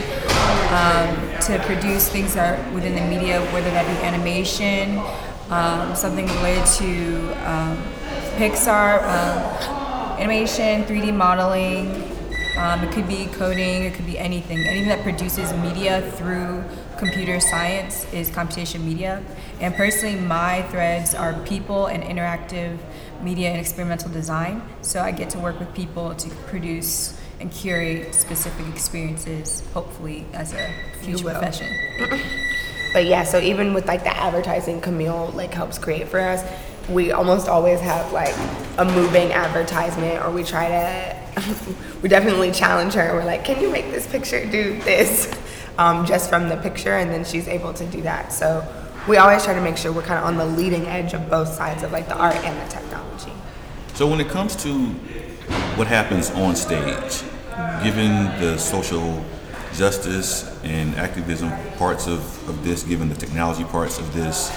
um, 0.71 1.11
to 1.43 1.61
produce 1.67 2.09
things 2.09 2.35
that 2.35 2.59
are 2.59 2.75
within 2.75 2.95
the 2.95 3.03
media, 3.03 3.41
whether 3.53 3.71
that 3.71 3.87
be 3.87 4.07
animation, 4.07 4.97
um, 5.51 5.95
something 5.95 6.27
related 6.27 6.67
to 6.67 7.51
um, 7.51 7.77
Pixar, 8.37 9.03
um, 9.03 10.19
animation, 10.21 10.85
3D 10.85 11.15
modeling. 11.15 12.05
Um, 12.57 12.83
it 12.83 12.93
could 12.93 13.07
be 13.07 13.27
coding, 13.27 13.85
it 13.85 13.95
could 13.95 14.07
be 14.07 14.19
anything. 14.19 14.59
Anything 14.59 14.89
that 14.89 15.03
produces 15.03 15.53
media 15.55 16.03
through 16.17 16.65
computer 16.99 17.39
science 17.39 18.13
is 18.13 18.29
computation 18.31 18.85
media. 18.85 19.23
And 19.61 19.75
personally, 19.75 20.17
my 20.21 20.63
threads 20.63 21.15
are 21.15 21.35
people 21.45 21.87
and 21.87 22.03
interactive 22.03 22.79
media 23.23 23.51
and 23.51 23.61
experimental 23.61 24.11
design. 24.11 24.63
So 24.83 25.01
I 25.01 25.13
get 25.13 25.31
to 25.31 25.39
work 25.39 25.59
with 25.61 25.73
people 25.75 26.15
to 26.17 26.31
produce 26.47 27.19
and 27.41 27.53
curate 27.53 28.15
specific 28.15 28.67
experiences, 28.67 29.63
hopefully, 29.73 30.27
as 30.33 30.53
a 30.53 30.73
future 31.01 31.25
profession. 31.25 31.69
But 32.93 33.07
yeah, 33.07 33.25
so 33.25 33.39
even 33.39 33.75
with 33.75 33.87
like 33.87 34.05
the 34.05 34.17
advertising 34.17 34.81
Camille 34.81 35.33
like 35.35 35.53
helps 35.53 35.79
create 35.79 36.09
for 36.09 36.21
us, 36.21 36.43
we 36.89 37.13
almost 37.13 37.49
always 37.49 37.81
have 37.81 38.13
like 38.13 38.35
a 38.79 38.85
moving 38.85 39.33
advertisement 39.33 40.25
or 40.25 40.31
we 40.31 40.43
try 40.43 40.69
to 40.69 41.45
we 42.03 42.09
definitely 42.09 42.51
challenge 42.51 42.95
her 42.95 43.15
we're 43.15 43.25
like, 43.25 43.45
Can 43.45 43.61
you 43.61 43.71
make 43.71 43.91
this 43.91 44.07
picture 44.07 44.45
do 44.45 44.79
this? 44.83 45.33
Um, 45.79 46.05
just 46.05 46.29
from 46.29 46.49
the 46.49 46.57
picture 46.57 46.97
and 46.97 47.09
then 47.09 47.25
she's 47.25 47.47
able 47.47 47.73
to 47.75 47.87
do 47.87 48.03
that. 48.03 48.33
So 48.33 48.67
we 49.07 49.17
always 49.17 49.45
try 49.45 49.55
to 49.55 49.61
make 49.61 49.77
sure 49.77 49.93
we're 49.93 50.03
kind 50.03 50.19
of 50.19 50.25
on 50.25 50.37
the 50.37 50.45
leading 50.45 50.87
edge 50.87 51.15
of 51.15 51.31
both 51.31 51.47
sides 51.47 51.85
of 51.85 51.93
like 51.93 52.09
the 52.09 52.17
art 52.17 52.35
and 52.35 52.61
the 52.61 52.69
technology. 52.69 53.31
So 53.95 54.09
when 54.09 54.21
it 54.21 54.29
comes 54.29 54.57
to 54.65 54.75
what 55.77 55.87
happens 55.87 56.31
on 56.33 56.57
stage, 56.57 57.23
given 57.83 58.25
the 58.41 58.59
social 58.59 59.25
justice 59.79 60.45
and 60.65 60.95
activism 60.97 61.51
parts 61.77 62.09
of, 62.09 62.19
of 62.49 62.65
this, 62.65 62.83
given 62.83 63.09
the 63.09 63.15
technology 63.15 63.63
parts 63.65 63.99
of 63.99 64.13
this, 64.13 64.51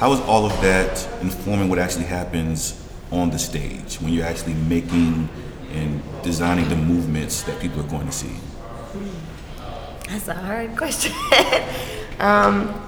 how 0.00 0.12
is 0.12 0.20
all 0.22 0.44
of 0.44 0.52
that 0.60 1.08
informing 1.22 1.68
what 1.68 1.78
actually 1.78 2.04
happens 2.04 2.82
on 3.12 3.30
the 3.30 3.38
stage 3.38 3.96
when 4.00 4.12
you're 4.12 4.26
actually 4.26 4.54
making 4.54 5.28
and 5.72 6.02
designing 6.22 6.68
the 6.68 6.76
movements 6.76 7.42
that 7.44 7.60
people 7.60 7.80
are 7.80 7.88
going 7.88 8.06
to 8.06 8.12
see? 8.12 8.34
That's 10.08 10.26
a 10.28 10.34
hard 10.34 10.76
question. 10.76 11.12
um, 12.18 12.82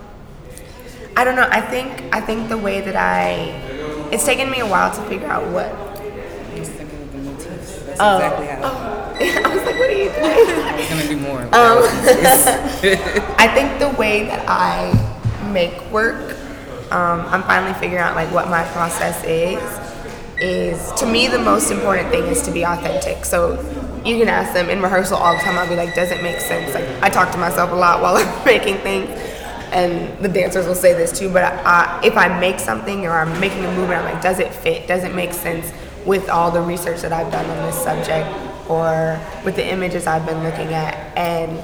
I 1.17 1.25
don't 1.25 1.37
know. 1.37 1.49
I 1.51 1.61
think 1.61 2.14
I 2.14 2.21
think 2.21 2.49
the 2.49 2.59
way 2.59 2.81
that 2.81 2.95
I 2.97 3.33
it's 4.12 4.25
taken 4.25 4.51
me 4.51 4.61
a 4.61 4.67
while 4.67 4.95
to 4.95 5.03
figure 5.03 5.27
out 5.27 5.47
what 5.53 5.69
Just 6.55 6.73
thinking 6.73 7.03
of 7.03 7.12
the 7.12 7.19
motifs. 7.19 7.83
That's 7.83 8.01
Oh. 8.01 8.17
exactly 8.17 8.47
how. 8.47 8.98
I 9.21 9.53
was 9.53 9.65
like, 9.65 9.79
what 9.79 9.91
are 9.91 9.93
you 9.93 10.11
doing? 10.11 10.17
I 10.23 10.77
was 10.77 10.89
gonna 10.89 11.09
do 11.09 11.17
more. 11.17 11.43
Um, 11.43 11.51
I 13.37 13.51
think 13.53 13.81
the 13.81 13.91
way 13.99 14.27
that 14.27 14.45
I 14.49 14.95
make 15.53 15.91
work, 15.91 16.37
um, 16.93 17.23
I'm 17.27 17.43
finally 17.43 17.75
figuring 17.81 18.01
out 18.01 18.15
like 18.15 18.33
what 18.33 18.49
my 18.49 18.63
process 18.69 19.25
is. 19.25 19.61
Is 20.41 20.93
to 21.01 21.07
me 21.07 21.27
the 21.27 21.41
most 21.41 21.73
important 21.73 22.11
thing 22.11 22.27
is 22.27 22.43
to 22.43 22.53
be 22.53 22.65
authentic. 22.65 23.25
So 23.25 23.55
you 24.05 24.19
can 24.19 24.29
ask 24.29 24.53
them 24.53 24.71
in 24.71 24.81
rehearsal 24.81 25.17
all 25.17 25.35
the 25.35 25.43
time. 25.43 25.59
I'll 25.59 25.69
be 25.69 25.75
like, 25.75 25.97
does 25.97 26.13
it 26.13 26.23
make 26.23 26.39
sense? 26.39 26.73
Like 26.75 26.85
I 27.03 27.09
talk 27.09 27.33
to 27.33 27.39
myself 27.39 27.73
a 27.73 27.75
lot 27.75 28.01
while 28.01 28.17
I'm 28.17 28.45
making 28.45 28.77
things, 28.79 29.11
and 29.73 30.17
the 30.23 30.29
dancers 30.29 30.65
will 30.65 30.77
say 30.77 30.95
this 30.95 31.19
too. 31.19 31.29
But 31.29 31.43
I, 31.67 32.01
if 32.05 32.17
I 32.17 32.39
make 32.39 32.61
something 32.61 33.05
or 33.05 33.11
I'm 33.11 33.41
making 33.41 33.65
a 33.65 33.73
movement, 33.75 34.05
I'm 34.05 34.15
like, 34.15 34.23
does 34.23 34.39
it 34.39 34.55
fit? 34.55 34.87
Does 34.87 35.03
it 35.03 35.13
make 35.13 35.33
sense 35.33 35.73
with 36.07 36.29
all 36.29 36.53
the 36.53 36.63
research 36.63 37.01
that 37.01 37.13
I've 37.13 37.33
done 37.33 37.51
on 37.51 37.67
this 37.67 37.83
subject 37.83 38.48
or 38.69 39.21
with 39.45 39.57
the 39.57 39.67
images 39.67 40.07
I've 40.07 40.27
been 40.27 40.43
looking 40.43 40.75
at? 40.75 40.95
And 41.17 41.59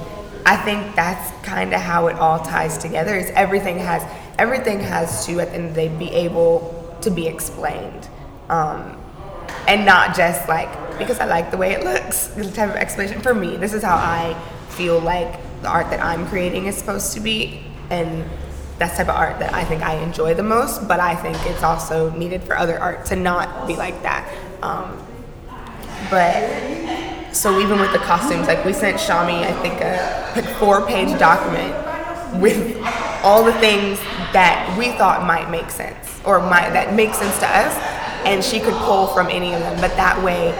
I 0.45 0.57
think 0.57 0.95
that's 0.95 1.31
kind 1.43 1.73
of 1.73 1.81
how 1.81 2.07
it 2.07 2.17
all 2.17 2.39
ties 2.39 2.77
together. 2.77 3.15
Is 3.15 3.31
everything 3.31 3.79
has 3.79 4.03
everything 4.37 4.79
has 4.79 5.25
to 5.25 5.39
at 5.39 5.49
the 5.49 5.55
end 5.55 5.69
of 5.69 5.75
the 5.75 5.87
day 5.87 5.97
be 5.97 6.11
able 6.11 6.97
to 7.01 7.09
be 7.09 7.27
explained, 7.27 8.07
um, 8.49 9.01
and 9.67 9.85
not 9.85 10.15
just 10.15 10.47
like 10.47 10.69
because 10.99 11.19
I 11.19 11.25
like 11.25 11.49
the 11.49 11.57
way 11.57 11.71
it 11.71 11.83
looks. 11.83 12.27
The 12.27 12.51
type 12.51 12.69
of 12.69 12.75
explanation 12.75 13.21
for 13.21 13.33
me. 13.33 13.57
This 13.57 13.73
is 13.73 13.81
how 13.81 13.95
I 13.95 14.39
feel 14.69 14.99
like 14.99 15.39
the 15.61 15.69
art 15.69 15.89
that 15.89 15.99
I'm 15.99 16.27
creating 16.27 16.67
is 16.67 16.77
supposed 16.77 17.13
to 17.13 17.19
be, 17.19 17.63
and 17.89 18.23
that's 18.77 18.97
the 18.97 19.03
type 19.03 19.09
of 19.09 19.15
art 19.15 19.39
that 19.39 19.51
I 19.51 19.63
think 19.63 19.81
I 19.81 19.95
enjoy 19.95 20.35
the 20.35 20.43
most. 20.43 20.87
But 20.87 20.99
I 20.99 21.15
think 21.15 21.37
it's 21.47 21.63
also 21.63 22.11
needed 22.11 22.43
for 22.43 22.55
other 22.55 22.79
art 22.79 23.05
to 23.07 23.15
not 23.15 23.67
be 23.67 23.75
like 23.75 23.99
that. 24.03 24.31
Um, 24.61 25.01
but 26.11 26.84
so 27.35 27.59
even 27.59 27.79
with 27.79 27.91
the 27.91 27.99
costumes, 27.99 28.47
like 28.47 28.63
we 28.63 28.71
sent 28.71 28.97
Shami, 28.97 29.43
I 29.43 29.51
think 29.61 29.81
a 29.81 30.33
like 30.35 30.49
four-page 30.57 31.19
document 31.19 31.75
with 32.41 32.77
all 33.23 33.43
the 33.43 33.53
things 33.53 33.99
that 34.31 34.75
we 34.77 34.91
thought 34.93 35.25
might 35.25 35.49
make 35.49 35.69
sense 35.69 36.21
or 36.25 36.39
might 36.39 36.71
that 36.71 36.93
make 36.93 37.13
sense 37.13 37.37
to 37.39 37.47
us, 37.47 37.75
and 38.25 38.43
she 38.43 38.59
could 38.59 38.73
pull 38.73 39.07
from 39.07 39.27
any 39.27 39.53
of 39.53 39.59
them. 39.59 39.79
But 39.81 39.95
that 39.97 40.21
way, 40.23 40.51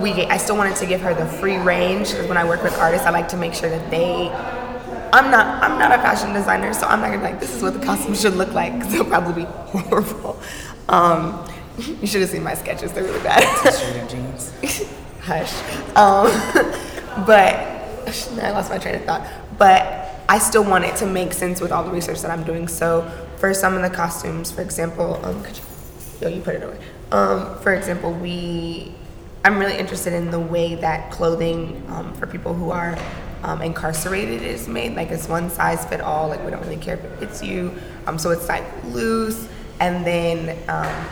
we 0.00 0.12
I 0.26 0.36
still 0.36 0.56
wanted 0.56 0.76
to 0.76 0.86
give 0.86 1.00
her 1.00 1.14
the 1.14 1.26
free 1.26 1.56
range 1.56 2.10
because 2.10 2.28
when 2.28 2.36
I 2.36 2.44
work 2.44 2.62
with 2.62 2.76
artists, 2.78 3.06
I 3.06 3.10
like 3.10 3.28
to 3.28 3.36
make 3.36 3.54
sure 3.54 3.70
that 3.70 3.90
they. 3.90 4.30
I'm 5.10 5.30
not. 5.30 5.62
I'm 5.62 5.78
not 5.78 5.92
a 5.92 6.02
fashion 6.02 6.34
designer, 6.34 6.74
so 6.74 6.86
I'm 6.86 7.00
not 7.00 7.06
gonna 7.06 7.18
be 7.18 7.24
like 7.24 7.40
this 7.40 7.54
is 7.54 7.62
what 7.62 7.72
the 7.72 7.84
costume 7.84 8.14
should 8.14 8.34
look 8.34 8.52
like 8.52 8.78
because 8.78 8.92
it'll 8.92 9.06
probably 9.06 9.44
be 9.44 9.48
horrible. 9.50 10.38
Um, 10.90 11.48
you 11.78 12.06
should 12.06 12.20
have 12.20 12.30
seen 12.30 12.42
my 12.42 12.54
sketches; 12.54 12.92
they're 12.92 13.04
really 13.04 13.22
bad. 13.22 14.08
Jeans. 14.10 14.52
Hush. 15.28 15.52
Um, 15.94 16.26
but 17.26 17.54
I 18.42 18.50
lost 18.52 18.70
my 18.70 18.78
train 18.78 18.94
of 18.94 19.04
thought. 19.04 19.26
But 19.58 20.24
I 20.26 20.38
still 20.38 20.64
want 20.64 20.84
it 20.84 20.96
to 20.96 21.06
make 21.06 21.34
sense 21.34 21.60
with 21.60 21.70
all 21.70 21.84
the 21.84 21.90
research 21.90 22.22
that 22.22 22.30
I'm 22.30 22.44
doing. 22.44 22.66
So 22.66 23.10
for 23.36 23.52
some 23.52 23.74
of 23.74 23.82
the 23.82 23.90
costumes, 23.90 24.50
for 24.50 24.62
example, 24.62 25.20
um, 25.22 25.42
could 25.42 25.58
you, 25.58 25.62
yo, 26.22 26.28
you 26.28 26.40
put 26.40 26.54
it 26.54 26.62
away. 26.62 26.78
Um, 27.12 27.58
for 27.58 27.74
example, 27.74 28.10
we, 28.10 28.94
I'm 29.44 29.58
really 29.58 29.76
interested 29.76 30.14
in 30.14 30.30
the 30.30 30.40
way 30.40 30.76
that 30.76 31.10
clothing 31.10 31.84
um, 31.88 32.14
for 32.14 32.26
people 32.26 32.54
who 32.54 32.70
are 32.70 32.98
um, 33.42 33.60
incarcerated 33.60 34.40
is 34.40 34.66
made. 34.66 34.96
Like 34.96 35.10
it's 35.10 35.28
one 35.28 35.50
size 35.50 35.84
fit 35.84 36.00
all. 36.00 36.28
Like 36.28 36.42
we 36.42 36.50
don't 36.50 36.62
really 36.62 36.78
care 36.78 36.94
if 36.94 37.04
it 37.04 37.18
fits 37.18 37.42
you. 37.42 37.74
Um, 38.06 38.18
so 38.18 38.30
it's 38.30 38.48
like 38.48 38.64
loose, 38.84 39.46
and 39.78 40.06
then 40.06 40.58
um, 40.68 41.06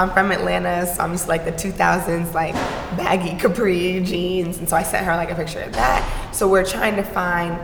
I'm 0.00 0.10
from 0.12 0.32
Atlanta, 0.32 0.86
so 0.86 1.02
I'm 1.02 1.14
to 1.14 1.28
like 1.28 1.44
the 1.44 1.52
2000s, 1.52 2.32
like 2.32 2.54
baggy 2.96 3.38
capri 3.38 4.02
jeans. 4.02 4.56
And 4.56 4.66
so 4.66 4.74
I 4.74 4.82
sent 4.82 5.04
her 5.04 5.14
like 5.14 5.30
a 5.30 5.34
picture 5.34 5.60
of 5.60 5.74
that. 5.74 6.34
So 6.34 6.48
we're 6.48 6.64
trying 6.64 6.96
to 6.96 7.02
find 7.02 7.58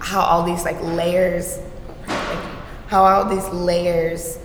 how 0.00 0.20
all 0.20 0.42
these 0.42 0.64
like 0.64 0.82
layers, 0.82 1.60
how 2.88 3.04
all 3.04 3.24
these 3.24 3.46
layers, 3.50 4.38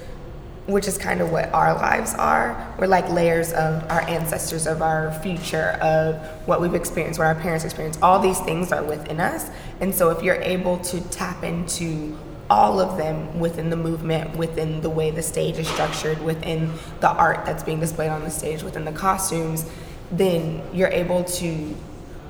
which 0.68 0.88
is 0.88 1.00
kind 1.00 1.20
of 1.20 1.32
what 1.32 1.52
our 1.52 1.74
lives 1.74 2.14
are. 2.14 2.76
We're 2.78 2.86
like 2.86 3.10
layers 3.10 3.54
of 3.54 3.90
our 3.90 4.02
ancestors, 4.02 4.68
of 4.68 4.84
our 4.84 5.12
future, 5.22 5.80
of 5.82 6.18
what 6.48 6.62
we've 6.62 6.76
experienced, 6.76 7.18
what 7.18 7.26
our 7.26 7.34
parents 7.34 7.66
experienced. 7.66 8.04
All 8.04 8.20
these 8.20 8.40
things 8.42 8.72
are 8.72 8.84
within 8.84 9.20
us. 9.20 9.50
And 9.82 9.96
so 9.96 10.12
if 10.12 10.22
you're 10.22 10.44
able 10.44 10.78
to 10.78 11.02
tap 11.10 11.44
into 11.44 12.16
all 12.50 12.80
of 12.80 12.98
them 12.98 13.40
within 13.40 13.70
the 13.70 13.76
movement, 13.76 14.36
within 14.38 14.82
the 14.82 14.90
way 14.90 15.10
the 15.12 15.24
stage 15.24 15.58
is 15.58 15.68
structured, 15.68 16.22
within 16.24 16.72
the 17.00 17.10
art 17.10 17.46
that's 17.46 17.64
being 17.64 17.80
displayed 17.80 18.10
on 18.10 18.24
the 18.24 18.30
stage, 18.30 18.62
within 18.62 18.86
the 18.86 18.92
costumes, 18.92 19.70
then 20.12 20.62
you're 20.74 20.90
able 20.90 21.24
to 21.24 21.76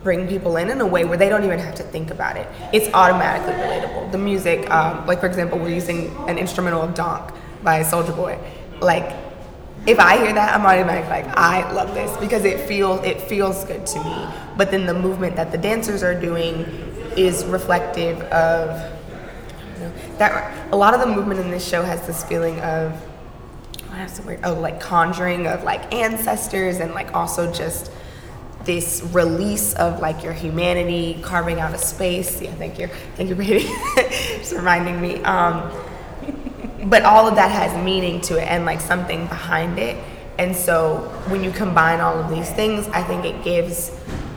bring 0.04 0.28
people 0.28 0.56
in 0.58 0.70
in 0.70 0.80
a 0.80 0.86
way 0.86 1.04
where 1.04 1.18
they 1.18 1.28
don't 1.28 1.44
even 1.44 1.60
have 1.60 1.76
to 1.76 1.84
think 1.84 2.12
about 2.12 2.38
it. 2.38 2.48
It's 2.72 2.94
automatically 2.94 3.54
relatable. 3.54 4.12
The 4.12 4.18
music, 4.18 4.70
um, 4.70 5.06
like 5.06 5.20
for 5.20 5.26
example, 5.26 5.58
we're 5.58 5.74
using 5.74 6.16
an 6.30 6.38
instrumental 6.38 6.82
of 6.82 6.94
Donk 6.94 7.34
by 7.64 7.82
Soulja 7.82 8.16
Boy. 8.16 8.40
Like, 8.80 9.16
if 9.88 10.00
I 10.00 10.18
hear 10.18 10.32
that, 10.34 10.54
I'm 10.54 10.66
automatically 10.66 11.10
like, 11.10 11.38
I 11.38 11.70
love 11.72 11.94
this 11.94 12.16
because 12.18 12.46
it 12.46 12.60
feels 12.68 13.04
it 13.04 13.20
feels 13.22 13.66
good 13.66 13.86
to 13.88 14.04
me. 14.04 14.28
But 14.56 14.72
then 14.72 14.86
the 14.86 14.94
movement 14.94 15.36
that 15.36 15.52
the 15.52 15.58
dancers 15.58 16.04
are 16.04 16.20
doing 16.20 16.66
is 17.18 17.44
reflective 17.46 18.22
of 18.24 18.95
that. 20.20 20.74
A 20.74 20.76
lot 20.76 20.94
of 20.94 21.00
the 21.00 21.08
movement 21.08 21.40
in 21.40 21.52
this 21.52 21.68
show 21.68 21.84
has 21.84 22.06
this 22.08 22.24
feeling 22.24 22.60
of 22.62 22.94
what's 23.90 24.20
the 24.20 24.28
word? 24.28 24.40
Oh, 24.44 24.54
like 24.54 24.80
conjuring 24.80 25.48
of 25.48 25.64
like 25.64 25.94
ancestors 25.94 26.78
and 26.78 26.94
like 26.94 27.14
also 27.14 27.52
just 27.52 27.92
this 28.64 29.04
release 29.12 29.74
of 29.74 30.00
like 30.00 30.24
your 30.24 30.34
humanity, 30.34 31.20
carving 31.22 31.60
out 31.60 31.74
a 31.74 31.78
space. 31.78 32.42
Yeah, 32.42 32.54
thank 32.56 32.80
you, 32.80 32.88
thank 33.16 33.30
you, 33.30 33.36
Brady. 33.36 33.70
just 33.96 34.54
reminding 34.54 35.00
me. 35.00 35.24
Um, 35.24 35.72
but 36.86 37.04
all 37.04 37.28
of 37.28 37.36
that 37.36 37.52
has 37.52 37.84
meaning 37.84 38.22
to 38.22 38.38
it 38.38 38.48
and 38.48 38.66
like 38.66 38.82
something 38.82 39.28
behind 39.28 39.80
it. 39.80 40.04
And 40.38 40.56
so 40.56 40.98
when 41.28 41.44
you 41.44 41.52
combine 41.52 42.02
all 42.02 42.20
of 42.20 42.30
these 42.30 42.50
things, 42.52 42.88
I 42.90 43.04
think 43.04 43.26
it 43.26 43.44
gives 43.44 43.92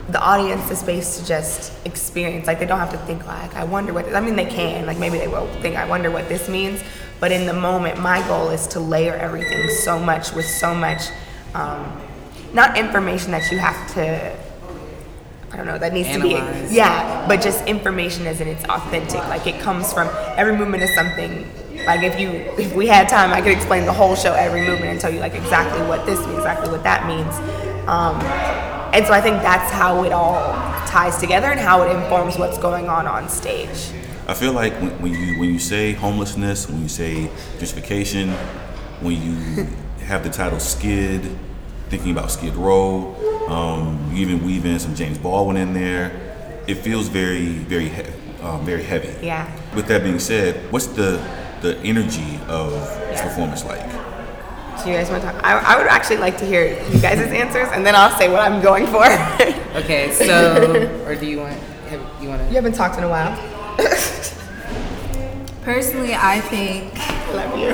the 0.08 0.20
audience 0.20 0.68
the 0.68 0.76
space 0.76 1.18
to 1.18 1.26
just 1.26 1.72
experience. 1.86 2.46
Like 2.46 2.58
they 2.58 2.66
don't 2.66 2.78
have 2.78 2.92
to 2.92 2.98
think 2.98 3.26
like, 3.26 3.54
I 3.54 3.64
wonder 3.64 3.92
what. 3.92 4.06
This, 4.06 4.14
I 4.14 4.20
mean, 4.20 4.36
they 4.36 4.46
can. 4.46 4.86
Like 4.86 4.98
maybe 4.98 5.18
they 5.18 5.28
will 5.28 5.46
think, 5.60 5.76
I 5.76 5.86
wonder 5.86 6.10
what 6.10 6.28
this 6.28 6.48
means. 6.48 6.82
But 7.20 7.32
in 7.32 7.46
the 7.46 7.52
moment, 7.52 8.00
my 8.00 8.26
goal 8.28 8.50
is 8.50 8.66
to 8.68 8.80
layer 8.80 9.14
everything 9.14 9.68
so 9.68 9.98
much 9.98 10.32
with 10.32 10.46
so 10.46 10.74
much, 10.74 11.08
um, 11.54 12.00
not 12.52 12.78
information 12.78 13.32
that 13.32 13.50
you 13.50 13.58
have 13.58 13.92
to. 13.94 14.36
I 15.50 15.56
don't 15.56 15.66
know. 15.66 15.78
That 15.78 15.92
needs 15.92 16.08
Analyze. 16.08 16.62
to 16.62 16.68
be 16.68 16.74
yeah, 16.74 17.26
but 17.26 17.40
just 17.40 17.64
information 17.66 18.26
as 18.26 18.40
in 18.40 18.48
it's 18.48 18.64
authentic. 18.64 19.20
Like 19.28 19.46
it 19.46 19.60
comes 19.60 19.92
from 19.92 20.08
every 20.36 20.56
movement 20.56 20.82
is 20.82 20.94
something. 20.94 21.50
Like 21.86 22.02
if 22.02 22.18
you 22.20 22.30
if 22.58 22.74
we 22.74 22.86
had 22.86 23.08
time, 23.08 23.32
I 23.32 23.40
could 23.40 23.52
explain 23.52 23.84
the 23.84 23.92
whole 23.92 24.14
show, 24.14 24.34
every 24.34 24.60
movement, 24.60 24.90
and 24.90 25.00
tell 25.00 25.12
you 25.12 25.20
like 25.20 25.34
exactly 25.34 25.86
what 25.86 26.06
this 26.06 26.20
means, 26.20 26.38
exactly 26.38 26.70
what 26.70 26.82
that 26.82 27.06
means. 27.06 27.34
Um, 27.88 28.20
and 28.92 29.06
so 29.06 29.12
I 29.12 29.20
think 29.20 29.42
that's 29.42 29.70
how 29.72 30.04
it 30.04 30.12
all 30.12 30.36
ties 30.86 31.18
together 31.18 31.48
and 31.48 31.60
how 31.60 31.82
it 31.82 31.94
informs 31.94 32.38
what's 32.38 32.58
going 32.58 32.88
on 32.88 33.06
on 33.06 33.28
stage. 33.28 33.90
I 34.26 34.34
feel 34.34 34.52
like 34.52 34.72
when, 34.74 34.90
when 35.02 35.12
you 35.14 35.38
when 35.38 35.50
you 35.50 35.58
say 35.58 35.92
homelessness, 35.92 36.68
when 36.68 36.82
you 36.82 36.88
say 36.88 37.30
gentrification, 37.58 38.32
when 39.00 39.22
you 39.22 39.64
have 40.06 40.22
the 40.24 40.30
title 40.30 40.60
Skid, 40.60 41.22
thinking 41.88 42.12
about 42.12 42.30
Skid 42.30 42.54
Row, 42.54 43.14
um, 43.48 44.10
you 44.12 44.26
even 44.26 44.44
weave 44.44 44.64
in 44.66 44.78
some 44.78 44.94
James 44.94 45.18
Baldwin 45.18 45.56
in 45.56 45.72
there. 45.72 46.12
It 46.66 46.76
feels 46.76 47.08
very 47.08 47.46
very 47.46 47.88
he- 47.88 48.04
um, 48.42 48.64
very 48.64 48.82
heavy. 48.82 49.14
Yeah. 49.26 49.50
With 49.74 49.86
that 49.88 50.02
being 50.02 50.18
said, 50.18 50.70
what's 50.72 50.86
the 50.86 51.20
the 51.62 51.76
energy 51.78 52.38
of 52.48 52.70
this 53.10 53.20
performance 53.20 53.64
like? 53.64 54.07
So 54.78 54.86
you 54.86 54.92
guys 54.94 55.10
want 55.10 55.22
to 55.22 55.30
talk? 55.32 55.44
I, 55.44 55.58
I 55.58 55.76
would 55.78 55.86
actually 55.88 56.18
like 56.18 56.38
to 56.38 56.44
hear 56.46 56.64
you 56.90 57.00
guys' 57.00 57.18
answers, 57.32 57.68
and 57.72 57.84
then 57.84 57.94
I'll 57.96 58.16
say 58.18 58.30
what 58.30 58.40
I'm 58.40 58.60
going 58.62 58.86
for. 58.86 59.04
Okay, 59.78 60.10
so 60.12 61.04
or 61.06 61.14
do 61.14 61.26
you 61.26 61.38
want 61.38 61.54
have, 61.88 62.00
you 62.22 62.28
want 62.28 62.40
to? 62.42 62.48
you 62.48 62.54
haven't 62.54 62.72
talked 62.72 62.96
in 62.98 63.04
a 63.04 63.08
while. 63.08 63.30
Personally, 65.62 66.14
I 66.14 66.40
think 66.40 66.92
I 66.96 67.32
love 67.34 67.58
you. 67.58 67.68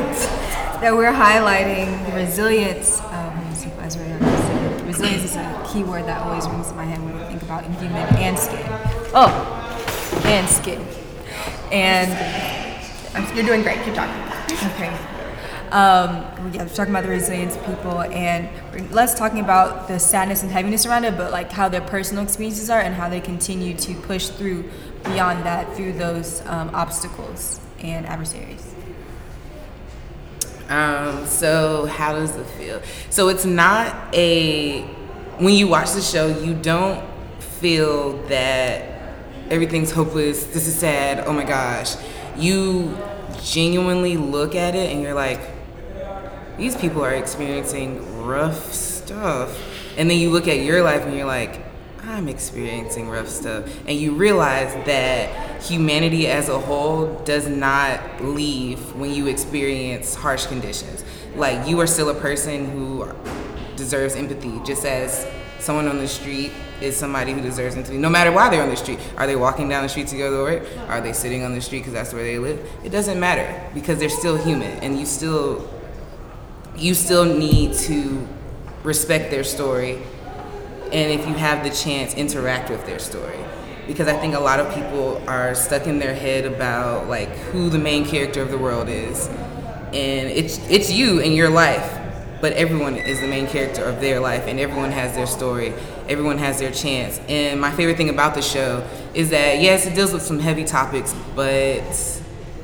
that 0.81 0.93
we're 0.95 1.13
highlighting 1.13 2.05
the 2.11 2.17
resilience. 2.17 3.01
Um, 3.01 3.37
let 3.39 3.49
me 3.49 3.55
see 3.55 3.69
if 3.69 3.79
I 3.79 3.85
was 3.87 3.97
right 3.97 4.11
on 4.11 4.19
this. 4.21 4.83
Resilience 4.83 5.25
is 5.25 5.37
a 5.37 5.69
key 5.73 5.85
word 5.85 6.05
that 6.05 6.21
always 6.27 6.47
rings 6.49 6.69
in 6.71 6.77
my 6.77 6.85
head 6.85 7.03
when 7.03 7.15
I 7.17 7.29
think 7.29 7.43
about 7.43 7.65
Inhuman 7.65 8.17
and 8.17 8.39
skin. 8.39 8.61
Oh, 9.15 9.31
and 10.25 10.49
Skid. 10.49 10.81
And 11.73 12.11
You're 13.35 13.47
doing 13.47 13.63
great. 13.63 13.83
Keep 13.85 13.95
talking. 13.95 14.21
Okay. 14.75 15.14
Um, 15.75 16.53
yeah, 16.53 16.63
we're 16.63 16.69
talking 16.69 16.95
about 16.95 17.03
the 17.03 17.09
resilience 17.09 17.57
people, 17.57 18.03
and 18.03 18.49
less 18.93 19.19
talking 19.19 19.41
about 19.41 19.89
the 19.89 19.99
sadness 19.99 20.45
and 20.45 20.53
heaviness 20.53 20.87
around 20.87 21.05
it, 21.05 21.17
but 21.17 21.33
like 21.33 21.51
how 21.51 21.69
their 21.69 21.81
personal 21.81 22.23
experiences 22.23 22.71
are 22.71 22.79
and 22.79 22.95
how 22.95 23.09
they 23.09 23.21
continue 23.21 23.75
to 23.79 23.93
push 23.95 24.29
through 24.29 24.71
beyond 25.03 25.45
that 25.45 25.75
through 25.75 25.95
those 25.95 26.47
um, 26.47 26.71
obstacles 26.73 27.59
and 27.81 28.07
adversaries. 28.07 28.73
Um, 30.69 31.27
so 31.27 31.87
how 31.87 32.13
does 32.13 32.37
it 32.37 32.47
feel? 32.51 32.81
So 33.11 33.27
it's 33.27 33.45
not 33.45 34.15
a 34.15 34.83
when 35.39 35.55
you 35.55 35.67
watch 35.67 35.91
the 35.91 36.03
show, 36.03 36.29
you 36.39 36.55
don't 36.55 37.05
feel 37.41 38.17
that 38.29 39.13
everything's 39.51 39.91
hopeless. 39.91 40.45
This 40.45 40.69
is 40.69 40.77
sad. 40.77 41.25
Oh 41.27 41.33
my 41.33 41.43
gosh. 41.43 41.97
You 42.37 42.97
genuinely 43.43 44.17
look 44.17 44.55
at 44.55 44.77
it 44.77 44.93
and 44.93 45.03
you're 45.03 45.15
like, 45.15 45.41
these 46.57 46.77
people 46.77 47.05
are 47.05 47.15
experiencing 47.15 48.25
rough 48.25 48.73
stuff. 48.73 49.59
And 49.97 50.11
then 50.11 50.19
you 50.19 50.31
look 50.31 50.49
at 50.49 50.61
your 50.61 50.83
life 50.83 51.03
and 51.03 51.17
you're 51.17 51.27
like, 51.27 51.61
I'm 52.03 52.29
experiencing 52.29 53.09
rough 53.09 53.29
stuff. 53.29 53.69
And 53.87 53.99
you 53.99 54.15
realize 54.15 54.73
that 54.87 55.63
humanity 55.63 56.27
as 56.27 56.49
a 56.49 56.59
whole 56.59 57.15
does 57.25 57.49
not 57.49 58.23
leave 58.23 58.95
when 58.95 59.13
you 59.13 59.27
experience 59.27 60.15
harsh 60.15 60.47
conditions. 60.47 61.05
Like, 61.35 61.67
you 61.67 61.81
are 61.81 61.87
still 61.87 62.11
a 62.11 62.15
person 62.15 62.71
who 62.71 63.09
deserves 63.77 64.15
empathy, 64.15 64.61
just 64.65 64.85
as 64.85 65.27
someone 65.59 65.89
on 65.89 65.99
the 65.99 66.07
street 66.07 66.53
is 66.81 66.97
somebody 66.97 67.33
who 67.33 67.41
deserves 67.41 67.75
empathy, 67.75 67.97
no 67.97 68.11
matter 68.11 68.31
why 68.31 68.51
they're 68.51 68.63
on 68.63 68.69
the 68.69 68.77
street. 68.77 68.99
Are 69.17 69.27
they 69.27 69.37
walking 69.37 69.69
down 69.69 69.83
the 69.83 69.89
street 69.89 70.09
to 70.09 70.19
go 70.19 70.31
to 70.31 70.59
work? 70.59 70.69
Are 70.89 71.01
they 71.01 71.13
sitting 71.13 71.43
on 71.43 71.55
the 71.55 71.61
street 71.61 71.79
because 71.79 71.95
that's 71.95 72.13
where 72.13 72.23
they 72.23 72.39
live? 72.39 72.61
It 72.85 72.91
doesn't 72.91 73.19
matter 73.19 73.71
because 73.73 73.99
they're 73.99 74.09
still 74.09 74.37
human, 74.37 74.71
and 74.81 74.99
you 74.99 75.07
still 75.07 75.69
you 76.77 76.95
still 76.95 77.25
need 77.25 77.75
to 77.75 78.27
respect 78.83 79.31
their 79.31 79.45
story 79.45 80.03
and 80.93 81.11
if 81.21 81.27
you 81.27 81.35
have 81.35 81.65
the 81.65 81.71
chance 81.71 82.15
interact 82.15 82.71
with 82.71 82.85
their 82.87 82.99
story. 82.99 83.39
Because 83.87 84.09
i 84.09 84.17
think 84.17 84.35
a 84.35 84.41
lot 84.41 84.61
of 84.61 84.75
people 84.75 85.23
are 85.29 85.55
stuck 85.55 85.87
in 85.87 85.99
their 85.99 86.15
head 86.15 86.45
about 86.47 87.09
like 87.09 87.29
who 87.51 87.69
the 87.69 87.79
main 87.79 88.07
character 88.07 88.41
of 88.43 88.51
the 88.51 88.59
world 88.59 88.89
is. 88.89 89.29
And 89.29 90.29
it's 90.29 90.59
it's 90.71 90.91
you 90.91 91.21
and 91.21 91.35
your 91.35 91.51
life 91.51 92.01
but 92.41 92.53
everyone 92.55 92.97
is 92.97 93.21
the 93.21 93.27
main 93.27 93.47
character 93.47 93.83
of 93.85 94.01
their 94.01 94.21
life 94.21 94.45
and 94.47 94.61
everyone 94.61 94.91
has 94.91 95.15
their 95.15 95.27
story. 95.27 95.73
Everyone 96.09 96.37
has 96.37 96.59
their 96.59 96.71
chance. 96.71 97.19
And 97.29 97.59
my 97.59 97.71
favorite 97.71 97.97
thing 97.97 98.11
about 98.11 98.35
the 98.35 98.43
show 98.43 98.87
is 99.15 99.31
that 99.31 99.61
yes 99.61 99.87
it 99.87 99.95
deals 99.95 100.13
with 100.13 100.23
some 100.23 100.39
heavy 100.39 100.65
topics 100.65 101.15
but 101.35 101.83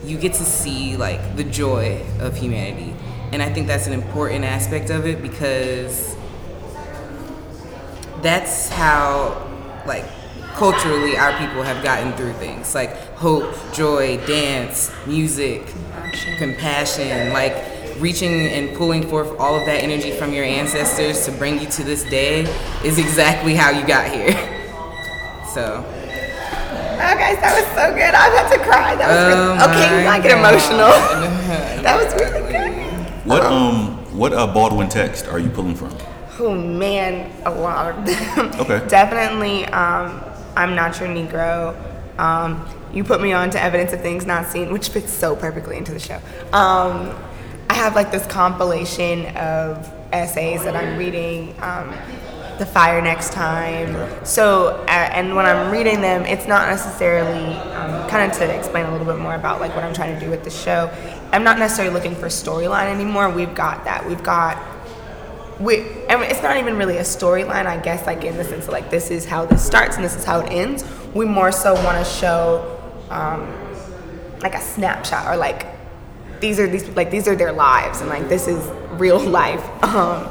you 0.04 0.18
get 0.18 0.34
to 0.34 0.44
see 0.44 0.96
like 0.96 1.36
the 1.36 1.44
joy 1.44 2.02
of 2.20 2.36
humanity 2.36 2.94
and 3.32 3.42
i 3.42 3.52
think 3.52 3.66
that's 3.66 3.86
an 3.86 3.92
important 3.92 4.44
aspect 4.44 4.90
of 4.90 5.06
it 5.06 5.22
because 5.22 6.16
that's 8.22 8.68
how 8.68 9.46
like 9.86 10.04
culturally 10.54 11.16
our 11.16 11.32
people 11.38 11.62
have 11.62 11.82
gotten 11.82 12.12
through 12.14 12.32
things 12.34 12.74
like 12.74 12.94
hope 13.14 13.54
joy 13.72 14.16
dance 14.26 14.92
music 15.06 15.62
compassion, 16.38 17.32
like 17.32 17.54
reaching 17.98 18.48
and 18.48 18.76
pulling 18.76 19.06
forth 19.06 19.38
all 19.38 19.54
of 19.56 19.66
that 19.66 19.82
energy 19.82 20.10
from 20.10 20.32
your 20.32 20.44
ancestors 20.44 21.24
to 21.26 21.32
bring 21.32 21.60
you 21.60 21.66
to 21.66 21.84
this 21.84 22.02
day 22.04 22.42
is 22.84 22.98
exactly 22.98 23.54
how 23.54 23.70
you 23.70 23.86
got 23.86 24.10
here 24.10 24.32
so 25.54 25.84
Oh, 27.02 27.16
guys, 27.16 27.40
that 27.40 27.56
was 27.56 27.64
so 27.72 27.96
good. 27.96 28.12
I'm 28.12 28.30
about 28.30 28.52
to 28.52 28.58
cry. 28.60 28.94
That 28.94 29.08
was 29.08 29.16
Oh 29.16 29.56
really, 29.56 29.72
okay. 29.72 30.04
my 30.04 30.18
Not 30.18 30.22
get 30.22 30.36
emotional. 30.36 30.92
that 31.82 31.96
was 31.96 32.12
really 32.12 32.40
good. 32.44 32.49
What 33.30 33.44
um 33.44 33.96
what 34.18 34.32
uh, 34.32 34.52
Baldwin 34.52 34.88
text 34.88 35.28
are 35.28 35.38
you 35.38 35.50
pulling 35.50 35.76
from? 35.76 35.96
Oh 36.40 36.52
man, 36.52 37.30
a 37.46 37.50
lot 37.52 37.96
of 37.96 38.04
them. 38.04 38.60
Okay. 38.60 38.84
Definitely, 38.88 39.66
um, 39.66 40.20
I'm 40.56 40.74
not 40.74 40.98
your 40.98 41.08
Negro. 41.08 41.76
Um, 42.18 42.68
you 42.92 43.04
put 43.04 43.20
me 43.20 43.32
on 43.32 43.50
to 43.50 43.62
evidence 43.62 43.92
of 43.92 44.00
things 44.00 44.26
not 44.26 44.48
seen, 44.48 44.72
which 44.72 44.88
fits 44.88 45.12
so 45.12 45.36
perfectly 45.36 45.76
into 45.76 45.92
the 45.92 46.00
show. 46.00 46.16
Um, 46.52 47.16
I 47.68 47.74
have 47.74 47.94
like 47.94 48.10
this 48.10 48.26
compilation 48.26 49.26
of 49.36 49.88
essays 50.12 50.64
that 50.64 50.74
I'm 50.74 50.98
reading. 50.98 51.54
Um, 51.62 51.94
the 52.58 52.66
fire 52.66 53.00
next 53.00 53.32
time. 53.32 53.96
So, 54.22 54.84
uh, 54.86 54.90
and 54.90 55.34
when 55.34 55.46
I'm 55.46 55.72
reading 55.72 56.02
them, 56.02 56.26
it's 56.26 56.46
not 56.46 56.68
necessarily 56.68 57.54
um, 57.54 58.06
kind 58.10 58.30
of 58.30 58.36
to 58.36 58.54
explain 58.54 58.84
a 58.84 58.92
little 58.92 59.06
bit 59.06 59.18
more 59.18 59.34
about 59.34 59.60
like 59.60 59.74
what 59.74 59.82
I'm 59.82 59.94
trying 59.94 60.12
to 60.12 60.20
do 60.20 60.30
with 60.30 60.44
the 60.44 60.50
show. 60.50 60.90
I'm 61.32 61.44
not 61.44 61.58
necessarily 61.58 61.94
looking 61.94 62.14
for 62.14 62.26
storyline 62.26 62.92
anymore. 62.92 63.30
We've 63.30 63.54
got 63.54 63.84
that. 63.84 64.06
We've 64.06 64.22
got 64.22 64.58
we 65.60 65.80
and 66.08 66.22
it's 66.22 66.42
not 66.42 66.56
even 66.56 66.76
really 66.76 66.96
a 66.96 67.02
storyline 67.02 67.66
i 67.66 67.76
guess 67.76 68.06
like 68.06 68.24
in 68.24 68.36
the 68.38 68.44
sense 68.44 68.64
of 68.64 68.72
like 68.72 68.90
this 68.90 69.10
is 69.10 69.26
how 69.26 69.44
this 69.44 69.64
starts 69.64 69.96
and 69.96 70.04
this 70.04 70.16
is 70.16 70.24
how 70.24 70.40
it 70.40 70.50
ends 70.50 70.84
we 71.14 71.26
more 71.26 71.52
so 71.52 71.74
want 71.84 71.98
to 71.98 72.12
show 72.12 72.78
um, 73.10 73.46
like 74.40 74.54
a 74.54 74.60
snapshot 74.60 75.26
or 75.26 75.36
like 75.36 75.66
these 76.40 76.58
are 76.58 76.66
these 76.66 76.88
like 76.90 77.10
these 77.10 77.28
are 77.28 77.36
their 77.36 77.52
lives 77.52 78.00
and 78.00 78.08
like 78.08 78.26
this 78.28 78.48
is 78.48 78.64
real 78.92 79.20
life 79.40 79.62
um, 79.84 80.26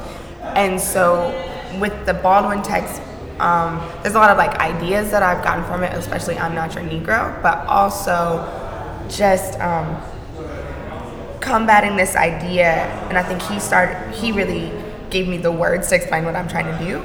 and 0.56 0.80
so 0.80 1.30
with 1.78 2.06
the 2.06 2.14
baldwin 2.14 2.60
text 2.62 3.00
um, 3.38 3.78
there's 4.02 4.16
a 4.16 4.18
lot 4.18 4.30
of 4.30 4.36
like 4.36 4.58
ideas 4.58 5.12
that 5.12 5.22
i've 5.22 5.44
gotten 5.44 5.64
from 5.64 5.84
it 5.84 5.92
especially 5.94 6.36
i'm 6.38 6.56
not 6.56 6.74
your 6.74 6.82
negro 6.82 7.40
but 7.40 7.64
also 7.68 8.44
just 9.08 9.60
um, 9.60 9.86
combating 11.40 11.96
this 11.96 12.16
idea 12.16 12.86
and 13.08 13.18
i 13.18 13.22
think 13.22 13.40
he 13.42 13.58
started 13.58 13.96
he 14.14 14.32
really 14.32 14.70
gave 15.10 15.26
me 15.26 15.36
the 15.36 15.50
words 15.50 15.88
to 15.88 15.94
explain 15.94 16.24
what 16.24 16.36
i'm 16.36 16.48
trying 16.48 16.66
to 16.66 16.84
do 16.84 17.02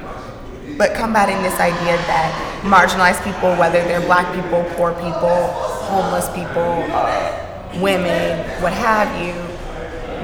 but 0.77 0.93
combating 0.95 1.41
this 1.41 1.59
idea 1.59 1.95
that 2.07 2.61
marginalized 2.63 3.23
people 3.23 3.55
whether 3.55 3.81
they're 3.83 4.01
black 4.01 4.25
people 4.35 4.63
poor 4.75 4.93
people 4.93 5.47
homeless 5.87 6.27
people 6.29 6.83
uh, 6.91 7.79
women 7.81 8.39
what 8.61 8.73
have 8.73 9.09
you 9.23 9.33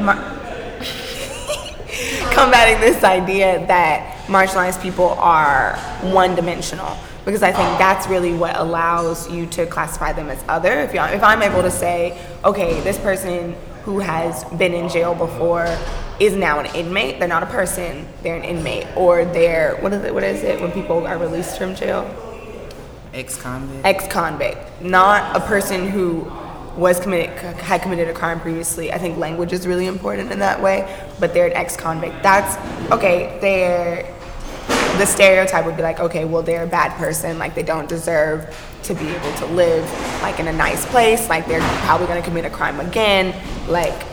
mar- 0.03 0.15
combating 2.33 2.79
this 2.81 3.03
idea 3.03 3.65
that 3.67 4.25
marginalized 4.27 4.81
people 4.81 5.09
are 5.11 5.75
one 6.01 6.35
dimensional 6.35 6.97
because 7.25 7.43
I 7.43 7.51
think 7.51 7.77
that's 7.77 8.07
really 8.07 8.33
what 8.33 8.57
allows 8.57 9.29
you 9.29 9.45
to 9.47 9.67
classify 9.67 10.11
them 10.11 10.29
as 10.29 10.43
other. 10.47 10.79
If, 10.79 10.95
if 10.95 11.23
I'm 11.23 11.43
able 11.43 11.61
to 11.61 11.69
say, 11.69 12.19
okay, 12.43 12.79
this 12.81 12.97
person 12.97 13.55
who 13.83 13.99
has 13.99 14.43
been 14.45 14.73
in 14.73 14.89
jail 14.89 15.15
before 15.15 15.65
is 16.19 16.35
now 16.35 16.59
an 16.59 16.67
inmate. 16.75 17.19
They're 17.19 17.27
not 17.27 17.43
a 17.43 17.47
person, 17.47 18.07
they're 18.21 18.35
an 18.35 18.43
inmate. 18.43 18.87
Or 18.95 19.25
they're, 19.25 19.77
what 19.77 19.93
is 19.93 20.03
it, 20.03 20.13
what 20.13 20.23
is 20.23 20.43
it 20.43 20.61
when 20.61 20.71
people 20.71 21.07
are 21.07 21.17
released 21.17 21.57
from 21.57 21.75
jail? 21.75 22.09
Ex-convict. 23.13 23.85
ex-convict, 23.85 24.81
not 24.81 25.35
a 25.35 25.39
person 25.41 25.89
who 25.89 26.31
was 26.77 26.99
committed 26.99 27.29
had 27.59 27.81
committed 27.81 28.07
a 28.07 28.13
crime 28.13 28.39
previously. 28.39 28.93
I 28.93 28.97
think 28.97 29.17
language 29.17 29.51
is 29.51 29.67
really 29.67 29.87
important 29.87 30.31
in 30.31 30.39
that 30.39 30.61
way, 30.61 31.05
but 31.19 31.33
they're 31.33 31.47
an 31.47 31.53
ex-convict. 31.53 32.23
That's 32.23 32.55
okay. 32.91 33.37
They're 33.41 34.15
the 34.97 35.05
stereotype 35.05 35.65
would 35.65 35.75
be 35.75 35.83
like, 35.83 35.99
okay, 35.99 36.25
well 36.25 36.41
they're 36.41 36.63
a 36.63 36.67
bad 36.67 36.97
person, 36.97 37.37
like 37.37 37.55
they 37.55 37.63
don't 37.63 37.89
deserve 37.89 38.55
to 38.83 38.93
be 38.93 39.07
able 39.07 39.33
to 39.33 39.45
live 39.47 39.83
like 40.21 40.39
in 40.39 40.47
a 40.47 40.53
nice 40.53 40.85
place, 40.85 41.29
like 41.29 41.47
they're 41.47 41.61
probably 41.85 42.07
to 42.07 42.21
commit 42.21 42.45
a 42.45 42.49
crime 42.49 42.79
again, 42.79 43.35
like 43.67 44.05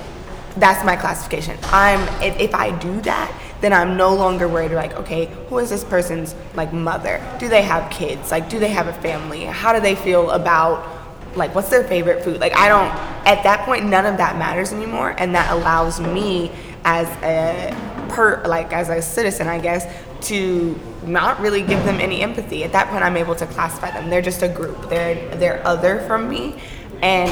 that's 0.57 0.85
my 0.85 0.97
classification. 0.97 1.57
I'm 1.65 2.01
if, 2.23 2.39
if 2.39 2.55
I 2.55 2.77
do 2.79 3.01
that, 3.03 3.33
then 3.61 3.73
I'm 3.73 3.97
no 3.97 4.15
longer 4.15 4.49
worried 4.49 4.73
like, 4.73 4.95
okay, 4.95 5.27
who 5.49 5.59
is 5.59 5.71
this 5.71 5.85
person's 5.85 6.35
like 6.55 6.73
mother? 6.73 7.21
Do 7.39 7.49
they 7.49 7.63
have 7.63 7.91
kids? 7.91 8.31
Like 8.31 8.49
do 8.49 8.59
they 8.59 8.71
have 8.71 8.87
a 8.87 8.93
family? 8.95 9.45
How 9.45 9.73
do 9.73 9.81
they 9.81 9.95
feel 9.95 10.31
about 10.31 10.97
like 11.37 11.55
what's 11.55 11.69
their 11.69 11.85
favorite 11.85 12.25
food? 12.25 12.41
Like 12.41 12.57
I 12.57 12.69
don't 12.69 12.91
at 13.27 13.43
that 13.45 13.65
point 13.65 13.87
none 13.87 14.07
of 14.07 14.17
that 14.17 14.39
matters 14.39 14.73
anymore 14.73 15.15
and 15.19 15.35
that 15.35 15.51
allows 15.53 16.01
me 16.01 16.51
as 16.85 17.09
a 17.23 17.98
per 18.09 18.43
like 18.45 18.73
as 18.73 18.89
a 18.89 19.01
citizen, 19.03 19.49
I 19.49 19.59
guess, 19.59 19.87
to 20.29 20.79
not 21.05 21.41
really 21.41 21.63
give 21.63 21.85
them 21.85 22.01
any 22.01 22.23
empathy. 22.23 22.65
At 22.65 22.73
that 22.73 22.89
point 22.89 23.05
I'm 23.05 23.17
able 23.17 23.35
to 23.37 23.47
classify 23.47 23.91
them. 23.91 24.11
They're 24.11 24.23
just 24.23 24.43
a 24.43 24.49
group. 24.49 24.89
They're 24.89 25.37
they're 25.37 25.67
other 25.67 26.01
from 26.01 26.29
me 26.29 26.61
and 27.03 27.31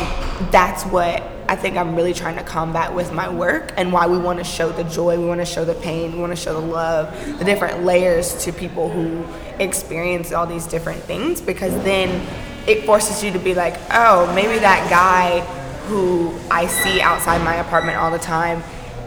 that's 0.52 0.84
what 0.84 1.22
I 1.48 1.54
think 1.56 1.76
I'm 1.76 1.94
really 1.94 2.12
trying 2.12 2.36
to 2.36 2.42
combat 2.42 2.92
with 2.92 3.12
my 3.12 3.28
work 3.28 3.72
and 3.76 3.92
why 3.92 4.06
we 4.06 4.18
want 4.18 4.38
to 4.38 4.44
show 4.44 4.70
the 4.70 4.84
joy, 4.84 5.18
we 5.18 5.26
want 5.26 5.40
to 5.40 5.46
show 5.46 5.64
the 5.64 5.74
pain, 5.74 6.12
we 6.12 6.18
want 6.18 6.32
to 6.32 6.36
show 6.36 6.60
the 6.60 6.66
love, 6.66 7.38
the 7.38 7.44
different 7.44 7.84
layers 7.84 8.44
to 8.44 8.52
people 8.52 8.88
who 8.88 9.24
experience 9.62 10.32
all 10.32 10.46
these 10.46 10.66
different 10.66 11.00
things 11.02 11.40
because 11.40 11.72
then 11.84 12.26
it 12.66 12.84
forces 12.84 13.22
you 13.22 13.30
to 13.32 13.38
be 13.38 13.54
like, 13.54 13.74
oh, 13.92 14.32
maybe 14.34 14.58
that 14.58 14.90
guy 14.90 15.40
who 15.86 16.34
I 16.50 16.66
see 16.66 17.00
outside 17.00 17.42
my 17.44 17.56
apartment 17.56 17.98
all 17.98 18.10
the 18.10 18.18
time 18.18 18.62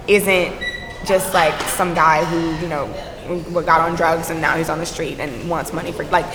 isn't 0.08 0.53
just 1.06 1.34
like 1.34 1.60
some 1.62 1.94
guy 1.94 2.24
who, 2.26 2.56
you 2.62 2.68
know, 2.68 2.88
got 3.64 3.82
on 3.82 3.96
drugs 3.96 4.30
and 4.30 4.42
now 4.42 4.56
he's 4.56 4.70
on 4.70 4.80
the 4.80 4.86
street 4.86 5.20
and 5.20 5.50
wants 5.50 5.72
money 5.72 5.92
for 5.92 6.04
like 6.06 6.26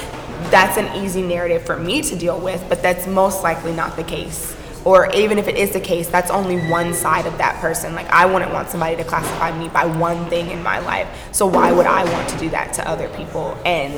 that's 0.50 0.77
an 0.79 1.05
easy 1.05 1.22
narrative 1.22 1.64
for 1.64 1.77
me 1.77 2.03
to 2.03 2.16
deal 2.16 2.38
with, 2.38 2.64
but 2.68 2.83
that's 2.83 3.07
most 3.07 3.42
likely 3.42 3.72
not 3.72 3.96
the 3.96 4.05
case 4.05 4.55
or 4.85 5.11
even 5.14 5.38
if 5.38 5.48
it 5.48 5.57
is 5.57 5.72
the 5.72 5.81
case, 5.81 6.09
that's 6.09 6.31
only 6.31 6.59
one 6.68 6.92
side 6.92 7.27
of 7.27 7.38
that 7.38 7.59
person. 7.61 7.94
Like, 7.94 8.07
I 8.09 8.27
wouldn't 8.27 8.53
want 8.53 8.68
somebody 8.68 8.96
to 8.96 9.05
classify 9.05 9.57
me 9.59 9.68
by 9.68 9.87
one 9.87 10.29
thing 10.29 10.50
in 10.50 10.62
my 10.62 10.79
life. 10.79 11.09
So, 11.33 11.46
why 11.46 11.72
would 11.72 11.87
I 11.87 12.05
want 12.05 12.29
to 12.29 12.38
do 12.38 12.50
that 12.50 12.74
to 12.74 12.88
other 12.88 13.09
people 13.16 13.59
and 13.64 13.94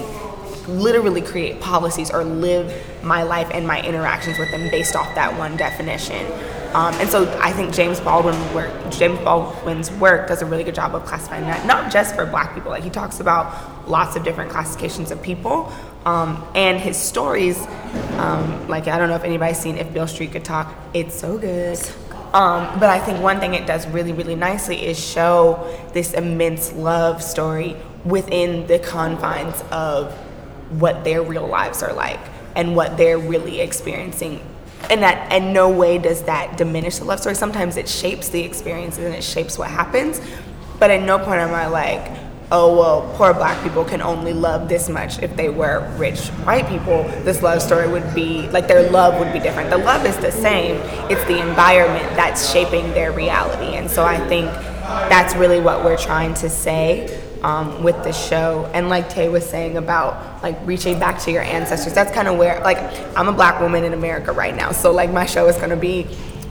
literally 0.69 1.23
create 1.23 1.61
policies 1.61 2.11
or 2.11 2.25
live 2.25 2.73
my 3.03 3.23
life 3.25 3.49
and 3.53 3.67
my 3.67 3.83
interactions 3.83 4.39
with 4.39 4.51
them 4.51 4.71
based 4.71 4.95
off 4.95 5.13
that 5.17 5.37
one 5.37 5.57
definition? 5.57 6.25
Um, 6.77 6.93
and 6.97 7.09
so 7.09 7.27
I 7.41 7.53
think 7.53 7.73
James 7.73 8.01
Baldwin 8.01 8.37
work, 8.55 8.71
James 8.91 9.19
Baldwin's 9.21 9.91
work 9.93 10.29
does 10.29 10.43
a 10.43 10.47
really 10.47 10.63
good 10.63 10.75
job 10.75 10.95
of 10.95 11.07
classifying 11.07 11.45
that, 11.45 11.65
not 11.65 11.91
just 11.91 12.15
for 12.15 12.27
Black 12.27 12.53
people. 12.53 12.71
Like 12.71 12.85
he 12.85 12.91
talks 12.91 13.19
about 13.19 13.89
lots 13.89 14.15
of 14.15 14.25
different 14.25 14.51
classifications 14.51 15.11
of 15.11 15.23
people, 15.23 15.73
um, 16.05 16.47
and 16.55 16.79
his 16.79 16.99
stories. 16.99 17.59
Um, 18.19 18.69
like 18.69 18.89
I 18.89 18.99
don't 18.99 19.09
know 19.09 19.15
if 19.15 19.25
anybody's 19.25 19.59
seen 19.59 19.79
If 19.79 19.91
Beale 19.95 20.07
Street 20.07 20.33
Could 20.33 20.45
Talk. 20.45 20.75
It's 20.93 21.19
so 21.19 21.39
good. 21.39 21.79
Um, 22.35 22.79
but 22.79 22.91
I 22.91 22.99
think 22.99 23.23
one 23.23 23.41
thing 23.41 23.55
it 23.55 23.67
does 23.67 23.87
really, 23.87 24.13
really 24.13 24.35
nicely 24.35 24.85
is 24.85 25.03
show 25.03 25.75
this 25.95 26.13
immense 26.13 26.75
love 26.75 27.23
story 27.23 27.75
within 28.05 28.67
the 28.67 28.81
confines 28.81 29.65
of 29.71 30.13
what 30.79 31.05
their 31.05 31.23
real 31.23 31.47
lives 31.47 31.83
are 31.83 31.95
like 31.95 32.21
and 32.55 32.77
what 32.77 32.99
they're 32.99 33.19
really 33.19 33.61
experiencing 33.61 34.43
and 34.91 35.03
that 35.03 35.33
in 35.33 35.53
no 35.53 35.71
way 35.71 35.99
does 35.99 36.23
that 36.25 36.57
diminish 36.57 36.99
the 36.99 37.05
love 37.05 37.21
story. 37.21 37.35
Sometimes 37.35 37.77
it 37.77 37.89
shapes 37.89 38.29
the 38.29 38.41
experiences 38.41 39.05
and 39.05 39.15
it 39.15 39.25
shapes 39.25 39.59
what 39.59 39.71
happens. 39.71 40.21
But 40.79 40.91
at 40.91 41.03
no 41.03 41.19
point 41.19 41.41
am 41.41 41.55
i 41.55 41.67
like 41.67 42.13
oh 42.53 42.77
well 42.79 43.13
poor 43.17 43.35
black 43.35 43.61
people 43.65 43.85
can 43.85 44.01
only 44.01 44.33
love 44.33 44.69
this 44.69 44.89
much 44.89 45.21
if 45.21 45.35
they 45.37 45.49
were 45.49 45.91
rich 45.97 46.29
white 46.45 46.69
people. 46.69 47.03
This 47.25 47.43
love 47.43 47.61
story 47.61 47.89
would 47.89 48.15
be 48.15 48.49
like 48.51 48.69
their 48.69 48.91
love 48.91 49.19
would 49.19 49.33
be 49.33 49.41
different. 49.41 49.71
The 49.71 49.79
love 49.79 50.07
is 50.07 50.17
the 50.19 50.31
same. 50.31 50.77
It's 51.11 51.25
the 51.25 51.41
environment 51.41 52.05
that's 52.17 52.53
shaping 52.53 52.91
their 52.91 53.13
reality. 53.13 53.77
And 53.77 53.91
so 53.91 54.05
i 54.05 54.19
think 54.29 54.51
that's 54.87 55.35
really 55.35 55.61
what 55.61 55.85
we're 55.85 55.97
trying 55.97 56.33
to 56.35 56.49
say 56.49 57.26
um, 57.47 57.85
with 57.85 58.03
the 58.03 58.13
show. 58.13 58.69
And 58.75 58.89
like 58.89 59.09
tay 59.09 59.29
was 59.29 59.49
saying 59.49 59.77
about 59.77 60.43
like 60.43 60.59
reaching 60.65 60.99
back 60.99 61.21
to 61.21 61.31
your 61.31 61.43
ancestors 61.43 61.95
that's 61.95 62.13
kind 62.13 62.29
of 62.29 62.37
where 62.37 62.61
like 62.61 62.79
i'm 63.17 63.29
a 63.29 63.33
black 63.33 63.61
woman 63.61 63.85
in 63.85 63.95
america 63.95 64.33
right 64.33 64.55
now 64.55 64.71
so 64.71 64.93
like 64.93 65.11
my 65.11 65.25
show 65.27 65.49
is 65.49 65.57
to 65.57 65.77
be 65.77 66.05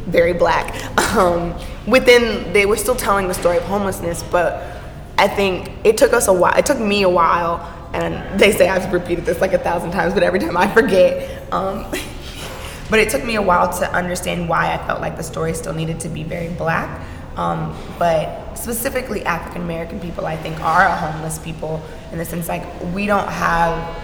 very 0.07 0.33
black. 0.33 0.73
Um, 1.15 1.55
within 1.87 2.51
they 2.51 2.65
were 2.65 2.75
still 2.75 2.95
telling 2.95 3.29
the 3.29 3.33
story 3.33 3.55
of 3.55 3.63
homelessness 3.63 4.21
but 4.21 4.81
i 5.17 5.29
think 5.29 5.71
it 5.85 5.97
took 5.97 6.11
us 6.11 6.27
a 6.27 6.33
while 6.33 6.53
it 6.57 6.65
took 6.65 6.77
me 6.77 7.03
a 7.03 7.09
while 7.09 7.61
and 7.93 8.37
they 8.37 8.51
say 8.51 8.67
i've 8.67 8.91
repeated 8.91 9.23
this 9.23 9.39
like 9.39 9.53
a 9.53 9.57
thousand 9.57 9.91
times 9.91 10.13
but 10.13 10.23
every 10.23 10.39
time 10.39 10.57
i 10.57 10.67
forget 10.73 11.41
um, 11.53 11.85
but 12.89 12.99
it 12.99 13.09
took 13.09 13.23
me 13.23 13.35
a 13.35 13.41
while 13.41 13.71
to 13.79 13.89
understand 13.93 14.49
why 14.49 14.73
i 14.73 14.77
felt 14.87 14.99
like 14.99 15.15
the 15.15 15.23
story 15.23 15.53
still 15.53 15.73
needed 15.73 16.01
to 16.01 16.09
be 16.09 16.23
very 16.23 16.49
black 16.55 16.89
um, 17.37 17.75
but 17.99 18.55
specifically 18.55 19.25
African 19.25 19.61
American 19.61 19.99
people, 19.99 20.25
I 20.25 20.37
think, 20.37 20.59
are 20.61 20.85
a 20.85 20.95
homeless 20.95 21.39
people 21.39 21.81
in 22.11 22.17
the 22.17 22.25
sense 22.25 22.47
like 22.47 22.63
we 22.93 23.05
don't 23.05 23.27
have 23.27 23.95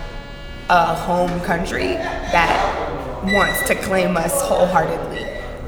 a 0.69 0.95
home 0.95 1.41
country 1.41 1.93
that 1.93 3.23
wants 3.23 3.67
to 3.67 3.75
claim 3.75 4.17
us 4.17 4.41
wholeheartedly. 4.41 5.25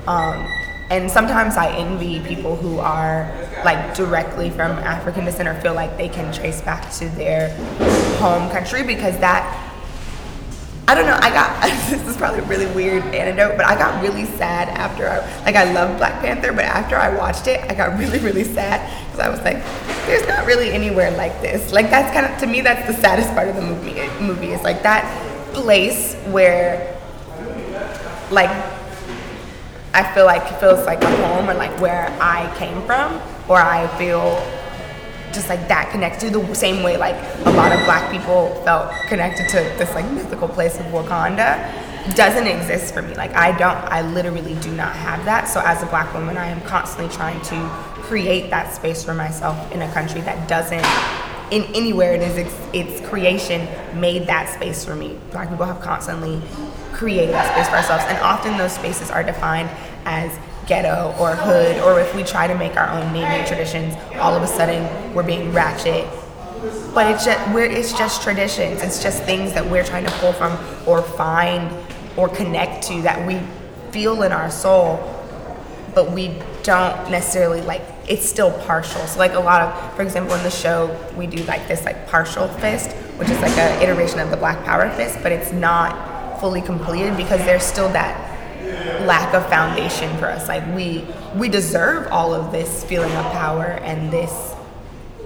Um, 0.08 0.48
and 0.90 1.10
sometimes 1.10 1.56
I 1.56 1.72
envy 1.76 2.20
people 2.20 2.56
who 2.56 2.80
are 2.80 3.32
like 3.64 3.96
directly 3.96 4.50
from 4.50 4.72
African 4.72 5.26
descent 5.26 5.48
or 5.48 5.60
feel 5.62 5.74
like 5.74 5.98
they 5.98 6.10
can 6.10 6.34
trace 6.34 6.62
back 6.62 6.92
to 6.94 7.10
their 7.10 7.56
home 8.18 8.50
country 8.52 8.84
because 8.84 9.18
that 9.20 9.73
I 10.86 10.96
don't 10.96 11.06
know. 11.06 11.18
I 11.22 11.30
got 11.30 11.62
this 11.90 12.08
is 12.08 12.18
probably 12.18 12.40
a 12.40 12.44
really 12.46 12.66
weird 12.68 13.04
anecdote, 13.16 13.56
but 13.56 13.66
I 13.66 13.76
got 13.76 14.02
really 14.02 14.26
sad 14.26 14.68
after 14.70 15.08
I 15.08 15.20
like 15.44 15.56
I 15.56 15.72
love 15.72 15.98
Black 15.98 16.22
Panther, 16.22 16.52
but 16.52 16.66
after 16.66 16.98
I 16.98 17.16
watched 17.16 17.48
it, 17.48 17.62
I 17.70 17.74
got 17.74 17.98
really 18.00 18.20
really 18.20 18.44
sad 18.44 18.82
because 19.06 19.20
I 19.20 19.30
was 19.30 19.40
like, 19.42 19.64
there's 20.06 20.28
not 20.28 20.46
really 20.46 20.72
anywhere 20.72 21.12
like 21.12 21.40
this. 21.42 21.72
Like 21.72 21.90
that's 21.90 22.14
kind 22.14 22.26
of 22.26 22.38
to 22.40 22.48
me 22.48 22.62
that's 22.62 22.86
the 22.88 23.02
saddest 23.02 23.30
part 23.34 23.48
of 23.48 23.56
the 23.56 23.62
movie. 23.62 24.00
Eh, 24.00 24.22
movie 24.22 24.52
is 24.52 24.62
like 24.64 24.84
that 24.84 25.06
place 25.54 26.16
where 26.28 27.00
like 28.30 28.50
I 29.94 30.12
feel 30.14 30.26
like 30.26 30.60
feels 30.60 30.86
like 30.86 31.02
a 31.04 31.16
home 31.28 31.50
or 31.50 31.54
like 31.54 31.80
where 31.80 32.10
I 32.20 32.54
came 32.58 32.82
from, 32.86 33.22
or 33.48 33.58
I 33.58 33.88
feel 33.98 34.36
just 35.34 35.50
like 35.50 35.68
that 35.68 35.90
connected 35.92 36.34
the 36.34 36.54
same 36.56 36.84
way 36.84 36.98
like 36.98 37.16
a 37.46 37.52
lot 37.52 37.72
of 37.72 37.84
black 37.86 38.12
people 38.12 38.54
felt 38.64 38.92
connected 39.08 39.50
to 39.50 39.58
this 39.78 39.94
like 39.94 40.10
mythical 40.12 40.48
place 40.48 40.80
of 40.80 40.86
Wakanda 40.88 41.70
doesn't 42.16 42.48
exist 42.48 42.94
for 42.94 43.02
me. 43.02 43.16
Like 43.16 43.34
I 43.34 43.58
don't 43.58 43.78
I 43.78 44.02
literally 44.02 44.56
do 44.56 44.72
not 44.72 44.96
have 44.96 45.24
that. 45.26 45.46
So 45.46 45.62
as 45.64 45.82
a 45.84 45.86
black 45.86 46.14
woman, 46.14 46.38
I 46.38 46.48
am 46.48 46.62
constantly 46.62 47.14
trying 47.16 47.40
to 47.42 47.70
create 48.02 48.50
that 48.50 48.74
space 48.74 49.04
for 49.04 49.14
myself 49.14 49.72
in 49.72 49.82
a 49.82 49.92
country 49.94 50.22
that 50.22 50.48
doesn't 50.48 50.86
in 51.52 51.64
anywhere 51.76 52.14
it 52.14 52.22
is 52.22 52.38
its, 52.38 52.56
its 52.74 53.08
creation 53.08 53.68
made 54.00 54.28
that 54.28 54.54
space 54.54 54.84
for 54.84 54.96
me. 54.96 55.18
Black 55.32 55.50
people 55.50 55.66
have 55.66 55.82
constantly 55.82 56.42
created 56.94 57.34
that 57.34 57.54
space 57.54 57.70
for 57.70 57.76
ourselves 57.76 58.04
and 58.08 58.18
often 58.20 58.58
those 58.58 58.74
spaces 58.74 59.10
are 59.10 59.24
defined 59.24 59.70
as 60.06 60.38
ghetto 60.66 61.16
or 61.20 61.36
hood, 61.36 61.82
or 61.84 62.00
if 62.00 62.14
we 62.16 62.24
try 62.24 62.48
to 62.48 62.56
make 62.56 62.76
our 62.78 62.90
own 62.90 63.12
naming 63.14 63.46
traditions, 63.46 63.96
all 64.16 64.36
of 64.36 64.44
a 64.44 64.48
sudden 64.48 65.14
we're 65.14 65.24
being 65.24 65.52
ratchet. 65.52 66.08
But 66.94 67.12
it's 67.12 67.26
just 67.26 67.54
we're 67.54 67.66
it's 67.66 67.92
just 67.98 68.22
traditions. 68.22 68.82
It's 68.82 69.02
just 69.04 69.24
things 69.24 69.54
that 69.54 69.66
we're 69.66 69.84
trying 69.84 70.06
to 70.06 70.12
pull 70.14 70.34
from 70.34 70.58
or 70.88 71.02
find 71.02 71.72
or 72.16 72.30
connect 72.30 72.88
to 72.88 73.02
that 73.02 73.28
we 73.28 73.42
feel 73.92 74.24
in 74.24 74.32
our 74.32 74.50
soul, 74.50 74.98
but 75.94 76.12
we 76.12 76.40
don't 76.64 77.12
necessarily 77.12 77.62
like 77.62 77.82
it's 78.08 78.28
still 78.28 78.52
partial. 78.62 79.02
So 79.08 79.20
like 79.20 79.34
a 79.34 79.40
lot 79.40 79.62
of, 79.62 79.96
for 79.96 80.04
example, 80.04 80.36
in 80.36 80.44
the 80.44 80.52
show 80.52 80.98
we 81.18 81.28
do 81.28 81.44
like 81.44 81.68
this 81.68 81.84
like 81.84 82.08
partial 82.08 82.48
fist, 82.48 82.92
which 83.18 83.30
is 83.30 83.40
like 83.42 83.58
an 83.58 83.82
iteration 83.82 84.20
of 84.20 84.30
the 84.30 84.38
Black 84.38 84.64
Power 84.64 84.90
fist, 84.92 85.20
but 85.22 85.32
it's 85.32 85.52
not 85.52 86.40
fully 86.40 86.62
completed 86.62 87.18
because 87.18 87.40
there's 87.46 87.64
still 87.64 87.90
that 87.90 88.33
lack 89.06 89.34
of 89.34 89.48
foundation 89.50 90.16
for 90.18 90.28
us. 90.28 90.48
Like 90.48 90.66
we 90.76 91.06
we 91.36 91.50
deserve 91.50 92.08
all 92.12 92.34
of 92.34 92.52
this 92.52 92.84
feeling 92.86 93.12
of 93.14 93.26
power 93.32 93.66
and 93.84 94.12
this 94.12 94.54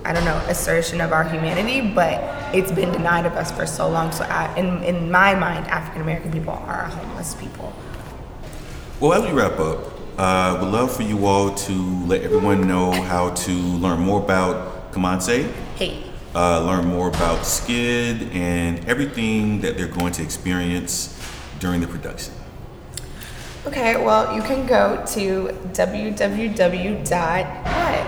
I 0.06 0.14
don't 0.14 0.24
know 0.26 0.38
assertion 0.48 1.02
of 1.02 1.12
our 1.12 1.26
humanity, 1.26 1.82
but 1.82 2.24
it's 2.56 2.72
been 2.72 2.92
denied 2.94 3.26
of 3.26 3.34
us 3.34 3.52
for 3.52 3.66
so 3.66 3.90
long. 3.90 4.12
So 4.12 4.24
I, 4.24 4.56
in 4.56 4.82
in 4.84 5.12
my 5.12 5.36
mind, 5.36 5.68
African 5.68 6.02
American 6.02 6.32
people 6.32 6.54
are 6.54 6.86
homeless 6.86 7.36
people. 7.36 7.74
Well, 9.00 9.14
as 9.14 9.24
we 9.24 9.32
wrap 9.38 9.60
up, 9.60 9.80
uh, 10.18 10.58
would 10.62 10.72
love 10.72 10.96
for 10.96 11.04
you 11.04 11.26
all 11.26 11.54
to 11.54 11.74
let 12.06 12.22
everyone 12.24 12.68
know 12.68 12.92
how 12.92 13.32
to 13.32 13.52
learn 13.52 14.00
more 14.00 14.22
about 14.24 14.92
Komansé, 14.92 15.52
Hey. 15.76 16.04
uh, 16.34 16.62
learn 16.66 16.86
more 16.88 17.10
about 17.10 17.46
Skid, 17.46 18.32
and 18.34 18.84
everything 18.88 19.62
that 19.62 19.78
they're 19.78 19.88
going 19.88 20.14
to 20.14 20.24
experience 20.24 21.14
during 21.60 21.82
the 21.82 21.88
production. 21.88 22.34
Okay, 23.68 24.02
well, 24.02 24.34
you 24.34 24.42
can 24.44 24.66
go 24.66 25.04
to 25.08 25.50
www. 25.74 27.10
dot 27.10 27.46
What? 27.66 28.08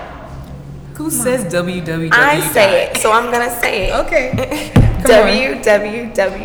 Who 0.95 1.12
says 1.12 1.43
www? 1.53 2.10
I 2.14 2.39
say 2.51 2.86
it, 2.86 2.95
so 2.97 3.12
I'm 3.12 3.30
gonna 3.30 3.51
say 3.60 3.89
it. 3.89 3.93
Okay. 4.05 4.32
www.komanse 5.03 6.43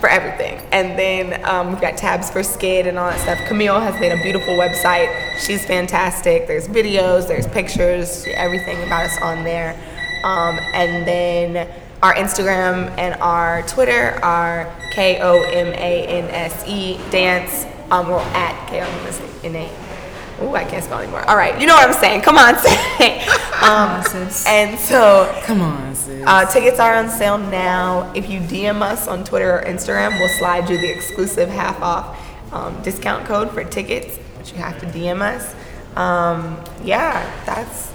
for 0.00 0.08
everything. 0.08 0.58
And 0.72 0.98
then 0.98 1.42
um, 1.46 1.70
we've 1.70 1.80
got 1.80 1.96
tabs 1.96 2.30
for 2.30 2.42
Skid 2.42 2.86
and 2.86 2.98
all 2.98 3.08
that 3.08 3.20
stuff. 3.20 3.38
Camille 3.48 3.80
has 3.80 3.98
made 4.00 4.12
a 4.12 4.22
beautiful 4.22 4.54
website. 4.54 5.08
She's 5.38 5.64
fantastic. 5.64 6.46
There's 6.46 6.68
videos, 6.68 7.26
there's 7.26 7.46
pictures, 7.46 8.26
everything 8.34 8.82
about 8.82 9.06
us 9.06 9.16
on 9.22 9.44
there. 9.44 9.78
Um, 10.24 10.58
and 10.74 11.06
then 11.06 11.68
our 12.02 12.14
Instagram 12.14 12.90
and 12.98 13.14
our 13.20 13.62
Twitter 13.62 14.18
are 14.22 14.72
K 14.92 15.20
O 15.20 15.42
M 15.42 15.68
A 15.68 16.06
N 16.06 16.24
S 16.30 16.64
E 16.66 16.98
dance. 17.10 17.66
Um, 17.90 18.08
we're 18.08 18.18
at 18.18 18.68
K 18.68 18.80
O 18.80 18.84
M 18.84 18.90
A 18.90 19.48
N 19.48 19.56
S 19.56 19.70
E. 19.70 20.44
Ooh, 20.44 20.56
I 20.56 20.64
can't 20.64 20.82
spell 20.82 20.98
anymore. 20.98 21.22
All 21.28 21.36
right, 21.36 21.60
you 21.60 21.66
know 21.68 21.74
what 21.74 21.88
I'm 21.88 21.94
saying. 21.94 22.22
Come 22.22 22.36
on, 22.36 22.56
say. 22.98 23.20
Um, 23.62 24.02
sis. 24.02 24.44
and 24.48 24.76
so 24.78 25.32
Come 25.44 25.60
on, 25.60 25.94
sis. 25.94 26.24
uh, 26.26 26.44
tickets 26.50 26.80
are 26.80 26.94
on 26.96 27.08
sale 27.08 27.38
now. 27.38 28.10
If 28.14 28.28
you 28.28 28.40
DM 28.40 28.82
us 28.82 29.06
on 29.06 29.22
Twitter 29.22 29.58
or 29.58 29.62
Instagram, 29.62 30.18
we'll 30.18 30.28
slide 30.40 30.68
you 30.68 30.78
the 30.78 30.90
exclusive 30.90 31.48
half 31.48 31.80
off 31.80 32.18
um, 32.52 32.82
discount 32.82 33.24
code 33.26 33.50
for 33.52 33.62
tickets, 33.62 34.18
but 34.36 34.50
you 34.50 34.58
have 34.58 34.80
to 34.80 34.86
DM 34.86 35.20
us. 35.20 35.54
Um, 35.96 36.58
yeah, 36.82 37.22
that's 37.46 37.91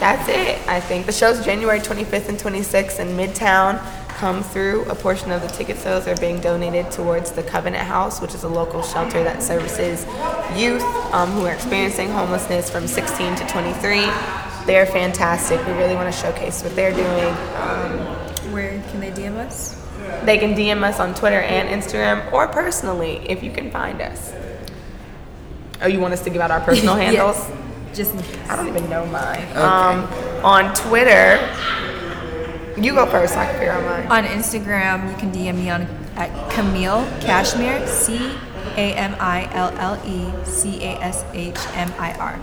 that's 0.00 0.28
it. 0.28 0.66
I 0.68 0.80
think 0.80 1.06
the 1.06 1.12
show's 1.12 1.44
January 1.44 1.78
25th 1.78 2.28
and 2.28 2.38
26th 2.38 2.98
in 2.98 3.08
Midtown. 3.16 3.78
Come 4.16 4.42
through. 4.42 4.84
A 4.84 4.94
portion 4.94 5.30
of 5.30 5.40
the 5.40 5.48
ticket 5.48 5.78
sales 5.78 6.06
are 6.06 6.16
being 6.16 6.40
donated 6.40 6.90
towards 6.90 7.30
the 7.32 7.42
Covenant 7.42 7.84
House, 7.86 8.20
which 8.20 8.34
is 8.34 8.42
a 8.42 8.48
local 8.48 8.82
shelter 8.82 9.22
that 9.24 9.42
services 9.42 10.04
youth 10.58 10.82
um, 11.14 11.30
who 11.30 11.46
are 11.46 11.52
experiencing 11.54 12.10
homelessness 12.10 12.68
from 12.68 12.86
16 12.86 13.36
to 13.36 13.46
23. 13.46 14.00
They're 14.66 14.84
fantastic. 14.86 15.64
We 15.66 15.72
really 15.72 15.94
want 15.94 16.12
to 16.12 16.20
showcase 16.20 16.62
what 16.62 16.74
they're 16.76 16.92
doing. 16.92 17.34
Um, 17.56 18.52
Where 18.52 18.82
can 18.90 19.00
they 19.00 19.10
DM 19.10 19.36
us? 19.36 19.76
they 20.24 20.38
can 20.38 20.54
DM 20.54 20.82
us 20.82 20.98
on 20.98 21.14
Twitter 21.14 21.40
and 21.40 21.68
Instagram 21.68 22.30
or 22.32 22.46
personally 22.48 23.18
if 23.28 23.42
you 23.42 23.50
can 23.50 23.70
find 23.70 24.00
us. 24.02 24.32
Oh, 25.82 25.86
you 25.86 26.00
want 26.00 26.12
us 26.12 26.22
to 26.24 26.30
give 26.30 26.42
out 26.42 26.50
our 26.50 26.60
personal 26.60 26.94
handles? 26.96 27.36
Yes. 27.36 27.69
Just 27.94 28.14
in 28.14 28.22
case. 28.22 28.48
I 28.48 28.56
don't 28.56 28.68
even 28.68 28.88
know 28.88 29.04
mine. 29.06 29.46
Um, 29.56 30.04
on 30.44 30.74
Twitter, 30.74 31.38
you 32.80 32.94
go 32.94 33.06
first 33.06 33.34
so 33.34 33.40
I 33.40 33.46
can 33.46 33.54
figure 33.54 33.72
out 33.72 33.84
mine. 33.84 34.24
On 34.24 34.30
Instagram, 34.30 35.10
you 35.10 35.16
can 35.16 35.32
DM 35.32 35.56
me 35.56 35.70
on 35.70 35.82
at 36.16 36.50
Camille 36.52 37.04
Cashmere, 37.20 37.86
C 37.86 38.32
A 38.76 38.94
M 38.94 39.16
I 39.18 39.48
L 39.52 39.70
L 39.76 40.00
E 40.06 40.30
C 40.44 40.82
A 40.84 40.92
S 41.00 41.24
H 41.32 41.58
M 41.74 41.92
I 41.98 42.12
R. 42.14 42.40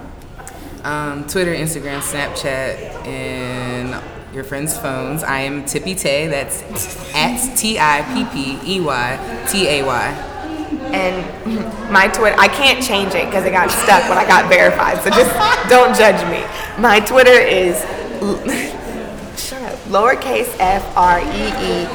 Um, 0.84 1.28
Twitter, 1.28 1.54
Instagram, 1.54 2.00
Snapchat, 2.00 3.06
and 3.06 4.02
your 4.34 4.44
friends' 4.44 4.78
phones. 4.78 5.24
I 5.24 5.40
am 5.40 5.66
Tippy 5.66 5.96
Tay. 5.96 6.28
That's 6.28 6.62
at 7.16 7.56
T 7.58 7.80
I 7.80 8.02
P 8.14 8.60
P 8.66 8.78
E 8.78 8.80
Y 8.82 9.46
T 9.50 9.68
A 9.68 9.84
Y. 9.86 10.37
And 10.94 11.92
my 11.92 12.08
Twitter, 12.08 12.36
I 12.40 12.48
can't 12.48 12.84
change 12.84 13.14
it 13.14 13.26
because 13.26 13.46
it 13.46 13.52
got 13.52 13.70
stuck 13.70 14.08
when 14.10 14.18
I 14.18 14.26
got 14.26 14.50
verified. 14.50 15.02
So 15.04 15.10
just 15.10 15.32
don't 15.70 15.96
judge 15.96 16.22
me. 16.30 16.46
My 16.82 17.00
Twitter 17.00 17.40
is 17.40 17.80
shut 19.40 19.62
up, 19.62 19.80
lowercase 19.86 20.56
f 20.60 20.86
r 20.96 21.20
e 21.20 21.24
e, 21.24 21.88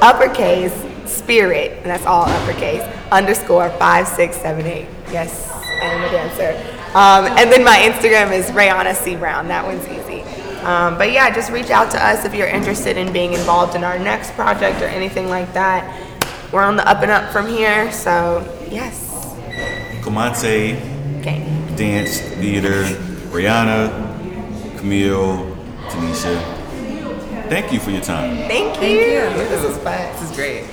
uppercase 0.00 0.74
spirit, 1.06 1.72
and 1.78 1.86
that's 1.86 2.06
all 2.06 2.24
uppercase 2.24 2.82
underscore 3.10 3.70
five 3.70 4.06
six 4.06 4.36
seven 4.36 4.66
eight. 4.66 4.86
Yes, 5.10 5.50
I 5.50 5.86
am 5.86 6.02
a 6.02 6.10
dancer. 6.10 6.80
Um, 6.94 7.38
and 7.38 7.52
then 7.52 7.64
my 7.64 7.76
Instagram 7.78 8.32
is 8.32 8.50
Rayana 8.50 8.94
C 8.94 9.16
Brown. 9.16 9.48
That 9.48 9.64
one's 9.64 9.86
easy. 9.88 10.22
Um, 10.62 10.98
but 10.98 11.12
yeah, 11.12 11.34
just 11.34 11.50
reach 11.50 11.70
out 11.70 11.90
to 11.92 12.04
us 12.04 12.24
if 12.24 12.34
you're 12.34 12.48
interested 12.48 12.96
in 12.96 13.12
being 13.12 13.32
involved 13.32 13.74
in 13.74 13.84
our 13.84 13.98
next 13.98 14.32
project 14.32 14.82
or 14.82 14.86
anything 14.86 15.28
like 15.28 15.52
that. 15.54 15.84
We're 16.52 16.62
on 16.62 16.76
the 16.76 16.88
up 16.88 17.02
and 17.02 17.10
up 17.10 17.32
from 17.32 17.46
here, 17.46 17.92
so 17.92 18.42
yes. 18.70 19.06
Komansé, 20.02 20.74
Okay. 21.20 21.44
dance, 21.76 22.18
theater, 22.40 22.82
Brianna, 23.30 23.90
Camille, 24.78 25.56
Tanisha. 25.88 26.34
Thank 27.48 27.72
you 27.72 27.78
for 27.80 27.90
your 27.90 28.00
time. 28.00 28.36
Thank 28.48 28.80
you. 28.82 28.98
Thank 28.98 29.36
you. 29.36 29.48
This 29.48 29.64
is 29.64 29.76
fun. 29.78 29.98
This 30.18 30.22
is 30.30 30.36
great. 30.36 30.64